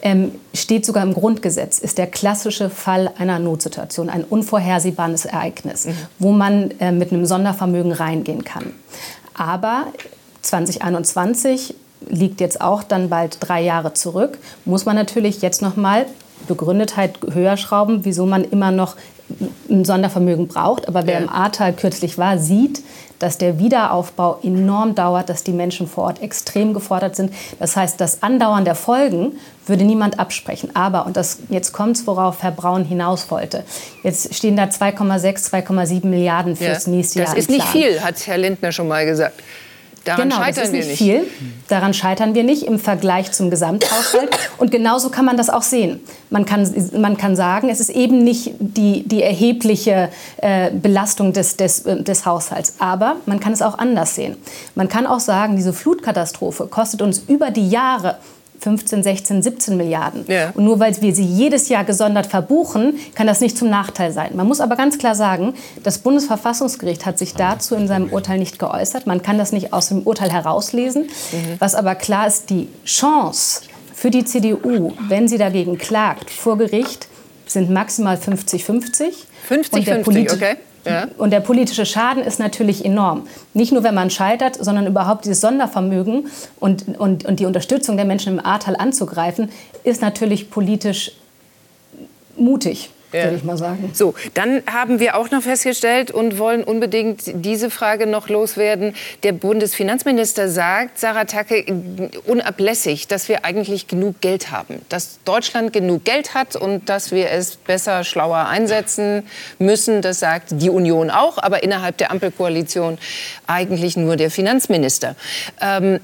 ähm, 0.00 0.32
steht 0.54 0.86
sogar 0.86 1.02
im 1.02 1.12
Grundgesetz, 1.12 1.78
ist 1.78 1.98
der 1.98 2.06
klassische 2.06 2.70
Fall 2.70 3.10
einer 3.18 3.38
Notsituation, 3.38 4.08
ein 4.08 4.24
unvorhersehbares 4.24 5.26
Ereignis, 5.26 5.84
mhm. 5.84 5.92
wo 6.18 6.32
man 6.32 6.70
äh, 6.80 6.92
mit 6.92 7.12
einem 7.12 7.26
Sondervermögen 7.26 7.92
reingehen 7.92 8.42
kann. 8.42 8.72
Aber 9.36 9.86
2021 10.42 11.74
liegt 12.08 12.40
jetzt 12.40 12.60
auch 12.60 12.82
dann 12.82 13.08
bald 13.08 13.38
drei 13.40 13.62
Jahre 13.62 13.92
zurück, 13.92 14.38
muss 14.64 14.84
man 14.84 14.96
natürlich 14.96 15.42
jetzt 15.42 15.62
noch 15.62 15.76
mal 15.76 16.06
Begründetheit 16.46 17.18
höher 17.32 17.56
schrauben, 17.56 18.04
wieso 18.04 18.26
man 18.26 18.44
immer 18.44 18.70
noch 18.70 18.96
ein 19.68 19.84
Sondervermögen 19.84 20.46
braucht. 20.46 20.88
Aber 20.88 21.06
wer 21.06 21.18
im 21.18 21.28
Ahrtal 21.28 21.72
kürzlich 21.72 22.18
war, 22.18 22.38
sieht, 22.38 22.82
dass 23.18 23.38
der 23.38 23.58
Wiederaufbau 23.58 24.38
enorm 24.42 24.94
dauert, 24.94 25.28
dass 25.28 25.44
die 25.44 25.52
Menschen 25.52 25.86
vor 25.86 26.04
Ort 26.04 26.22
extrem 26.22 26.74
gefordert 26.74 27.16
sind. 27.16 27.32
Das 27.58 27.76
heißt, 27.76 28.00
das 28.00 28.22
Andauern 28.22 28.64
der 28.64 28.74
Folgen 28.74 29.38
würde 29.66 29.84
niemand 29.84 30.18
absprechen. 30.18 30.74
Aber, 30.74 31.06
und 31.06 31.16
das, 31.16 31.38
jetzt 31.48 31.72
kommt 31.72 31.96
es, 31.96 32.06
worauf 32.06 32.42
Herr 32.42 32.52
Braun 32.52 32.84
hinaus 32.84 33.30
wollte, 33.30 33.64
jetzt 34.02 34.34
stehen 34.34 34.56
da 34.56 34.64
2,6, 34.64 35.50
2,7 35.50 36.06
Milliarden 36.06 36.56
fürs 36.56 36.86
ja, 36.86 36.92
nächste 36.92 37.18
Jahr. 37.20 37.28
Das 37.28 37.38
ist 37.38 37.50
nicht 37.50 37.66
viel, 37.66 38.00
hat 38.02 38.26
Herr 38.26 38.38
Lindner 38.38 38.72
schon 38.72 38.88
mal 38.88 39.04
gesagt. 39.06 39.42
Daran 40.06 40.28
genau, 40.28 40.36
scheitern 40.36 40.54
das 40.54 40.64
ist 40.66 40.72
nicht, 40.72 40.88
nicht 40.88 40.98
viel. 40.98 41.26
Daran 41.66 41.92
scheitern 41.92 42.34
wir 42.36 42.44
nicht 42.44 42.62
im 42.62 42.78
Vergleich 42.78 43.32
zum 43.32 43.50
Gesamthaushalt. 43.50 44.30
Und 44.58 44.70
genauso 44.70 45.10
kann 45.10 45.24
man 45.24 45.36
das 45.36 45.50
auch 45.50 45.62
sehen. 45.62 46.00
Man 46.30 46.46
kann, 46.46 46.72
man 46.96 47.16
kann 47.16 47.34
sagen, 47.34 47.68
es 47.68 47.80
ist 47.80 47.90
eben 47.90 48.22
nicht 48.22 48.52
die, 48.60 49.02
die 49.02 49.22
erhebliche 49.22 50.10
äh, 50.36 50.70
Belastung 50.70 51.32
des, 51.32 51.56
des, 51.56 51.80
äh, 51.86 52.02
des 52.02 52.24
Haushalts. 52.24 52.76
Aber 52.78 53.16
man 53.26 53.40
kann 53.40 53.52
es 53.52 53.62
auch 53.62 53.78
anders 53.78 54.14
sehen. 54.14 54.36
Man 54.76 54.88
kann 54.88 55.08
auch 55.08 55.20
sagen, 55.20 55.56
diese 55.56 55.72
Flutkatastrophe 55.72 56.68
kostet 56.68 57.02
uns 57.02 57.24
über 57.26 57.50
die 57.50 57.68
Jahre 57.68 58.18
15, 58.60 59.02
16, 59.02 59.42
17 59.42 59.76
Milliarden. 59.76 60.24
Ja. 60.28 60.50
Und 60.54 60.64
nur 60.64 60.80
weil 60.80 61.00
wir 61.00 61.14
sie 61.14 61.24
jedes 61.24 61.68
Jahr 61.68 61.84
gesondert 61.84 62.26
verbuchen, 62.26 62.98
kann 63.14 63.26
das 63.26 63.40
nicht 63.40 63.56
zum 63.56 63.70
Nachteil 63.70 64.12
sein. 64.12 64.32
Man 64.34 64.46
muss 64.46 64.60
aber 64.60 64.76
ganz 64.76 64.98
klar 64.98 65.14
sagen, 65.14 65.54
das 65.82 65.98
Bundesverfassungsgericht 65.98 67.06
hat 67.06 67.18
sich 67.18 67.34
dazu 67.34 67.74
in 67.74 67.88
seinem 67.88 68.12
Urteil 68.12 68.38
nicht 68.38 68.58
geäußert. 68.58 69.06
Man 69.06 69.22
kann 69.22 69.38
das 69.38 69.52
nicht 69.52 69.72
aus 69.72 69.88
dem 69.88 70.02
Urteil 70.02 70.32
herauslesen. 70.32 71.02
Mhm. 71.04 71.56
Was 71.58 71.74
aber 71.74 71.94
klar 71.94 72.26
ist, 72.26 72.50
die 72.50 72.68
Chance 72.84 73.62
für 73.94 74.10
die 74.10 74.24
CDU, 74.24 74.92
wenn 75.08 75.28
sie 75.28 75.38
dagegen 75.38 75.78
klagt, 75.78 76.30
vor 76.30 76.58
Gericht, 76.58 77.08
sind 77.46 77.70
maximal 77.70 78.16
50-50. 78.16 79.12
50-50, 79.48 80.34
okay. 80.34 80.56
Ja. 80.86 81.08
Und 81.18 81.30
der 81.30 81.40
politische 81.40 81.86
Schaden 81.86 82.22
ist 82.22 82.38
natürlich 82.38 82.84
enorm. 82.84 83.26
Nicht 83.54 83.72
nur, 83.72 83.82
wenn 83.82 83.94
man 83.94 84.10
scheitert, 84.10 84.56
sondern 84.62 84.86
überhaupt 84.86 85.24
dieses 85.24 85.40
Sondervermögen 85.40 86.28
und, 86.60 86.98
und, 86.98 87.24
und 87.24 87.40
die 87.40 87.46
Unterstützung 87.46 87.96
der 87.96 88.06
Menschen 88.06 88.34
im 88.34 88.44
Ahrtal 88.44 88.76
anzugreifen, 88.76 89.50
ist 89.84 90.02
natürlich 90.02 90.50
politisch 90.50 91.12
mutig 92.36 92.90
ja. 93.16 93.24
würde 93.24 93.36
ich 93.36 93.44
mal 93.44 93.56
sagen. 93.56 93.90
So, 93.92 94.14
dann 94.34 94.62
haben 94.66 95.00
wir 95.00 95.16
auch 95.16 95.30
noch 95.30 95.42
festgestellt 95.42 96.10
und 96.10 96.38
wollen 96.38 96.64
unbedingt 96.64 97.22
diese 97.44 97.70
Frage 97.70 98.06
noch 98.06 98.28
loswerden. 98.28 98.94
Der 99.22 99.32
Bundesfinanzminister 99.32 100.48
sagt, 100.48 100.98
Sarah 100.98 101.24
Tacke, 101.24 101.64
unablässig, 102.26 103.08
dass 103.08 103.28
wir 103.28 103.44
eigentlich 103.44 103.88
genug 103.88 104.20
Geld 104.20 104.50
haben. 104.50 104.80
Dass 104.88 105.18
Deutschland 105.24 105.72
genug 105.72 106.04
Geld 106.04 106.34
hat 106.34 106.56
und 106.56 106.88
dass 106.88 107.12
wir 107.12 107.30
es 107.30 107.56
besser, 107.56 108.04
schlauer 108.04 108.46
einsetzen 108.46 109.24
müssen. 109.58 110.02
Das 110.02 110.20
sagt 110.20 110.50
die 110.50 110.70
Union 110.70 111.10
auch, 111.10 111.38
aber 111.38 111.62
innerhalb 111.62 111.96
der 111.98 112.10
Ampelkoalition 112.10 112.98
eigentlich 113.46 113.96
nur 113.96 114.16
der 114.16 114.30
Finanzminister. 114.30 115.16
Ähm, 115.60 116.00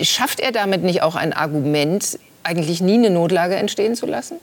schafft 0.00 0.40
er 0.40 0.52
damit 0.52 0.82
nicht 0.82 1.02
auch 1.02 1.14
ein 1.14 1.32
Argument, 1.32 2.18
eigentlich 2.42 2.80
nie 2.80 2.94
eine 2.94 3.10
Notlage 3.10 3.56
entstehen 3.56 3.94
zu 3.94 4.06
lassen? 4.06 4.36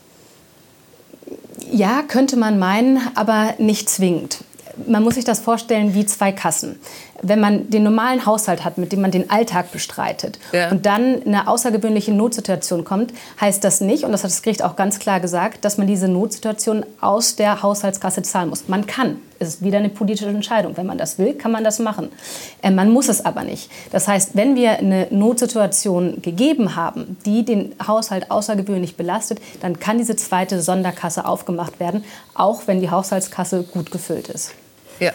Ja, 1.70 2.02
könnte 2.02 2.36
man 2.36 2.58
meinen, 2.58 3.00
aber 3.14 3.54
nicht 3.58 3.88
zwingend. 3.88 4.38
Man 4.86 5.02
muss 5.02 5.14
sich 5.14 5.24
das 5.24 5.40
vorstellen 5.40 5.94
wie 5.94 6.06
zwei 6.06 6.32
Kassen. 6.32 6.78
Wenn 7.22 7.40
man 7.40 7.70
den 7.70 7.82
normalen 7.82 8.26
Haushalt 8.26 8.64
hat, 8.64 8.78
mit 8.78 8.92
dem 8.92 9.00
man 9.00 9.10
den 9.10 9.30
Alltag 9.30 9.72
bestreitet 9.72 10.38
ja. 10.52 10.70
und 10.70 10.86
dann 10.86 11.22
eine 11.24 11.48
außergewöhnliche 11.48 12.12
Notsituation 12.12 12.84
kommt, 12.84 13.12
heißt 13.40 13.62
das 13.64 13.80
nicht, 13.80 14.04
und 14.04 14.12
das 14.12 14.24
hat 14.24 14.30
das 14.30 14.42
Gericht 14.42 14.62
auch 14.62 14.76
ganz 14.76 14.98
klar 14.98 15.20
gesagt, 15.20 15.64
dass 15.64 15.78
man 15.78 15.86
diese 15.86 16.08
Notsituation 16.08 16.84
aus 17.00 17.36
der 17.36 17.62
Haushaltskasse 17.62 18.22
zahlen 18.22 18.50
muss. 18.50 18.68
Man 18.68 18.86
kann. 18.86 19.16
Es 19.38 19.48
ist 19.48 19.62
wieder 19.62 19.78
eine 19.78 19.90
politische 19.90 20.28
Entscheidung. 20.28 20.76
Wenn 20.76 20.86
man 20.86 20.96
das 20.98 21.18
will, 21.18 21.34
kann 21.34 21.52
man 21.52 21.62
das 21.62 21.78
machen. 21.78 22.10
Äh, 22.62 22.70
man 22.70 22.90
muss 22.90 23.08
es 23.08 23.24
aber 23.24 23.44
nicht. 23.44 23.70
Das 23.92 24.08
heißt, 24.08 24.30
wenn 24.34 24.56
wir 24.56 24.78
eine 24.78 25.08
Notsituation 25.10 26.22
gegeben 26.22 26.76
haben, 26.76 27.18
die 27.26 27.44
den 27.44 27.74
Haushalt 27.86 28.30
außergewöhnlich 28.30 28.96
belastet, 28.96 29.40
dann 29.60 29.78
kann 29.78 29.98
diese 29.98 30.16
zweite 30.16 30.62
Sonderkasse 30.62 31.26
aufgemacht 31.26 31.80
werden, 31.80 32.04
auch 32.34 32.62
wenn 32.66 32.80
die 32.80 32.90
Haushaltskasse 32.90 33.62
gut 33.64 33.90
gefüllt 33.90 34.28
ist. 34.28 34.52
Ja, 34.98 35.12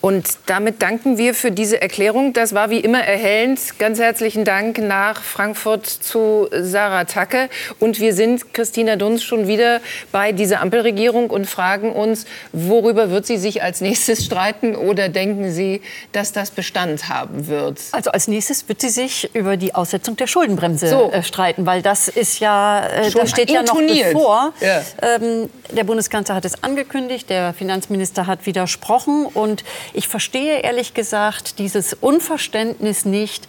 und 0.00 0.26
damit 0.46 0.82
danken 0.82 1.18
wir 1.18 1.34
für 1.34 1.50
diese 1.50 1.80
Erklärung. 1.80 2.32
Das 2.32 2.54
war 2.54 2.70
wie 2.70 2.80
immer 2.80 3.00
erhellend. 3.00 3.60
Ganz 3.78 3.98
herzlichen 3.98 4.44
Dank 4.44 4.78
nach 4.78 5.22
Frankfurt 5.22 5.86
zu 5.86 6.48
Sarah 6.52 7.04
Tacke. 7.04 7.48
Und 7.80 8.00
wir 8.00 8.14
sind, 8.14 8.54
Christina 8.54 8.96
Dunz, 8.96 9.22
schon 9.22 9.48
wieder 9.48 9.80
bei 10.12 10.32
dieser 10.32 10.60
Ampelregierung 10.60 11.30
und 11.30 11.46
fragen 11.46 11.92
uns, 11.92 12.26
worüber 12.52 13.10
wird 13.10 13.26
sie 13.26 13.36
sich 13.36 13.62
als 13.62 13.80
nächstes 13.80 14.24
streiten 14.24 14.76
oder 14.76 15.08
denken 15.08 15.50
Sie, 15.50 15.80
dass 16.12 16.32
das 16.32 16.50
Bestand 16.50 17.08
haben 17.08 17.48
wird? 17.48 17.80
Also 17.92 18.10
als 18.10 18.28
nächstes 18.28 18.68
wird 18.68 18.80
sie 18.80 18.88
sich 18.88 19.34
über 19.34 19.56
die 19.56 19.74
Aussetzung 19.74 20.16
der 20.16 20.26
Schuldenbremse 20.26 20.88
so. 20.88 21.10
äh, 21.10 21.22
streiten, 21.22 21.66
weil 21.66 21.82
das 21.82 22.08
ist 22.08 22.40
ja, 22.40 22.86
äh, 22.86 23.10
das 23.10 23.30
steht 23.30 23.50
ja 23.50 23.62
noch 23.62 23.80
bevor. 23.80 24.52
Ja. 24.60 24.82
Ähm, 25.02 25.50
der 25.70 25.84
Bundeskanzler 25.84 26.34
hat 26.34 26.44
es 26.44 26.62
angekündigt, 26.62 27.28
der 27.30 27.54
Finanzminister 27.54 28.26
hat 28.26 28.46
widersprochen. 28.46 29.23
Und 29.26 29.64
ich 29.92 30.08
verstehe 30.08 30.60
ehrlich 30.60 30.94
gesagt 30.94 31.58
dieses 31.58 31.94
Unverständnis 31.94 33.04
nicht, 33.04 33.48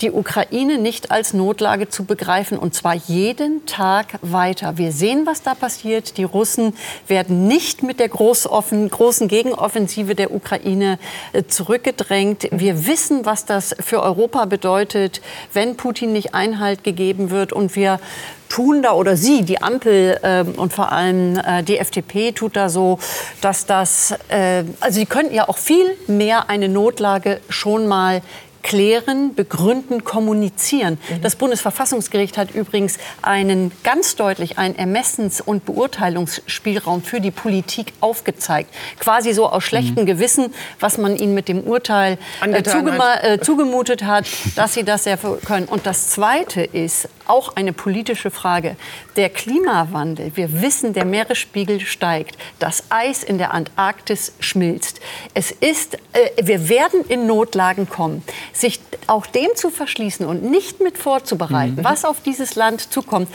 die 0.00 0.10
Ukraine 0.10 0.78
nicht 0.78 1.10
als 1.10 1.32
Notlage 1.32 1.88
zu 1.88 2.04
begreifen 2.04 2.58
und 2.58 2.74
zwar 2.74 2.94
jeden 2.94 3.64
Tag 3.66 4.18
weiter. 4.22 4.78
Wir 4.78 4.92
sehen, 4.92 5.26
was 5.26 5.42
da 5.42 5.54
passiert. 5.54 6.18
Die 6.18 6.24
Russen 6.24 6.74
werden 7.08 7.46
nicht 7.48 7.82
mit 7.82 8.00
der 8.00 8.08
großen 8.08 9.28
Gegenoffensive 9.28 10.14
der 10.14 10.34
Ukraine 10.34 10.98
äh, 11.32 11.44
zurückgedrängt. 11.44 12.48
Wir 12.50 12.86
wissen, 12.86 13.24
was 13.24 13.44
das 13.44 13.74
für 13.80 14.02
Europa 14.02 14.44
bedeutet, 14.44 15.20
wenn 15.52 15.76
Putin 15.76 16.12
nicht 16.12 16.34
Einhalt 16.34 16.84
gegeben 16.84 17.30
wird 17.30 17.52
und 17.52 17.76
wir 17.76 18.00
tun 18.48 18.82
da 18.82 18.92
oder 18.92 19.16
Sie, 19.16 19.42
die 19.42 19.60
Ampel 19.60 20.18
äh, 20.22 20.44
und 20.58 20.72
vor 20.72 20.92
allem 20.92 21.36
äh, 21.38 21.62
die 21.62 21.78
FDP 21.78 22.32
tut 22.32 22.56
da 22.56 22.68
so, 22.68 22.98
dass 23.40 23.66
das, 23.66 24.14
äh, 24.28 24.64
also 24.80 24.98
Sie 24.98 25.06
könnten 25.06 25.34
ja 25.34 25.48
auch 25.48 25.58
viel 25.58 25.96
mehr 26.06 26.48
eine 26.48 26.68
Notlage 26.68 27.40
schon 27.48 27.86
mal 27.86 28.22
klären, 28.66 29.36
begründen, 29.36 30.02
kommunizieren. 30.02 30.98
Mhm. 31.08 31.22
Das 31.22 31.36
Bundesverfassungsgericht 31.36 32.36
hat 32.36 32.52
übrigens 32.52 32.98
einen 33.22 33.70
ganz 33.84 34.16
deutlich 34.16 34.58
einen 34.58 34.74
Ermessens- 34.74 35.40
und 35.40 35.64
Beurteilungsspielraum 35.64 37.02
für 37.02 37.20
die 37.20 37.30
Politik 37.30 37.92
aufgezeigt. 38.00 38.74
Quasi 38.98 39.34
so 39.34 39.48
aus 39.48 39.62
schlechtem 39.62 40.02
mhm. 40.02 40.06
Gewissen, 40.06 40.52
was 40.80 40.98
man 40.98 41.14
ihnen 41.14 41.32
mit 41.32 41.46
dem 41.46 41.60
Urteil 41.60 42.18
äh, 42.40 42.62
zugema- 42.62 43.22
äh, 43.22 43.40
zugemutet 43.40 44.02
hat, 44.02 44.26
dass 44.56 44.74
sie 44.74 44.82
das 44.82 45.04
sehr 45.04 45.16
können. 45.16 45.66
Und 45.66 45.86
das 45.86 46.08
Zweite 46.08 46.62
ist, 46.62 47.08
auch 47.28 47.56
eine 47.56 47.72
politische 47.72 48.30
Frage. 48.30 48.76
Der 49.16 49.28
Klimawandel, 49.30 50.32
wir 50.34 50.62
wissen, 50.62 50.92
der 50.92 51.04
Meeresspiegel 51.04 51.80
steigt, 51.80 52.36
das 52.58 52.84
Eis 52.88 53.22
in 53.22 53.38
der 53.38 53.52
Antarktis 53.52 54.32
schmilzt. 54.40 55.00
Es 55.34 55.50
ist, 55.50 55.94
äh, 56.12 56.30
wir 56.42 56.68
werden 56.68 57.04
in 57.08 57.26
Notlagen 57.26 57.88
kommen. 57.88 58.22
Sich 58.56 58.80
auch 59.06 59.26
dem 59.26 59.48
zu 59.54 59.70
verschließen 59.70 60.26
und 60.26 60.42
nicht 60.42 60.80
mit 60.80 60.96
vorzubereiten, 60.96 61.76
mhm. 61.76 61.84
was 61.84 62.04
auf 62.04 62.20
dieses 62.22 62.54
Land 62.54 62.92
zukommt, 62.92 63.28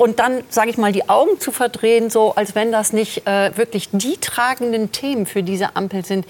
und 0.00 0.18
dann, 0.18 0.42
sage 0.48 0.70
ich 0.70 0.78
mal, 0.78 0.92
die 0.92 1.10
Augen 1.10 1.38
zu 1.40 1.52
verdrehen, 1.52 2.08
so 2.08 2.34
als 2.34 2.54
wenn 2.54 2.72
das 2.72 2.94
nicht 2.94 3.26
äh, 3.26 3.54
wirklich 3.58 3.90
die 3.92 4.16
tragenden 4.16 4.92
Themen 4.92 5.26
für 5.26 5.42
diese 5.42 5.76
Ampel 5.76 6.06
sind. 6.06 6.24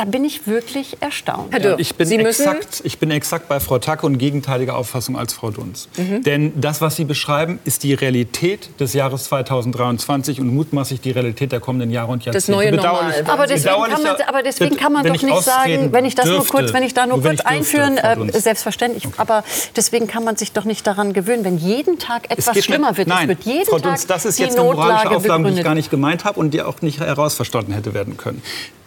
Da 0.00 0.06
bin 0.06 0.24
ich 0.24 0.46
wirklich 0.46 0.96
erstaunt. 1.00 1.52
Ja, 1.52 1.76
ich, 1.76 1.94
bin 1.94 2.10
exakt, 2.10 2.80
ich 2.84 2.98
bin 2.98 3.10
exakt 3.10 3.48
bei 3.48 3.60
Frau 3.60 3.78
Tacke 3.78 4.06
und 4.06 4.16
gegenteiliger 4.16 4.74
Auffassung 4.74 5.18
als 5.18 5.34
Frau 5.34 5.50
Dunz. 5.50 5.90
Mhm. 5.98 6.22
Denn 6.22 6.58
das, 6.58 6.80
was 6.80 6.96
Sie 6.96 7.04
beschreiben, 7.04 7.58
ist 7.66 7.82
die 7.82 7.92
Realität 7.92 8.70
des 8.80 8.94
Jahres 8.94 9.24
2023 9.24 10.40
und 10.40 10.54
mutmaßlich 10.54 11.02
die 11.02 11.10
Realität 11.10 11.52
der 11.52 11.60
kommenden 11.60 11.90
Jahre 11.90 12.12
und 12.12 12.24
Jahrzehnte. 12.24 12.38
Das 12.38 12.48
neue 12.48 12.72
Normal. 12.72 13.24
Aber 13.26 13.46
deswegen 13.46 13.74
kann 13.74 14.02
man, 14.02 14.16
aber 14.26 14.42
deswegen 14.42 14.76
kann 14.78 14.92
man 14.94 15.04
doch 15.04 15.22
nicht 15.22 15.42
sagen, 15.42 15.92
wenn 15.92 16.06
ich 16.06 16.14
das 16.14 16.24
dürfte, 16.24 16.50
nur 16.50 16.62
kurz, 16.62 16.72
wenn 16.72 16.82
ich 16.82 16.94
da 16.94 17.06
nur, 17.06 17.18
nur 17.18 17.26
kurz 17.26 17.40
einführen, 17.40 17.98
äh, 17.98 18.40
selbstverständlich. 18.40 19.04
Okay. 19.04 19.16
Aber 19.18 19.44
deswegen 19.76 20.06
kann 20.06 20.24
man 20.24 20.36
sich 20.36 20.52
doch 20.52 20.64
nicht 20.64 20.86
daran 20.86 21.12
gewöhnen, 21.12 21.44
wenn 21.44 21.58
jeden 21.58 21.98
Tag 21.98 22.30
etwas 22.30 22.64
schlimmer 22.64 22.96
wird. 22.96 23.08
Nein, 23.08 23.24
es 23.24 23.28
wird 23.28 23.44
jeden 23.44 23.66
Frau 23.66 23.78
Dunz, 23.78 24.06
das 24.06 24.24
ist 24.24 24.38
jetzt 24.38 24.58
eine 24.58 24.64
moralische 24.64 25.10
Auflage, 25.10 25.50
die 25.50 25.58
ich 25.58 25.62
gar 25.62 25.74
nicht 25.74 25.90
gemeint 25.90 26.24
habe 26.24 26.40
und 26.40 26.54
die 26.54 26.62
auch 26.62 26.80
nicht 26.80 27.00
herausverstanden 27.00 27.74
hätte 27.74 27.92
werden 27.92 28.16
können. 28.16 28.40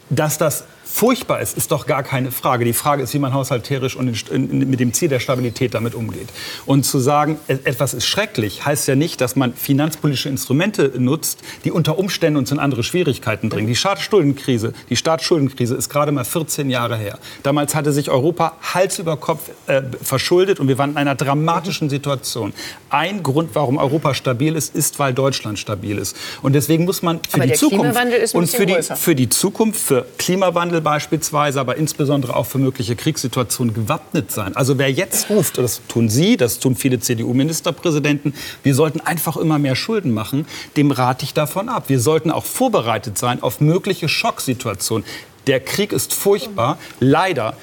Dass 0.09 0.39
das 0.39 0.63
furchtbar 0.93 1.41
ist, 1.41 1.57
ist 1.57 1.71
doch 1.71 1.87
gar 1.87 2.03
keine 2.03 2.31
Frage. 2.31 2.65
Die 2.65 2.73
Frage 2.73 3.01
ist, 3.01 3.15
wie 3.15 3.19
man 3.19 3.33
haushalterisch 3.33 3.95
und 3.95 4.31
mit 4.31 4.79
dem 4.79 4.93
Ziel 4.93 5.09
der 5.09 5.19
Stabilität 5.19 5.73
damit 5.73 5.95
umgeht. 5.95 6.29
Und 6.67 6.85
zu 6.85 6.99
sagen, 6.99 7.39
e-, 7.47 7.53
etwas 7.63 7.95
ist 7.95 8.05
schrecklich, 8.05 8.63
heißt 8.63 8.87
ja 8.87 8.95
nicht, 8.95 9.19
dass 9.19 9.35
man 9.35 9.55
finanzpolitische 9.55 10.29
Instrumente 10.29 10.91
nutzt, 10.95 11.39
die 11.65 11.71
unter 11.71 11.97
Umständen 11.97 12.37
uns 12.37 12.51
in 12.51 12.59
andere 12.59 12.83
Schwierigkeiten 12.83 13.49
bringen. 13.49 13.67
Die 13.67 13.75
Staatsschuldenkrise, 13.75 14.73
die 14.91 14.95
Staatsschuldenkrise 14.95 15.73
ist 15.73 15.89
gerade 15.89 16.11
mal 16.11 16.25
14 16.25 16.69
Jahre 16.69 16.95
her. 16.95 17.17
Damals 17.41 17.73
hatte 17.73 17.91
sich 17.91 18.11
Europa 18.11 18.53
Hals 18.61 18.99
über 18.99 19.17
Kopf 19.17 19.49
äh, 19.65 19.81
verschuldet 19.99 20.59
und 20.59 20.67
wir 20.67 20.77
waren 20.77 20.91
in 20.91 20.97
einer 20.97 21.15
dramatischen 21.15 21.89
Situation. 21.89 22.53
Ein 22.91 23.23
Grund, 23.23 23.55
warum 23.55 23.79
Europa 23.79 24.13
stabil 24.13 24.55
ist, 24.55 24.75
ist, 24.75 24.99
weil 24.99 25.15
Deutschland 25.15 25.57
stabil 25.57 25.97
ist. 25.97 26.15
Und 26.43 26.53
deswegen 26.53 26.85
muss 26.85 27.01
man 27.01 27.19
für 27.27 27.37
Aber 27.37 27.47
die 27.47 27.53
Zukunft 27.53 28.35
und 28.35 28.47
für 28.47 28.67
die, 28.67 28.77
für 28.83 29.15
die 29.15 29.29
Zukunft, 29.29 29.79
für 29.79 30.05
Klimawandel 30.19 30.82
beispielsweise, 30.83 31.59
aber 31.59 31.77
insbesondere 31.77 32.35
auch 32.35 32.45
für 32.45 32.59
mögliche 32.59 32.95
Kriegssituationen 32.95 33.73
gewappnet 33.73 34.31
sein. 34.31 34.55
Also 34.55 34.77
wer 34.77 34.91
jetzt 34.91 35.29
ruft, 35.29 35.57
das 35.57 35.81
tun 35.87 36.09
Sie, 36.09 36.37
das 36.37 36.59
tun 36.59 36.75
viele 36.75 36.99
CDU-Ministerpräsidenten, 36.99 38.33
wir 38.61 38.75
sollten 38.75 38.99
einfach 38.99 39.37
immer 39.37 39.57
mehr 39.57 39.75
Schulden 39.75 40.11
machen, 40.11 40.45
dem 40.77 40.91
rate 40.91 41.25
ich 41.25 41.33
davon 41.33 41.69
ab. 41.69 41.85
Wir 41.87 41.99
sollten 41.99 42.29
auch 42.29 42.45
vorbereitet 42.45 43.17
sein 43.17 43.41
auf 43.41 43.61
mögliche 43.61 44.09
Schocksituationen. 44.09 45.05
Der 45.47 45.59
Krieg 45.59 45.91
ist 45.91 46.13
furchtbar. 46.13 46.77
Leider 46.99 47.55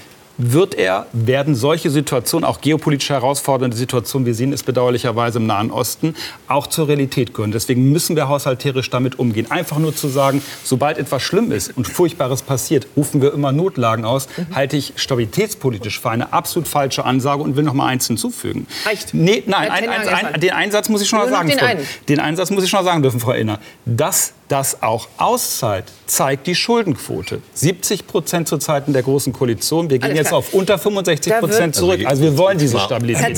wird 0.43 0.75
er, 0.75 1.07
werden 1.13 1.55
solche 1.55 1.91
Situationen, 1.91 2.45
auch 2.45 2.61
geopolitisch 2.61 3.11
herausfordernde 3.11 3.77
Situationen, 3.77 4.27
wir 4.27 4.35
sehen 4.35 4.53
es 4.53 4.63
bedauerlicherweise 4.63 5.39
im 5.39 5.47
Nahen 5.47 5.71
Osten, 5.71 6.15
auch 6.49 6.67
zur 6.67 6.89
Realität 6.89 7.35
gehören. 7.35 7.53
Deswegen 7.53 7.93
müssen 7.93 8.17
wir 8.17 8.29
haushalterisch 8.29 8.89
damit 8.91 9.19
umgehen. 9.19 9.51
Einfach 9.51 9.79
nur 9.79 9.95
zu 9.95 10.09
sagen, 10.09 10.43
sobald 10.65 10.99
etwas 10.99 11.23
schlimm 11.23 11.53
ist 11.53 11.77
und 11.77 11.87
Furchtbares 11.87 12.43
passiert, 12.43 12.87
rufen 12.97 13.21
wir 13.21 13.35
immer 13.35 13.53
Notlagen 13.53 14.05
aus, 14.05 14.29
mhm. 14.37 14.55
halte 14.55 14.77
ich 14.77 14.95
stabilitätspolitisch 14.97 16.01
für 16.01 16.11
eine 16.11 16.33
absolut 16.33 16.69
falsche 16.69 17.05
Ansage 17.05 17.43
und 17.43 17.57
will 17.57 17.65
noch 17.65 17.75
mal 17.75 17.87
eins 17.87 18.07
hinzufügen. 18.07 18.67
Reicht. 18.87 19.13
Nee, 19.13 19.43
nein, 19.47 19.71
ein, 19.71 19.89
ein, 19.89 20.09
ein, 20.09 20.41
den 20.41 20.53
Einsatz 20.53 20.89
muss 20.89 21.03
ich 21.03 21.09
schon 21.09 21.19
mal 21.19 21.29
sagen. 21.29 21.49
Den, 21.49 21.59
Frau, 21.59 21.69
den 22.09 22.21
Einsatz 22.21 22.51
muss 22.51 22.65
ich 22.65 22.71
schon 22.71 22.79
mal 22.79 22.85
sagen 22.85 23.03
dürfen, 23.03 23.21
Frau 23.21 23.33
Inner. 23.33 23.61
Das 23.85 24.33
das 24.51 24.83
auch 24.83 25.09
auszahlt, 25.17 25.85
zeigt 26.07 26.47
die 26.47 26.55
Schuldenquote. 26.55 27.41
70 27.55 28.07
Prozent 28.07 28.49
zu 28.49 28.59
Zeiten 28.59 28.93
der 28.93 29.03
Großen 29.03 29.33
Koalition. 29.33 29.91
Wir 29.91 29.99
gehen 29.99 30.17
jetzt 30.17 30.33
auf 30.33 30.53
unter 30.53 30.79
65 30.79 31.35
Prozent 31.39 31.75
zurück. 31.75 32.01
Also 32.05 32.23
wir 32.23 32.37
wollen 32.37 32.59
diese 32.59 32.79
Stabilität. 32.79 33.37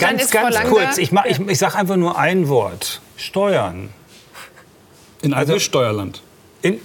Ganz, 0.00 0.30
ganz 0.30 0.56
kurz. 0.64 0.98
Ich, 0.98 1.12
ich, 1.12 1.40
ich 1.40 1.58
sage 1.58 1.76
einfach 1.76 1.96
nur 1.96 2.18
ein 2.18 2.48
Wort. 2.48 3.00
Steuern. 3.16 3.90
In 5.22 5.34
einem 5.34 5.48
also, 5.48 5.58
Steuerland. 5.58 6.22
In, 6.62 6.80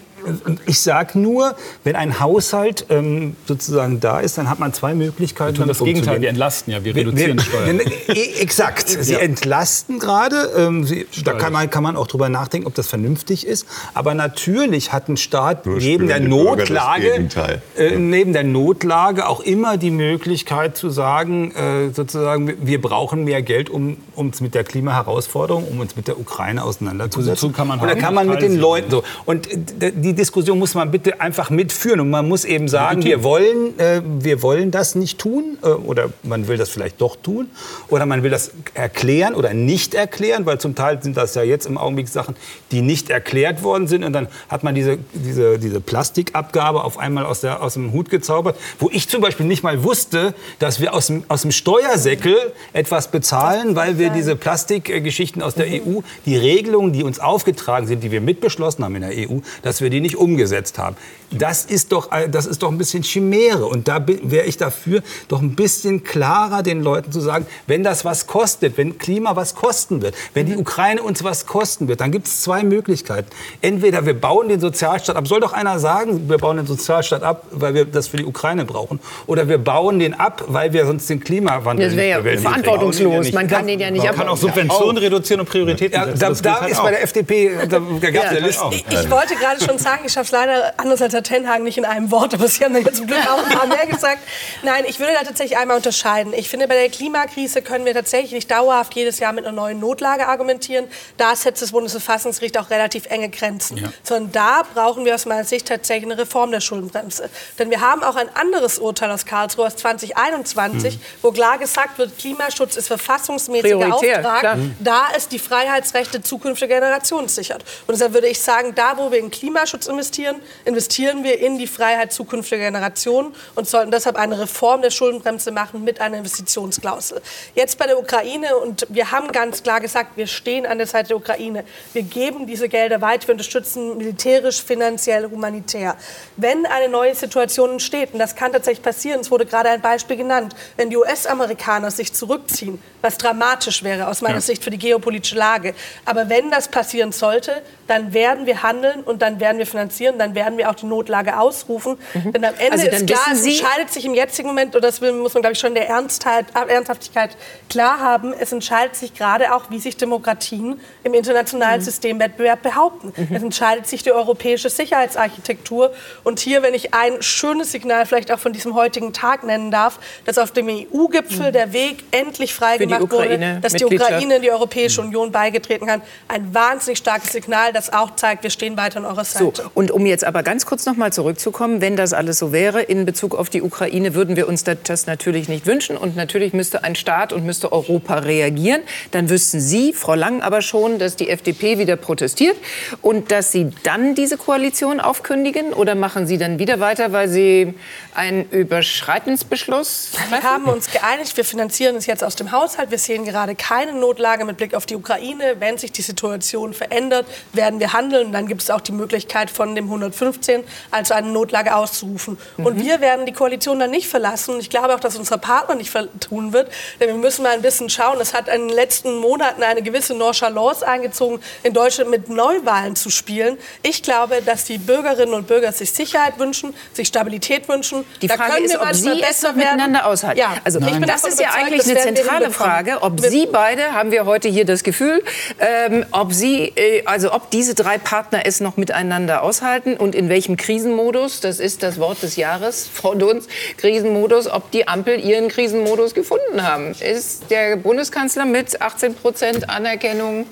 ich 0.66 0.80
sage 0.80 1.20
nur, 1.20 1.56
wenn 1.84 1.96
ein 1.96 2.20
Haushalt 2.20 2.86
ähm, 2.90 3.36
sozusagen 3.46 4.00
da 4.00 4.20
ist, 4.20 4.38
dann 4.38 4.50
hat 4.50 4.60
man 4.60 4.74
zwei 4.74 4.94
Möglichkeiten. 4.94 5.54
Wir 5.54 5.60
tun 5.60 5.68
das 5.68 5.80
Gegenteil, 5.80 6.22
wir 6.22 6.30
entlasten 6.30 6.74
ja, 6.74 6.84
wir 6.84 6.96
reduzieren 6.96 7.38
wir, 7.38 7.44
Steuern. 7.44 7.80
E, 8.08 8.42
exakt, 8.42 8.90
Sie 8.90 9.14
ja. 9.14 9.20
entlasten 9.20 10.00
gerade. 10.00 10.52
Ähm, 10.58 10.88
da 11.24 11.34
kann 11.34 11.54
man, 11.54 11.70
kann 11.70 11.84
man 11.84 11.96
auch 11.96 12.08
drüber 12.08 12.30
nachdenken, 12.30 12.68
ob 12.68 12.76
das 12.76 12.88
vernünftig 12.88 13.46
ist. 13.46 13.66
Aber 13.94 14.14
natürlich 14.14 14.94
hat 14.94 15.10
ein 15.10 15.18
Staat 15.18 15.66
neben 15.66 16.08
der 16.08 16.20
Notlage, 16.20 17.30
äh, 17.78 17.98
neben 17.98 18.34
der 18.34 18.44
Notlage 18.44 19.28
auch 19.28 19.42
immer 19.42 19.78
die 19.78 19.92
Möglichkeit 19.92 20.78
zu 20.78 20.90
sagen, 20.90 21.52
äh, 21.52 21.90
sozusagen, 21.94 22.54
wir 22.62 22.82
brauchen 22.82 23.24
mehr 23.24 23.42
Geld, 23.42 23.70
um 23.70 23.98
uns 24.16 24.42
mit 24.42 24.56
der 24.56 24.64
Klimaherausforderung, 24.64 25.68
um 25.68 25.80
uns 25.80 25.96
mit 25.96 26.08
der 26.08 26.20
Ukraine 26.20 26.64
auseinanderzusetzen. 26.64 27.50
Und 27.50 27.56
kann 27.56 27.68
man, 27.68 27.80
Und 27.80 27.88
da 27.88 27.96
kann 27.96 28.14
man 28.14 28.28
mit 28.28 28.42
den 28.42 28.58
Leuten 28.58 28.92
so. 28.92 29.04
Und 29.26 29.48
die 29.52 30.11
die 30.12 30.16
Diskussion 30.16 30.60
muss 30.60 30.76
man 30.76 30.92
bitte 30.92 31.22
einfach 31.22 31.50
mitführen. 31.50 32.02
Und 32.02 32.10
man 32.10 32.28
muss 32.28 32.44
eben 32.44 32.68
sagen, 32.68 33.04
wir 33.04 33.24
wollen, 33.24 33.80
äh, 33.80 34.02
wir 34.04 34.42
wollen 34.42 34.70
das 34.70 34.96
nicht 34.96 35.20
tun. 35.20 35.58
Äh, 35.64 35.68
oder 35.68 36.10
man 36.24 36.48
will 36.48 36.58
das 36.58 36.70
vielleicht 36.70 37.00
doch 37.00 37.16
tun. 37.16 37.50
Oder 37.88 38.06
man 38.06 38.22
will 38.24 38.30
das 38.30 38.52
erklären 38.74 39.34
oder 39.34 39.54
nicht 39.54 39.94
erklären. 39.94 40.46
Weil 40.46 40.60
zum 40.60 40.76
Teil 40.76 41.02
sind 41.02 41.16
das 41.16 41.36
ja 41.36 41.44
jetzt 41.44 41.66
im 41.66 41.78
Augenblick 41.78 42.10
Sachen, 42.10 42.36
die 42.72 42.82
nicht 42.82 43.10
erklärt 43.10 43.64
worden 43.64 43.88
sind. 43.88 44.04
Und 44.04 44.12
dann 44.12 44.28
hat 44.50 44.64
man 44.64 44.76
diese, 44.76 44.98
diese, 45.14 45.58
diese 45.60 45.80
Plastikabgabe 45.80 46.84
auf 46.84 47.00
einmal 47.00 47.26
aus, 47.26 47.42
der, 47.42 47.64
aus 47.64 47.76
dem 47.76 47.94
Hut 47.94 48.10
gezaubert. 48.10 48.58
Wo 48.80 48.90
ich 48.92 49.08
zum 49.08 49.22
Beispiel 49.22 49.46
nicht 49.46 49.64
mal 49.64 49.84
wusste, 49.84 50.34
dass 50.60 50.82
wir 50.82 50.94
aus 50.94 51.08
dem, 51.08 51.24
aus 51.30 51.44
dem 51.44 51.52
Steuersäckel 51.52 52.36
etwas 52.74 53.10
bezahlen, 53.10 53.78
weil 53.78 53.98
wir 53.98 54.10
diese 54.10 54.36
Plastikgeschichten 54.36 55.42
aus 55.42 55.56
der 55.56 55.68
EU, 55.68 56.02
die 56.26 56.36
Regelungen, 56.36 56.92
die 56.92 57.04
uns 57.04 57.20
aufgetragen 57.20 57.88
sind, 57.88 58.04
die 58.04 58.12
wir 58.12 58.20
mitbeschlossen 58.20 58.84
haben 58.84 58.96
in 58.96 59.02
der 59.02 59.12
EU, 59.12 59.40
dass 59.62 59.80
wir 59.80 59.90
die 59.90 60.01
nicht 60.02 60.16
umgesetzt 60.16 60.78
haben. 60.78 60.96
Das 61.32 61.66
ist 61.66 61.92
doch, 61.92 62.10
das 62.30 62.46
ist 62.46 62.62
doch 62.62 62.70
ein 62.70 62.78
bisschen 62.78 63.04
Chimäre. 63.04 63.66
Und 63.66 63.88
da 63.88 64.06
wäre 64.06 64.46
ich 64.46 64.58
dafür, 64.58 65.02
doch 65.28 65.42
ein 65.42 65.56
bisschen 65.56 66.04
klarer 66.04 66.62
den 66.62 66.82
Leuten 66.82 67.12
zu 67.12 67.22
sagen, 67.22 67.46
wenn 67.68 67.84
das 67.84 68.04
was 68.04 68.28
kostet, 68.28 68.78
wenn 68.78 68.98
Klima 68.98 69.36
was 69.36 69.56
kosten 69.56 70.02
wird, 70.02 70.16
wenn 70.34 70.46
die 70.46 70.58
Ukraine 70.58 71.02
uns 71.02 71.24
was 71.24 71.46
kosten 71.46 71.88
wird, 71.88 72.02
dann 72.02 72.12
gibt 72.12 72.28
es 72.28 72.42
zwei 72.42 72.64
Möglichkeiten. 72.64 73.30
Entweder 73.62 74.06
wir 74.06 74.14
bauen 74.14 74.50
den 74.50 74.60
Sozialstaat 74.60 75.16
ab, 75.16 75.28
soll 75.28 75.40
doch 75.40 75.54
einer 75.54 75.80
sagen, 75.80 76.30
wir 76.30 76.38
bauen 76.38 76.58
den 76.58 76.68
Sozialstaat 76.68 77.24
ab, 77.24 77.46
weil 77.52 77.74
wir 77.74 77.86
das 77.86 78.08
für 78.08 78.18
die 78.18 78.26
Ukraine 78.26 78.66
brauchen, 78.66 79.00
oder 79.28 79.48
wir 79.48 79.58
bauen 79.58 80.00
den 80.00 80.14
ab, 80.14 80.44
weil 80.48 80.74
wir 80.74 80.86
sonst 80.86 81.10
den 81.10 81.20
Klimawandel 81.20 81.88
Das 81.88 81.96
wäre 81.96 82.24
ja 82.24 82.40
verantwortungslos. 82.40 83.32
Man 83.32 83.48
kann 83.48 83.68
den 83.68 83.80
ja 83.80 83.90
nicht 83.90 84.02
abbauen. 84.02 84.18
Man 84.18 84.28
kann 84.28 84.34
auch 84.34 84.38
Subventionen 84.38 84.98
reduzieren 84.98 85.40
und 85.42 85.50
Prioritäten 85.50 85.94
ja, 85.94 86.06
setzen. 86.06 86.44
Da, 86.44 86.60
da 86.60 86.66
ist 86.66 86.82
bei 86.82 86.92
der 86.92 87.04
FDP, 87.04 87.52
da, 87.70 87.80
gab 87.80 88.04
es 88.04 88.32
ja, 88.32 88.32
Listen. 88.32 88.72
Ich, 88.72 88.86
ich 88.88 89.10
wollte 89.10 89.36
gerade 89.36 89.64
schon 89.64 89.78
sagen, 89.78 90.04
ich 90.06 90.12
schaffe 90.12 90.26
es 90.26 90.32
leider 90.32 90.74
anders 90.78 91.02
als 91.02 91.14
Herr 91.14 91.21
Tenhagen 91.24 91.64
nicht 91.64 91.78
in 91.78 91.86
einem 91.86 92.12
Wort, 92.12 92.34
aber 92.34 92.48
Sie 92.48 92.64
haben 92.64 92.74
dann 92.74 92.94
zum 92.94 93.08
Glück 93.08 93.20
auch 93.30 93.44
ein 93.44 93.50
paar 93.50 93.68
mehr 93.68 93.86
gesagt. 93.88 94.20
Nein, 94.64 94.86
ich 94.88 95.00
würde 95.00 95.14
da 95.14 95.24
tatsächlich 95.24 95.58
einmal 95.58 95.78
unterscheiden. 95.78 96.34
Ich 96.34 96.50
finde, 96.50 96.68
bei 96.68 96.76
der 96.76 96.90
Klimakrise 96.90 97.62
können 97.62 97.86
wir 97.86 97.94
tatsächlich 97.94 98.32
nicht 98.32 98.52
dauerhaft 98.52 98.96
jedes 98.96 99.20
Jahr 99.20 99.34
mit 99.34 99.46
einer 99.46 99.56
neuen 99.56 99.80
Notlage 99.80 100.28
argumentieren. 100.28 100.88
Da 101.18 101.36
setzt 101.36 101.62
das 101.62 101.72
Bundesverfassungsgericht 101.72 102.58
auch 102.58 102.70
relativ 102.70 103.06
enge 103.08 103.30
Grenzen. 103.30 103.78
Ja. 103.78 103.94
Sondern 104.04 104.32
da 104.32 104.64
brauchen 104.74 105.06
wir 105.06 105.16
aus 105.16 105.26
meiner 105.26 105.44
Sicht 105.44 105.68
tatsächlich 105.68 106.12
eine 106.12 106.22
Reform 106.22 106.52
der 106.52 106.62
Schuldenbremse. 106.62 107.30
Denn 107.60 107.70
wir 107.70 107.82
haben 107.82 108.04
auch 108.04 108.16
ein 108.16 108.30
anderes 108.36 108.80
Urteil 108.80 109.12
aus 109.12 109.26
Karlsruhe 109.26 109.68
aus 109.68 109.76
2021, 109.76 110.96
mhm. 110.96 111.02
wo 111.22 111.32
klar 111.32 111.58
gesagt 111.58 111.98
wird, 111.98 112.18
Klimaschutz 112.18 112.76
ist 112.76 112.88
verfassungsmäßiger 112.88 113.78
Prioritär, 113.78 114.18
Auftrag, 114.18 114.40
klar. 114.40 114.58
da 114.80 115.04
es 115.16 115.28
die 115.28 115.40
Freiheitsrechte 115.40 116.22
zukünftiger 116.22 116.76
Generationen 116.76 117.28
sichert. 117.28 117.64
Und 117.88 117.94
deshalb 117.94 118.14
würde 118.14 118.28
ich 118.28 118.40
sagen, 118.40 118.74
da, 118.76 118.98
wo 118.98 119.12
wir 119.12 119.20
in 119.20 119.32
Klimaschutz 119.32 119.88
investieren, 119.88 120.38
investieren 120.66 121.11
wir 121.24 121.40
in 121.40 121.58
die 121.58 121.68
Freiheit 121.68 122.12
zukünftiger 122.12 122.64
Generationen 122.64 123.36
und 123.56 123.68
sollten 123.68 123.92
deshalb 123.92 124.16
eine 124.16 124.40
Reform 124.40 124.82
der 124.82 124.90
Schuldenbremse 124.90 125.52
machen 125.52 125.84
mit 125.84 126.02
einer 126.02 126.18
Investitionsklausel. 126.18 127.22
Jetzt 127.56 127.78
bei 127.78 127.88
der 127.88 128.00
Ukraine 128.00 128.56
und 128.58 128.88
wir 128.90 129.12
haben 129.12 129.32
ganz 129.32 129.64
klar 129.64 129.80
gesagt, 129.80 130.18
wir 130.18 130.28
stehen 130.28 130.66
an 130.66 130.78
der 130.78 130.88
Seite 130.88 131.10
der 131.10 131.18
Ukraine. 131.18 131.64
Wir 131.94 132.04
geben 132.04 132.48
diese 132.48 132.70
Gelder 132.70 133.02
weiter, 133.02 133.28
wir 133.28 133.34
unterstützen 133.34 133.98
militärisch, 133.98 134.64
finanziell, 134.64 135.30
humanitär. 135.30 135.96
Wenn 136.38 136.66
eine 136.66 136.90
neue 136.90 137.16
Situation 137.16 137.72
entsteht, 137.72 138.14
und 138.14 138.20
das 138.20 138.36
kann 138.36 138.52
tatsächlich 138.52 138.84
passieren, 138.84 139.22
es 139.22 139.30
wurde 139.32 139.46
gerade 139.46 139.70
ein 139.70 139.82
Beispiel 139.82 140.18
genannt, 140.18 140.56
wenn 140.78 140.90
die 140.90 140.98
US-Amerikaner 140.98 141.92
sich 141.92 142.14
zurückziehen, 142.14 142.82
was 143.02 143.18
dramatisch 143.18 143.84
wäre 143.84 144.08
aus 144.08 144.22
meiner 144.22 144.36
ja. 144.36 144.42
Sicht 144.42 144.64
für 144.64 144.70
die 144.70 144.78
geopolitische 144.78 145.36
Lage. 145.36 145.74
Aber 146.06 146.30
wenn 146.30 146.52
das 146.52 146.68
passieren 146.68 147.12
sollte, 147.12 147.62
dann 147.88 148.14
werden 148.14 148.46
wir 148.46 148.64
handeln 148.64 149.04
und 149.04 149.22
dann 149.22 149.40
werden 149.40 149.58
wir 149.58 149.68
finanzieren, 149.68 150.18
dann 150.18 150.36
werden 150.36 150.58
wir 150.58 150.70
auch 150.70 150.76
die 150.76 150.86
Notlage 151.02 151.38
ausrufen. 151.38 151.98
Mhm. 152.14 152.34
Denn 152.34 152.46
am 152.46 152.54
Ende 152.58 152.72
also 152.74 152.88
ist 152.88 153.08
klar, 153.08 153.20
es 153.34 153.46
entscheidet 153.46 153.92
sich 153.92 154.06
im 154.06 154.14
jetzigen 154.14 154.48
Moment, 154.48 154.76
und 154.76 154.84
das 154.84 155.02
muss 155.02 155.34
man, 155.34 155.42
glaube 155.42 155.54
ich, 155.54 155.60
schon 155.60 155.74
der 155.74 155.90
Ernstheit, 155.90 156.46
Ernsthaftigkeit 156.54 157.38
klar 157.70 158.00
haben, 158.00 158.34
es 158.34 158.52
entscheidet 158.52 158.96
sich 158.96 159.14
gerade 159.14 159.54
auch, 159.54 159.70
wie 159.70 159.80
sich 159.80 159.98
Demokratien 159.98 160.80
im 161.04 161.14
internationalen 161.14 161.80
mhm. 161.80 161.86
Systemwettbewerb 161.86 162.62
behaupten. 162.62 163.14
Mhm. 163.16 163.36
Es 163.36 163.44
entscheidet 163.44 163.88
sich 163.88 164.04
die 164.04 164.12
europäische 164.12 164.70
Sicherheitsarchitektur. 164.70 165.92
Und 166.24 166.40
hier, 166.40 166.62
wenn 166.62 166.74
ich 166.74 166.94
ein 166.94 167.22
schönes 167.22 167.72
Signal 167.72 168.06
vielleicht 168.06 168.32
auch 168.32 168.40
von 168.40 168.54
diesem 168.54 168.76
heutigen 168.76 169.14
Tag 169.14 169.44
nennen 169.44 169.72
darf, 169.72 170.00
dass 170.26 170.38
auf 170.38 170.52
dem 170.52 170.68
EU-Gipfel 170.68 171.48
mhm. 171.48 171.54
der 171.54 171.74
Weg 171.74 172.04
endlich 172.12 172.54
freigemacht 172.54 173.12
wurde, 173.12 173.60
dass 173.62 173.74
die 173.74 173.86
Ukraine 173.86 174.36
in 174.38 174.42
die 174.42 174.52
Europäische 174.52 175.02
Union 175.02 175.32
beigetreten 175.32 175.88
kann. 175.88 176.02
Ein 176.28 176.54
wahnsinnig 176.54 176.98
starkes 176.98 177.32
Signal, 177.32 177.74
das 177.74 177.92
auch 177.92 178.16
zeigt, 178.16 178.44
wir 178.44 178.50
stehen 178.50 178.78
weiter 178.78 178.98
an 178.98 179.06
eurer 179.06 179.24
Seite. 179.24 179.64
So, 179.64 179.72
und 179.74 179.92
um 179.92 180.06
jetzt 180.06 180.24
aber 180.24 180.44
ganz 180.44 180.66
kurz 180.66 180.86
noch 180.86 180.91
mal 180.96 181.14
zurückzukommen, 181.14 181.82
wenn 181.82 181.96
das 181.96 182.14
alles 182.14 182.40
so 182.40 182.52
wäre 182.52 182.82
in 182.82 183.06
Bezug 183.06 183.36
auf 183.36 183.50
die 183.50 183.62
Ukraine, 183.62 184.16
würden 184.16 184.36
wir 184.36 184.48
uns 184.48 184.64
das 184.64 185.08
natürlich 185.08 185.50
nicht 185.50 185.66
wünschen. 185.66 185.98
Und 185.98 186.16
natürlich 186.16 186.54
müsste 186.54 186.84
ein 186.84 186.96
Staat 186.96 187.34
und 187.34 187.46
müsste 187.46 187.72
Europa 187.72 188.16
reagieren. 188.20 188.82
Dann 189.12 189.30
wüssten 189.30 189.60
Sie, 189.60 189.94
Frau 189.94 190.16
Lang, 190.16 190.42
aber 190.42 190.62
schon, 190.62 191.00
dass 191.00 191.16
die 191.16 191.30
FDP 191.30 191.78
wieder 191.78 191.96
protestiert 191.96 192.58
und 193.02 193.32
dass 193.32 193.52
Sie 193.52 193.72
dann 193.84 194.16
diese 194.16 194.38
Koalition 194.38 195.00
aufkündigen? 195.00 195.74
Oder 195.74 195.96
machen 195.96 196.28
Sie 196.28 196.38
dann 196.38 196.60
wieder 196.60 196.80
weiter, 196.80 197.12
weil 197.12 197.28
Sie 197.30 197.74
einen 198.14 198.50
Überschreitensbeschluss 198.50 200.12
treffen? 200.14 200.32
Wir 200.32 200.44
haben 200.44 200.66
uns 200.66 200.92
geeinigt, 200.92 201.36
wir 201.38 201.46
finanzieren 201.46 201.96
es 201.96 202.06
jetzt 202.06 202.24
aus 202.24 202.36
dem 202.36 202.52
Haushalt. 202.52 202.92
Wir 202.92 202.98
sehen 202.98 203.26
gerade 203.26 203.56
keine 203.56 203.94
Notlage 203.94 204.46
mit 204.46 204.58
Blick 204.58 204.74
auf 204.74 204.86
die 204.86 204.96
Ukraine. 204.96 205.56
Wenn 205.60 205.78
sich 205.78 205.92
die 205.92 206.02
Situation 206.02 206.74
verändert, 206.74 207.26
werden 207.54 207.80
wir 207.80 207.94
handeln. 207.94 208.32
Dann 208.32 208.48
gibt 208.48 208.62
es 208.62 208.70
auch 208.70 208.82
die 208.82 208.92
Möglichkeit, 208.92 209.50
von 209.50 209.76
dem 209.76 209.86
115 209.86 210.64
also 210.90 211.14
eine 211.14 211.28
Notlage 211.28 211.76
auszurufen. 211.76 212.38
Mhm. 212.58 212.66
Und 212.66 212.80
wir 212.80 213.02
werden 213.02 213.26
die 213.26 213.34
Koalition 213.34 213.80
dann 213.80 213.92
nicht 213.92 214.08
verlassen. 214.08 214.60
Ich 214.60 214.70
glaube 214.70 214.94
auch, 214.96 215.00
dass 215.00 215.16
unser 215.16 215.38
Partner 215.38 215.76
nicht 215.76 215.92
tun 216.20 216.54
wird. 216.54 216.72
Denn 217.00 217.10
wir 217.10 217.16
müssen 217.16 217.44
mal 217.44 217.54
ein 217.54 217.62
bisschen 217.62 217.90
schauen. 217.90 218.20
Es 218.20 218.34
hat 218.34 218.48
in 218.48 218.68
den 218.68 218.76
letzten 218.76 219.18
Monaten 219.18 219.64
eine 219.64 219.82
gewisse 219.82 220.14
Nonchalance 220.14 220.88
eingezogen, 220.88 221.40
in 221.64 221.74
Deutschland 221.74 222.10
mit 222.10 222.30
Neuwahlen 222.30 222.96
zu 222.96 223.10
spielen. 223.10 223.58
Ich 223.84 224.04
glaube, 224.04 224.42
dass 224.46 224.66
die 224.66 224.78
Bürgerinnen 224.78 225.34
und 225.34 225.48
Bürger 225.48 225.72
sich 225.72 225.92
Sicherheit 225.92 226.40
wünschen, 226.40 226.74
sich 226.94 227.08
Stabilität 227.08 227.68
wünschen. 227.70 228.06
Die 228.22 228.30
Frage 228.30 228.64
ist, 228.64 228.78
ob 228.78 228.94
Sie 228.94 229.22
es 229.22 229.42
noch 229.42 229.56
miteinander 229.56 230.06
aushalten. 230.06 230.40
Ja. 230.40 230.56
Also, 230.64 230.80
das 230.80 231.24
ist 231.24 231.40
ja 231.40 231.50
eigentlich 231.52 231.90
eine 231.90 232.00
zentrale 232.00 232.52
Frage. 232.52 233.02
Ob 233.02 233.20
Sie 233.20 233.48
beide, 233.52 233.94
haben 233.94 234.12
wir 234.12 234.26
heute 234.26 234.50
hier 234.50 234.66
das 234.66 234.84
Gefühl, 234.84 235.24
ähm, 235.60 236.06
ob 236.12 236.34
Sie, 236.34 236.72
äh, 236.76 237.04
also 237.06 237.34
ob 237.34 237.50
diese 237.52 237.76
drei 237.76 237.98
Partner 237.98 238.46
es 238.46 238.60
noch 238.60 238.78
miteinander 238.78 239.44
aushalten 239.44 239.98
und 239.98 240.16
in 240.16 240.30
welchem 240.30 240.58
Krisenmodus, 240.62 241.40
das 241.40 241.60
ist 241.60 241.84
das 241.84 242.00
Wort 242.00 242.22
des 242.22 242.36
Jahres, 242.36 242.88
Frau 242.88 243.16
Dunz, 243.16 243.48
Krisenmodus, 243.78 244.48
ob 244.48 244.70
die 244.72 244.88
Ampel 244.88 245.20
ihren 245.20 245.48
Krisenmodus 245.50 246.14
gefunden 246.14 246.64
haben. 246.64 246.92
Ist 246.92 247.50
der 247.50 247.76
Bundeskanzler 247.76 248.46
mit 248.46 248.82
18 248.82 249.16
Prozent 249.16 249.70
Anerkennung 249.70 250.46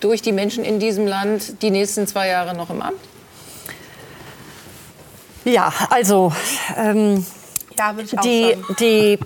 durch 0.00 0.20
die 0.20 0.32
Menschen 0.32 0.64
in 0.64 0.78
diesem 0.78 1.06
Land 1.06 1.62
die 1.62 1.70
nächsten 1.70 2.06
zwei 2.06 2.28
Jahre 2.28 2.54
noch 2.54 2.70
im 2.70 2.82
Amt? 2.82 3.00
Ja, 5.44 5.72
also 5.90 6.32
ähm, 6.76 7.24
ja, 7.78 7.94
die, 8.24 8.56
die 8.78 9.18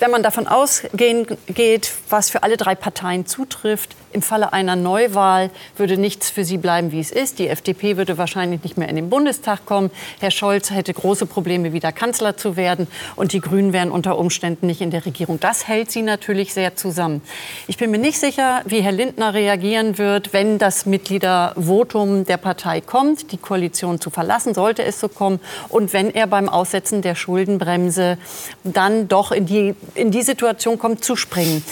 wenn 0.00 0.10
man 0.10 0.24
davon 0.24 0.48
ausgehen 0.48 1.26
geht, 1.46 1.92
was 2.08 2.28
für 2.28 2.42
alle 2.42 2.56
drei 2.56 2.74
Parteien 2.74 3.24
zutrifft, 3.24 3.94
im 4.12 4.22
Falle 4.22 4.52
einer 4.52 4.76
Neuwahl 4.76 5.50
würde 5.76 5.96
nichts 5.96 6.30
für 6.30 6.44
sie 6.44 6.58
bleiben, 6.58 6.92
wie 6.92 7.00
es 7.00 7.10
ist. 7.10 7.38
Die 7.38 7.48
FDP 7.48 7.96
würde 7.96 8.18
wahrscheinlich 8.18 8.62
nicht 8.62 8.76
mehr 8.76 8.88
in 8.88 8.96
den 8.96 9.10
Bundestag 9.10 9.66
kommen. 9.66 9.90
Herr 10.20 10.30
Scholz 10.30 10.70
hätte 10.70 10.92
große 10.92 11.26
Probleme, 11.26 11.72
wieder 11.72 11.92
Kanzler 11.92 12.36
zu 12.36 12.56
werden. 12.56 12.86
Und 13.16 13.32
die 13.32 13.40
Grünen 13.40 13.72
wären 13.72 13.90
unter 13.90 14.18
Umständen 14.18 14.66
nicht 14.66 14.80
in 14.80 14.90
der 14.90 15.06
Regierung. 15.06 15.40
Das 15.40 15.68
hält 15.68 15.90
sie 15.90 16.02
natürlich 16.02 16.54
sehr 16.54 16.76
zusammen. 16.76 17.22
Ich 17.66 17.76
bin 17.76 17.90
mir 17.90 17.98
nicht 17.98 18.18
sicher, 18.18 18.62
wie 18.64 18.82
Herr 18.82 18.92
Lindner 18.92 19.34
reagieren 19.34 19.98
wird, 19.98 20.32
wenn 20.32 20.58
das 20.58 20.86
Mitgliedervotum 20.86 22.24
der 22.24 22.36
Partei 22.36 22.80
kommt, 22.80 23.32
die 23.32 23.38
Koalition 23.38 24.00
zu 24.00 24.10
verlassen, 24.10 24.54
sollte 24.54 24.84
es 24.84 25.00
so 25.00 25.08
kommen. 25.08 25.40
Und 25.68 25.92
wenn 25.92 26.14
er 26.14 26.26
beim 26.26 26.48
Aussetzen 26.48 27.02
der 27.02 27.14
Schuldenbremse 27.14 28.18
dann 28.64 29.08
doch 29.08 29.32
in 29.32 29.46
die, 29.46 29.74
in 29.94 30.10
die 30.10 30.22
Situation 30.22 30.78
kommt, 30.78 31.04
zu 31.04 31.16
springen. 31.16 31.64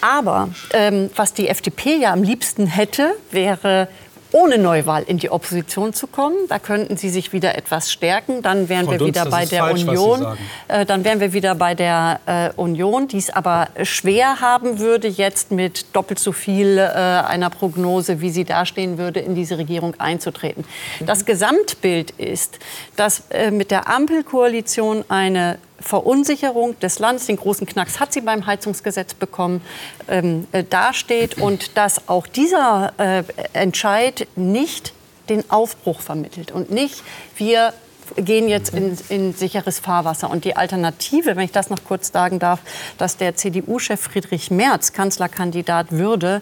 Aber 0.00 0.50
ähm, 0.72 1.10
was 1.16 1.34
die 1.34 1.48
FDP 1.48 1.96
ja 1.96 2.12
am 2.12 2.22
liebsten 2.22 2.66
hätte, 2.66 3.14
wäre 3.30 3.88
ohne 4.32 4.58
Neuwahl 4.58 5.04
in 5.04 5.18
die 5.18 5.30
Opposition 5.30 5.92
zu 5.92 6.06
kommen. 6.06 6.36
Da 6.48 6.58
könnten 6.58 6.96
sie 6.96 7.08
sich 7.08 7.32
wieder 7.32 7.56
etwas 7.56 7.90
stärken. 7.90 8.42
Dann 8.42 8.68
wären 8.68 8.84
Frau 8.84 8.92
wir 8.92 8.98
Dunz, 8.98 9.16
wieder 9.16 9.30
bei 9.30 9.46
der 9.46 9.64
falsch, 9.64 9.84
Union. 9.84 10.26
Äh, 10.68 10.84
dann 10.84 11.04
wären 11.04 11.20
wir 11.20 11.32
wieder 11.32 11.54
bei 11.54 11.74
der 11.74 12.20
äh, 12.26 12.50
Union, 12.56 13.08
die 13.08 13.18
es 13.18 13.30
aber 13.30 13.68
schwer 13.82 14.40
haben 14.40 14.78
würde, 14.78 15.08
jetzt 15.08 15.50
mit 15.50 15.86
doppelt 15.94 16.18
so 16.18 16.32
viel 16.32 16.78
äh, 16.78 16.82
einer 16.82 17.50
Prognose, 17.50 18.20
wie 18.20 18.30
sie 18.30 18.44
dastehen 18.44 18.98
würde, 18.98 19.20
in 19.20 19.34
diese 19.34 19.56
Regierung 19.56 19.94
einzutreten. 19.98 20.64
Das 21.00 21.24
Gesamtbild 21.24 22.10
ist, 22.12 22.58
dass 22.96 23.22
äh, 23.30 23.50
mit 23.50 23.70
der 23.70 23.88
Ampelkoalition 23.88 25.04
eine 25.08 25.58
Verunsicherung 25.80 26.78
des 26.80 26.98
Landes, 26.98 27.26
den 27.26 27.36
großen 27.36 27.66
Knacks 27.66 28.00
hat 28.00 28.12
sie 28.12 28.20
beim 28.20 28.46
Heizungsgesetz 28.46 29.14
bekommen, 29.14 29.62
ähm, 30.08 30.46
äh, 30.52 30.64
dasteht 30.64 31.38
und 31.38 31.76
dass 31.76 32.08
auch 32.08 32.26
dieser 32.26 32.92
äh, 32.98 33.22
Entscheid 33.52 34.26
nicht 34.36 34.92
den 35.28 35.48
Aufbruch 35.50 36.00
vermittelt 36.00 36.50
und 36.50 36.70
nicht 36.70 37.02
wir 37.36 37.74
gehen 38.16 38.48
jetzt 38.48 38.74
in, 38.74 38.96
in, 39.10 39.34
sicheres 39.34 39.78
Fahrwasser. 39.78 40.30
Und 40.30 40.44
die 40.44 40.56
Alternative, 40.56 41.36
wenn 41.36 41.44
ich 41.44 41.52
das 41.52 41.68
noch 41.68 41.84
kurz 41.84 42.10
sagen 42.10 42.38
darf, 42.38 42.60
dass 42.96 43.18
der 43.18 43.36
CDU-Chef 43.36 44.00
Friedrich 44.00 44.50
Merz 44.50 44.94
Kanzlerkandidat 44.94 45.92
würde, 45.92 46.40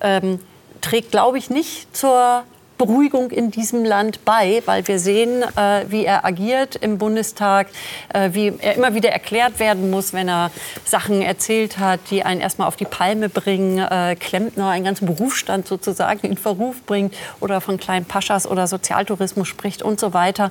ähm, 0.00 0.38
trägt, 0.80 1.10
glaube 1.10 1.38
ich, 1.38 1.50
nicht 1.50 1.94
zur 1.96 2.44
Beruhigung 2.78 3.30
in 3.30 3.50
diesem 3.50 3.84
Land 3.84 4.24
bei, 4.24 4.62
weil 4.64 4.86
wir 4.88 4.98
sehen, 4.98 5.42
äh, 5.56 5.84
wie 5.88 6.04
er 6.04 6.24
agiert 6.24 6.76
im 6.76 6.96
Bundestag, 6.96 7.66
äh, 8.14 8.30
wie 8.32 8.52
er 8.58 8.76
immer 8.76 8.94
wieder 8.94 9.10
erklärt 9.10 9.58
werden 9.58 9.90
muss, 9.90 10.12
wenn 10.12 10.28
er 10.28 10.50
Sachen 10.84 11.20
erzählt 11.20 11.78
hat, 11.78 12.00
die 12.10 12.22
einen 12.22 12.40
erstmal 12.40 12.68
auf 12.68 12.76
die 12.76 12.84
Palme 12.84 13.28
bringen, 13.28 13.78
äh, 13.78 14.16
Klempner, 14.16 14.68
einen 14.70 14.84
ganzen 14.84 15.06
Berufsstand 15.06 15.66
sozusagen 15.66 16.26
in 16.26 16.36
Verruf 16.36 16.82
bringt 16.86 17.14
oder 17.40 17.60
von 17.60 17.78
kleinen 17.78 18.06
Paschas 18.06 18.46
oder 18.46 18.66
Sozialtourismus 18.66 19.48
spricht 19.48 19.82
und 19.82 20.00
so 20.00 20.14
weiter. 20.14 20.50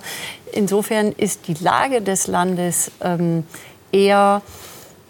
Insofern 0.52 1.14
ist 1.14 1.48
die 1.48 1.56
Lage 1.56 2.02
des 2.02 2.28
Landes 2.28 2.92
ähm, 3.02 3.46
eher 3.92 4.42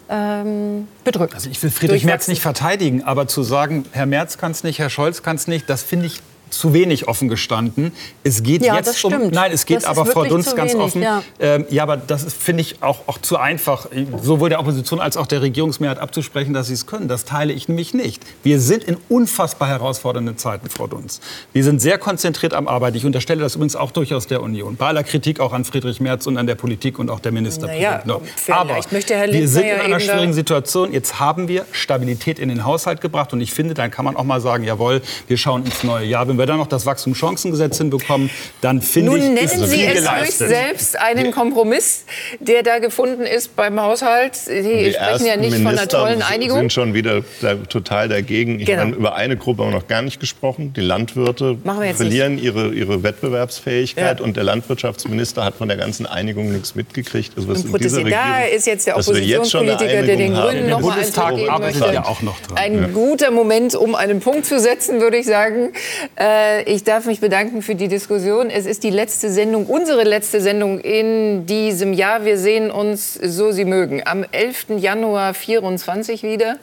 ähm, 0.10 0.88
bedrückt. 1.04 1.34
Also 1.34 1.50
ich 1.50 1.62
will 1.62 1.70
Friedrich 1.70 2.06
Merz 2.06 2.28
nicht 2.28 2.42
verteidigen, 2.42 3.04
aber 3.04 3.28
zu 3.28 3.44
sagen, 3.44 3.86
Herr 3.92 4.06
Merz 4.06 4.38
kann 4.38 4.52
es 4.52 4.64
nicht, 4.64 4.80
Herr 4.80 4.90
Scholz 4.90 5.24
kann 5.24 5.36
es 5.36 5.48
nicht, 5.48 5.70
das 5.70 5.84
finde 5.84 6.06
ich 6.06 6.22
zu 6.50 6.74
wenig 6.74 7.08
offen 7.08 7.30
gestanden. 7.30 7.92
Es 8.24 8.44
geht 8.44 8.66
ja, 8.66 8.76
jetzt 8.76 9.04
um. 9.04 9.30
Nein, 9.30 9.52
es 9.52 9.66
geht 9.66 9.86
aber 9.86 10.06
Frau 10.06 10.26
Dunst 10.26 10.56
ganz 10.56 10.74
wenig, 10.74 10.86
offen. 10.86 11.02
Ja. 11.02 11.24
Ähm, 11.40 11.66
ja, 11.70 11.84
aber 11.84 11.98
das 11.98 12.34
finde 12.34 12.62
ich 12.62 12.82
auch, 12.82 13.08
auch 13.08 13.18
zu 13.20 13.38
einfach, 13.38 13.88
sowohl 14.22 14.50
der 14.50 14.60
Opposition 14.60 15.00
als 15.00 15.18
auch 15.18 15.28
der 15.28 15.42
Regierungsmehrheit 15.42 16.00
abzusprechen, 16.00 16.54
dass 16.54 16.68
sie 16.68 16.74
es 16.74 16.86
können. 16.86 17.08
Das 17.08 17.26
teile 17.26 17.54
ich 17.54 17.68
nämlich 17.68 17.94
nicht. 17.94 18.24
Wir 18.44 18.60
sind 18.60 18.84
in 18.84 18.98
unfassbar 19.10 19.68
herausfordernden 19.68 20.38
Zeiten, 20.38 20.70
Frau 20.70 20.88
Dunst. 20.88 21.22
Wir 21.54 21.64
sind 21.64 21.82
sehr 21.82 21.98
konzentriert 21.98 22.54
am 22.54 22.68
Arbeiten. 22.68 22.98
Ich 22.98 23.06
unterstelle 23.06 23.42
das 23.42 23.56
übrigens 23.56 23.76
auch 23.76 23.92
durchaus 23.92 24.28
der 24.28 24.42
Union. 24.42 24.76
Bei 24.76 24.88
aller 24.88 25.04
Kritik 25.04 25.40
auch 25.40 25.54
an 25.54 25.66
Friedrich 25.66 26.00
Merz 26.00 26.28
und 26.28 26.38
an 26.38 26.48
der 26.48 26.56
Politik 26.56 27.00
und 27.00 27.10
auch 27.10 27.20
der 27.20 27.32
Ministerpräsident. 27.32 28.08
Naja, 28.08 28.20
aber 28.50 28.76
wir 28.76 29.48
sind 29.48 29.66
in 29.66 29.80
einer 29.80 30.00
schwierigen 30.00 30.34
Situation. 30.34 30.94
Jetzt 30.94 31.20
haben 31.20 31.48
wir 31.48 31.66
Stabilität 31.72 32.40
in 32.40 32.50
den 32.50 32.66
Haushalt 32.66 33.02
gebracht. 33.02 33.34
Und 33.34 33.42
ich 33.42 33.52
finde, 33.52 33.74
dann 33.74 33.92
kann 33.92 34.06
man 34.06 34.16
auch 34.16 34.24
mal 34.24 34.42
sagen, 34.42 34.64
jawohl, 34.64 35.02
wir 35.28 35.38
schauen 35.38 35.66
ins 35.66 35.84
neue 35.84 36.06
Jahr. 36.06 36.28
Wenn 36.38 36.44
wir 36.44 36.46
dann 36.46 36.58
noch 36.58 36.68
das 36.68 36.86
Wachstumschancengesetz 36.86 37.80
hinbekommen, 37.80 38.30
dann 38.62 38.82
finde 38.84 39.18
ich, 39.18 39.24
Nun 39.24 39.34
nennen 39.34 39.48
Sie 39.48 39.84
es 39.84 39.96
geleistet. 39.96 40.48
ruhig 40.48 40.58
selbst 40.58 41.00
einen 41.00 41.32
Kompromiss, 41.32 42.06
der 42.40 42.62
da 42.62 42.78
gefunden 42.78 43.24
ist 43.24 43.56
beim 43.56 43.82
Haushalt. 43.82 44.36
Sie 44.36 44.62
die 44.62 44.94
sprechen 44.94 45.26
ja 45.26 45.36
nicht 45.36 45.56
von 45.56 45.68
einer 45.68 45.88
tollen 45.88 46.22
Einigung. 46.22 46.60
sind 46.60 46.74
schon 46.74 46.94
wieder 46.94 47.24
da, 47.42 47.56
total 47.56 48.08
dagegen. 48.08 48.60
Ich 48.60 48.68
genau. 48.68 48.84
meine, 48.84 48.96
über 48.96 49.16
eine 49.16 49.36
Gruppe 49.36 49.64
haben 49.64 49.72
wir 49.72 49.80
noch 49.80 49.88
gar 49.88 50.04
nicht 50.04 50.20
gesprochen. 50.20 50.74
Die 50.74 50.82
Landwirte 50.82 51.58
verlieren 51.96 52.38
ihre, 52.38 52.70
ihre 52.70 53.02
Wettbewerbsfähigkeit. 53.02 54.20
Ja. 54.20 54.24
Und 54.24 54.38
der 54.38 54.44
Landwirtschaftsminister 54.44 55.44
hat 55.44 55.56
von 55.56 55.68
der 55.68 55.78
ganzen 55.78 56.06
Einigung 56.06 56.52
nichts 56.52 56.76
mitgekriegt. 56.76 57.34
Also 57.36 57.48
was 57.48 57.66
in 57.66 57.74
dieser 57.74 57.98
Regierung, 57.98 58.22
da 58.24 58.44
ist 58.44 58.68
jetzt 58.68 58.86
der 58.86 58.98
Oppositionspolitiker, 58.98 60.04
der 60.04 60.16
den 60.16 60.36
Grünen 60.36 60.70
noch 60.70 60.82
mal 60.82 61.00
einen 61.00 61.12
Tag 61.12 61.36
geben 61.36 61.58
möchte. 61.60 61.94
Ja 61.94 62.06
auch 62.06 62.22
noch 62.22 62.40
dran. 62.42 62.58
Ein 62.58 62.94
guter 62.94 63.32
Moment, 63.32 63.74
um 63.74 63.96
einen 63.96 64.20
Punkt 64.20 64.46
zu 64.46 64.60
setzen, 64.60 65.02
würde 65.02 65.18
ich 65.18 65.26
sagen. 65.26 65.72
Äh, 66.16 66.27
ich 66.66 66.84
darf 66.84 67.06
mich 67.06 67.20
bedanken 67.20 67.62
für 67.62 67.76
die 67.76 67.88
Diskussion. 67.88 68.50
Es 68.50 68.66
ist 68.66 68.84
die 68.84 68.90
letzte 68.90 69.30
Sendung, 69.30 69.68
unsere 69.68 70.04
letzte 70.04 70.42
Sendung 70.42 70.80
in 70.80 71.46
diesem 71.46 71.94
Jahr. 71.94 72.26
Wir 72.26 72.38
sehen 72.38 72.72
uns, 72.72 73.14
so 73.14 73.52
Sie 73.52 73.66
mögen, 73.66 74.02
am 74.06 74.26
11. 74.32 74.78
Januar 74.78 75.34
24 75.34 76.24
wieder. 76.24 76.58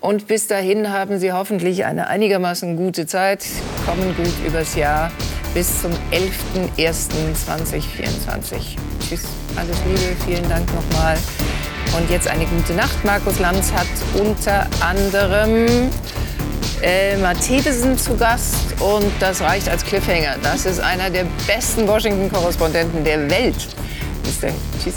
Und 0.00 0.26
bis 0.26 0.46
dahin 0.46 0.92
haben 0.92 1.18
Sie 1.18 1.32
hoffentlich 1.32 1.84
eine 1.84 2.08
einigermaßen 2.08 2.76
gute 2.76 3.06
Zeit. 3.06 3.44
Kommen 3.86 4.14
gut 4.16 4.34
übers 4.46 4.76
Jahr 4.76 5.10
bis 5.54 5.82
zum 5.82 5.92
11.01.2024. 6.76 8.76
Tschüss, 9.00 9.22
alles 9.56 9.76
Liebe, 9.86 10.16
vielen 10.26 10.48
Dank 10.48 10.68
nochmal. 10.74 11.16
Und 11.96 12.10
jetzt 12.10 12.28
eine 12.28 12.44
gute 12.46 12.74
Nacht. 12.74 13.04
Markus 13.04 13.40
Lanz 13.40 13.72
hat 13.72 13.88
unter 14.14 14.68
anderem 14.80 15.90
Elmar 16.82 17.34
Thedesen 17.34 17.98
zu 17.98 18.16
Gast 18.16 18.54
und 18.80 19.10
das 19.20 19.40
reicht 19.40 19.68
als 19.68 19.84
Cliffhanger. 19.84 20.36
Das 20.42 20.66
ist 20.66 20.80
einer 20.80 21.10
der 21.10 21.26
besten 21.46 21.86
Washington-Korrespondenten 21.86 23.04
der 23.04 23.30
Welt. 23.30 23.68
Bis 24.22 24.40
dann. 24.40 24.54
Tschüss. 24.82 24.94